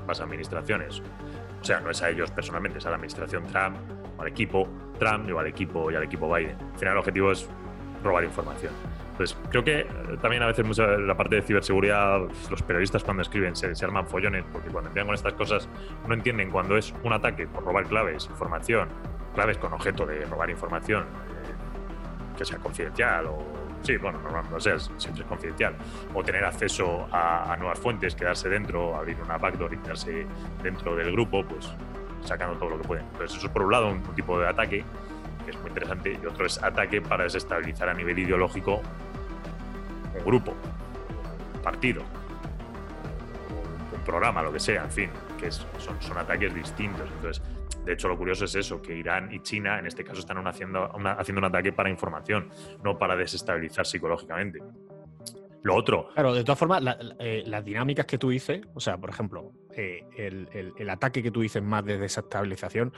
ambas 0.00 0.20
administraciones. 0.20 1.02
O 1.60 1.64
sea, 1.64 1.80
no 1.80 1.90
es 1.90 2.02
a 2.02 2.08
ellos 2.08 2.30
personalmente, 2.30 2.78
es 2.78 2.86
a 2.86 2.90
la 2.90 2.96
administración 2.96 3.46
Trump, 3.48 3.76
o 4.16 4.22
al 4.22 4.28
equipo 4.28 4.68
Trump, 4.98 5.30
o 5.30 5.38
al 5.38 5.46
equipo 5.46 5.90
y 5.90 5.94
al 5.94 6.04
equipo 6.04 6.32
Biden. 6.32 6.56
Al 6.72 6.78
final, 6.78 6.94
el 6.94 6.98
objetivo 6.98 7.32
es 7.32 7.48
robar 8.02 8.24
información. 8.24 8.72
Entonces, 9.20 9.36
creo 9.50 9.62
que 9.62 9.80
eh, 9.80 9.86
también 10.22 10.42
a 10.42 10.46
veces 10.46 10.64
mucha, 10.64 10.86
la 10.86 11.14
parte 11.14 11.36
de 11.36 11.42
ciberseguridad, 11.42 12.20
los 12.50 12.62
periodistas 12.62 13.04
cuando 13.04 13.22
escriben 13.22 13.54
se, 13.54 13.84
arman 13.84 14.06
follones, 14.06 14.46
porque 14.50 14.70
cuando 14.70 14.88
empiezan 14.88 15.08
con 15.08 15.14
estas 15.14 15.34
cosas 15.34 15.68
no 16.08 16.14
entienden 16.14 16.50
cuando 16.50 16.78
es 16.78 16.94
un 17.04 17.12
ataque 17.12 17.46
por 17.46 17.62
robar 17.62 17.84
claves, 17.84 18.28
información, 18.30 18.88
claves 19.34 19.58
con 19.58 19.74
objeto 19.74 20.06
de 20.06 20.24
robar 20.24 20.48
información, 20.48 21.02
eh, 21.02 22.38
que 22.38 22.46
sea 22.46 22.58
confidencial 22.58 23.26
o 23.26 23.60
Sí, 23.82 23.96
bueno, 23.96 24.20
no, 24.20 24.42
no 24.42 24.60
sé, 24.60 24.78
siempre 24.98 25.22
es 25.22 25.28
confidencial. 25.28 25.74
O 26.12 26.22
tener 26.22 26.44
acceso 26.44 27.08
a, 27.10 27.56
nuevas 27.58 27.78
fuentes, 27.78 28.14
quedarse 28.14 28.50
dentro, 28.50 28.94
abrir 28.94 29.16
una 29.24 29.38
backdoor 29.38 29.72
y 29.72 29.78
quedarse 29.78 30.26
dentro 30.62 30.94
del 30.96 31.12
grupo, 31.12 31.42
pues 31.42 31.72
sacando 32.22 32.58
todo 32.58 32.68
lo 32.70 32.78
que 32.78 32.86
pueden. 32.86 33.06
Entonces, 33.06 33.38
eso 33.38 33.46
es 33.46 33.52
por 33.52 33.62
un 33.62 33.72
lado 33.72 33.88
un, 33.88 34.02
tipo 34.14 34.38
de 34.38 34.48
ataque 34.48 34.84
que 35.46 35.50
es 35.50 35.58
muy 35.60 35.68
interesante 35.68 36.18
y 36.22 36.26
otro 36.26 36.44
es 36.44 36.62
ataque 36.62 37.00
para 37.00 37.24
desestabilizar 37.24 37.88
a 37.88 37.94
nivel 37.94 38.18
ideológico 38.18 38.82
un 40.18 40.24
grupo, 40.24 40.54
un 41.54 41.62
partido, 41.62 42.02
un 43.92 44.00
programa, 44.04 44.42
lo 44.42 44.52
que 44.52 44.60
sea, 44.60 44.84
en 44.84 44.90
fin, 44.90 45.10
que 45.38 45.50
son, 45.50 45.66
son 46.00 46.18
ataques 46.18 46.54
distintos. 46.54 47.08
Entonces, 47.16 47.42
de 47.84 47.94
hecho, 47.94 48.08
lo 48.08 48.16
curioso 48.16 48.44
es 48.44 48.54
eso, 48.54 48.82
que 48.82 48.94
Irán 48.94 49.32
y 49.32 49.40
China 49.40 49.78
en 49.78 49.86
este 49.86 50.04
caso 50.04 50.20
están 50.20 50.46
haciendo, 50.46 50.90
haciendo 51.18 51.38
un 51.38 51.44
ataque 51.44 51.72
para 51.72 51.90
información, 51.90 52.50
no 52.84 52.98
para 52.98 53.16
desestabilizar 53.16 53.86
psicológicamente. 53.86 54.60
Lo 55.62 55.74
otro. 55.74 56.08
Claro, 56.14 56.34
de 56.34 56.42
todas 56.42 56.58
formas, 56.58 56.82
eh, 57.18 57.42
las 57.46 57.64
dinámicas 57.64 58.06
que 58.06 58.18
tú 58.18 58.30
dices, 58.30 58.62
o 58.74 58.80
sea, 58.80 58.96
por 58.96 59.10
ejemplo, 59.10 59.52
eh, 59.74 60.06
el, 60.16 60.90
ataque 60.90 61.22
que 61.22 61.30
tú 61.30 61.40
dices 61.42 61.62
más 61.62 61.84
de 61.84 61.98
desestabilización, 61.98 62.92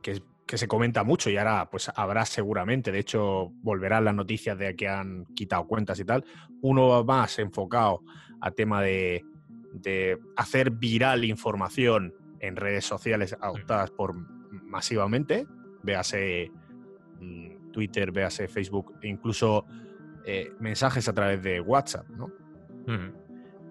que, 0.00 0.22
que, 0.46 0.58
se 0.58 0.68
comenta 0.68 1.04
mucho 1.04 1.30
y 1.30 1.36
ahora 1.36 1.68
pues 1.70 1.90
habrá 1.94 2.24
seguramente, 2.24 2.92
de 2.92 2.98
hecho, 2.98 3.52
volverán 3.62 4.04
las 4.04 4.14
noticias 4.14 4.58
de 4.58 4.76
que 4.76 4.88
han 4.88 5.24
quitado 5.34 5.66
cuentas 5.66 5.98
y 6.00 6.04
tal, 6.04 6.24
uno 6.62 7.04
más 7.04 7.38
enfocado 7.38 8.02
a 8.40 8.50
tema 8.50 8.82
de, 8.82 9.24
de 9.72 10.18
hacer 10.36 10.70
viral 10.70 11.24
información 11.24 12.14
en 12.40 12.56
redes 12.56 12.84
sociales 12.84 13.36
adoptadas 13.40 13.90
por 13.90 14.14
masivamente, 14.50 15.46
véase 15.82 16.50
mm, 17.20 17.72
Twitter, 17.72 18.12
véase 18.12 18.48
Facebook, 18.48 18.94
e 19.02 19.08
incluso 19.08 19.64
eh, 20.24 20.52
mensajes 20.60 21.08
a 21.08 21.12
través 21.12 21.42
de 21.42 21.60
WhatsApp, 21.60 22.08
¿no? 22.10 22.30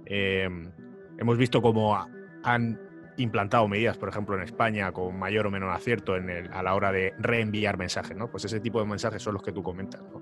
Em, 0.05 0.71
hemos 1.17 1.37
visto 1.37 1.61
cómo 1.61 1.97
han 2.43 2.79
implantado 3.17 3.67
medidas, 3.67 3.97
por 3.97 4.09
ejemplo, 4.09 4.35
en 4.35 4.43
España 4.43 4.91
con 4.91 5.17
mayor 5.17 5.47
o 5.47 5.51
menor 5.51 5.71
acierto 5.71 6.15
en 6.15 6.29
el, 6.29 6.53
a 6.53 6.63
la 6.63 6.75
hora 6.75 6.91
de 6.91 7.13
reenviar 7.19 7.77
mensajes, 7.77 8.15
¿no? 8.15 8.29
Pues 8.29 8.45
ese 8.45 8.59
tipo 8.59 8.79
de 8.79 8.85
mensajes 8.85 9.21
son 9.21 9.33
los 9.33 9.43
que 9.43 9.51
tú 9.51 9.63
comentas, 9.63 10.01
¿no? 10.11 10.21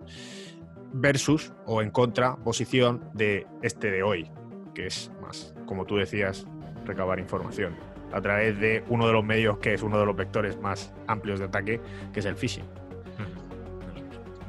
Versus 0.94 1.54
o 1.66 1.82
en 1.82 1.90
contra 1.90 2.36
posición 2.36 3.10
de 3.14 3.48
este 3.62 3.90
de 3.90 4.04
hoy, 4.04 4.30
que 4.76 4.88
es 4.88 5.12
más, 5.22 5.56
como 5.66 5.86
tú 5.86 5.98
decías, 5.98 6.46
recabar 6.86 7.20
información 7.20 7.76
a 8.12 8.22
través 8.22 8.60
de 8.60 8.84
uno 8.90 9.08
de 9.08 9.14
los 9.14 9.26
medios 9.26 9.58
que 9.58 9.74
es 9.74 9.82
uno 9.82 10.00
de 10.00 10.06
los 10.06 10.16
vectores 10.16 10.60
más 10.60 10.94
amplios 11.08 11.40
de 11.40 11.46
ataque, 11.46 11.82
que 12.14 12.20
es 12.20 12.26
el 12.26 12.36
phishing. 12.36 12.66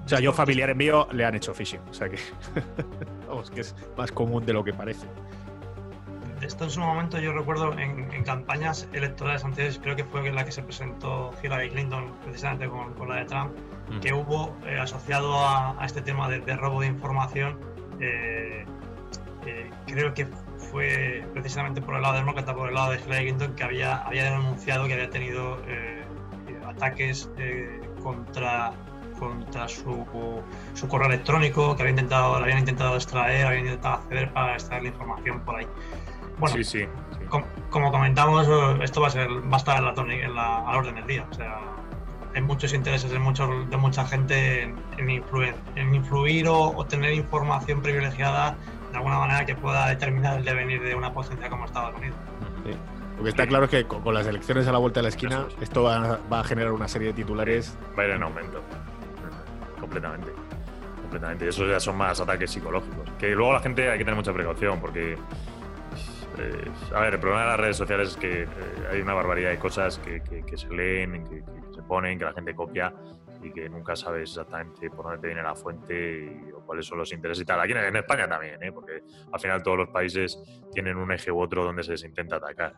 O 0.04 0.08
sea, 0.08 0.20
yo 0.20 0.32
familiares 0.32 0.76
míos 0.76 1.06
le 1.12 1.24
han 1.24 1.34
hecho 1.34 1.54
phishing. 1.54 1.80
O 1.88 1.94
sea 1.94 2.08
que, 2.08 2.18
vamos, 3.28 3.50
que 3.50 3.62
es 3.62 3.74
más 3.96 4.12
común 4.12 4.44
de 4.44 4.52
lo 4.52 4.62
que 4.62 4.72
parece. 4.72 5.06
Esto 6.44 6.64
en 6.64 6.70
su 6.70 6.80
momento 6.80 7.18
yo 7.18 7.32
recuerdo 7.32 7.72
en, 7.78 8.22
campañas 8.24 8.86
electorales 8.92 9.44
anteriores, 9.44 9.78
creo 9.82 9.96
que 9.96 10.04
fue 10.04 10.30
la 10.30 10.44
que 10.44 10.52
se 10.52 10.62
presentó 10.62 11.32
Hillary 11.42 11.70
Clinton 11.70 12.12
precisamente 12.22 12.68
con, 12.68 13.08
la 13.08 13.16
de 13.16 13.24
Trump, 13.24 13.52
que 14.02 14.12
hubo 14.12 14.54
eh, 14.66 14.78
asociado 14.78 15.34
a, 15.38 15.76
este 15.84 16.02
tema 16.02 16.28
de, 16.28 16.56
robo 16.56 16.82
de 16.82 16.88
información, 16.88 17.58
eh, 17.98 18.64
eh, 19.46 19.70
creo 19.86 20.12
que 20.12 20.26
fue 20.70 21.26
precisamente 21.32 21.80
por 21.80 21.96
el 21.96 22.02
lado 22.02 22.16
demócrata, 22.16 22.54
por 22.54 22.68
el 22.68 22.74
lado 22.74 22.92
de 22.92 22.98
Hillary 22.98 23.24
Clinton, 23.24 23.54
que 23.54 23.64
había, 23.64 23.96
había 24.02 24.24
denunciado 24.24 24.86
que 24.86 24.94
había 24.94 25.10
tenido 25.10 25.58
ataques 26.66 27.30
contra, 28.02 28.72
contra 29.18 29.66
su, 29.66 30.04
su, 30.74 30.88
correo 30.88 31.08
electrónico, 31.08 31.74
que 31.74 31.82
había 31.82 31.90
intentado, 31.90 32.36
habían 32.36 32.58
intentado 32.58 32.96
extraer, 32.96 33.46
habían 33.46 33.64
intentado 33.64 33.94
acceder 33.94 34.32
para 34.32 34.54
extraer 34.54 34.82
la 34.82 34.88
información 34.90 35.40
por 35.40 35.56
ahí. 35.56 35.66
Bueno, 36.38 36.56
sí, 36.56 36.64
sí, 36.64 36.88
como 37.70 37.90
comentamos, 37.90 38.48
esto 38.82 39.00
va 39.00 39.08
a, 39.08 39.10
ser, 39.10 39.28
va 39.28 39.54
a 39.54 39.56
estar 39.56 39.78
en 39.78 39.84
la, 39.84 40.14
en 40.14 40.34
la, 40.34 40.58
a 40.58 40.72
la 40.72 40.78
orden 40.78 40.94
del 40.94 41.06
día. 41.06 41.26
O 41.30 41.34
sea, 41.34 41.58
hay 42.34 42.42
muchos 42.42 42.72
intereses 42.72 43.10
de, 43.10 43.18
muchos, 43.18 43.48
de 43.68 43.76
mucha 43.76 44.06
gente 44.06 44.62
en, 44.62 45.10
influir, 45.10 45.54
en 45.74 45.94
influir 45.94 46.46
o, 46.48 46.76
o, 46.76 46.84
tener 46.84 47.12
información 47.12 47.82
privilegiada 47.82 48.56
de 48.90 48.96
alguna 48.96 49.18
manera 49.18 49.44
que 49.44 49.56
pueda 49.56 49.88
determinar 49.88 50.38
el 50.38 50.44
devenir 50.44 50.82
de 50.82 50.94
una 50.94 51.12
potencia 51.12 51.48
como 51.48 51.64
Estados 51.64 51.96
Unidos. 51.96 52.16
Lo 53.16 53.22
que 53.22 53.30
está 53.30 53.46
claro 53.46 53.64
es 53.64 53.70
que 53.70 53.84
con, 53.84 54.14
las 54.14 54.26
elecciones 54.26 54.66
a 54.66 54.72
la 54.72 54.78
vuelta 54.78 55.00
de 55.00 55.04
la 55.04 55.08
esquina, 55.08 55.46
esto 55.60 55.84
va, 55.84 56.18
a 56.30 56.44
generar 56.44 56.72
una 56.72 56.88
serie 56.88 57.08
de 57.08 57.14
titulares. 57.14 57.76
Va 57.98 58.02
a 58.02 58.06
ir 58.06 58.12
en 58.12 58.22
aumento. 58.22 58.62
Completamente. 59.80 60.32
Completamente. 61.02 61.44
Y 61.44 61.48
esos 61.48 61.68
ya 61.68 61.78
son 61.78 61.96
más 61.96 62.20
ataques 62.20 62.50
psicológicos. 62.50 63.08
Que 63.18 63.30
luego 63.30 63.52
la 63.52 63.60
gente 63.60 63.90
hay 63.90 63.98
que 63.98 64.04
tener 64.04 64.16
mucha 64.16 64.32
precaución 64.32 64.80
porque. 64.80 65.16
Eh, 66.38 66.70
a 66.94 67.00
ver, 67.00 67.14
el 67.14 67.20
problema 67.20 67.42
de 67.42 67.48
las 67.50 67.60
redes 67.60 67.76
sociales 67.76 68.10
es 68.10 68.16
que 68.16 68.42
eh, 68.42 68.48
hay 68.90 69.00
una 69.00 69.14
barbaridad 69.14 69.50
de 69.50 69.58
cosas 69.58 69.98
que, 69.98 70.20
se 70.56 70.68
leen, 70.68 71.24
que, 71.24 71.42
se 71.74 71.82
ponen, 71.82 72.18
que 72.18 72.24
la 72.24 72.32
gente 72.32 72.54
copia 72.54 72.92
y 73.42 73.52
que 73.52 73.68
nunca 73.68 73.94
sabes 73.94 74.30
exactamente 74.30 74.90
por 74.90 75.04
dónde 75.04 75.20
te 75.20 75.26
viene 75.28 75.42
la 75.42 75.54
fuente 75.54 76.52
o 76.54 76.64
cuáles 76.64 76.86
son 76.86 76.98
los 76.98 77.12
intereses 77.12 77.42
y 77.42 77.44
tal. 77.44 77.60
Aquí 77.60 77.72
en, 77.72 77.96
España 77.96 78.28
también, 78.28 78.62
¿eh? 78.62 78.72
porque 78.72 79.02
al 79.32 79.40
final 79.40 79.62
todos 79.62 79.78
los 79.78 79.88
países 79.90 80.42
tienen 80.72 80.96
un 80.96 81.12
eje 81.12 81.30
u 81.30 81.40
otro 81.40 81.64
donde 81.64 81.82
se 81.82 81.92
les 81.92 82.04
intenta 82.04 82.36
atacar. 82.36 82.74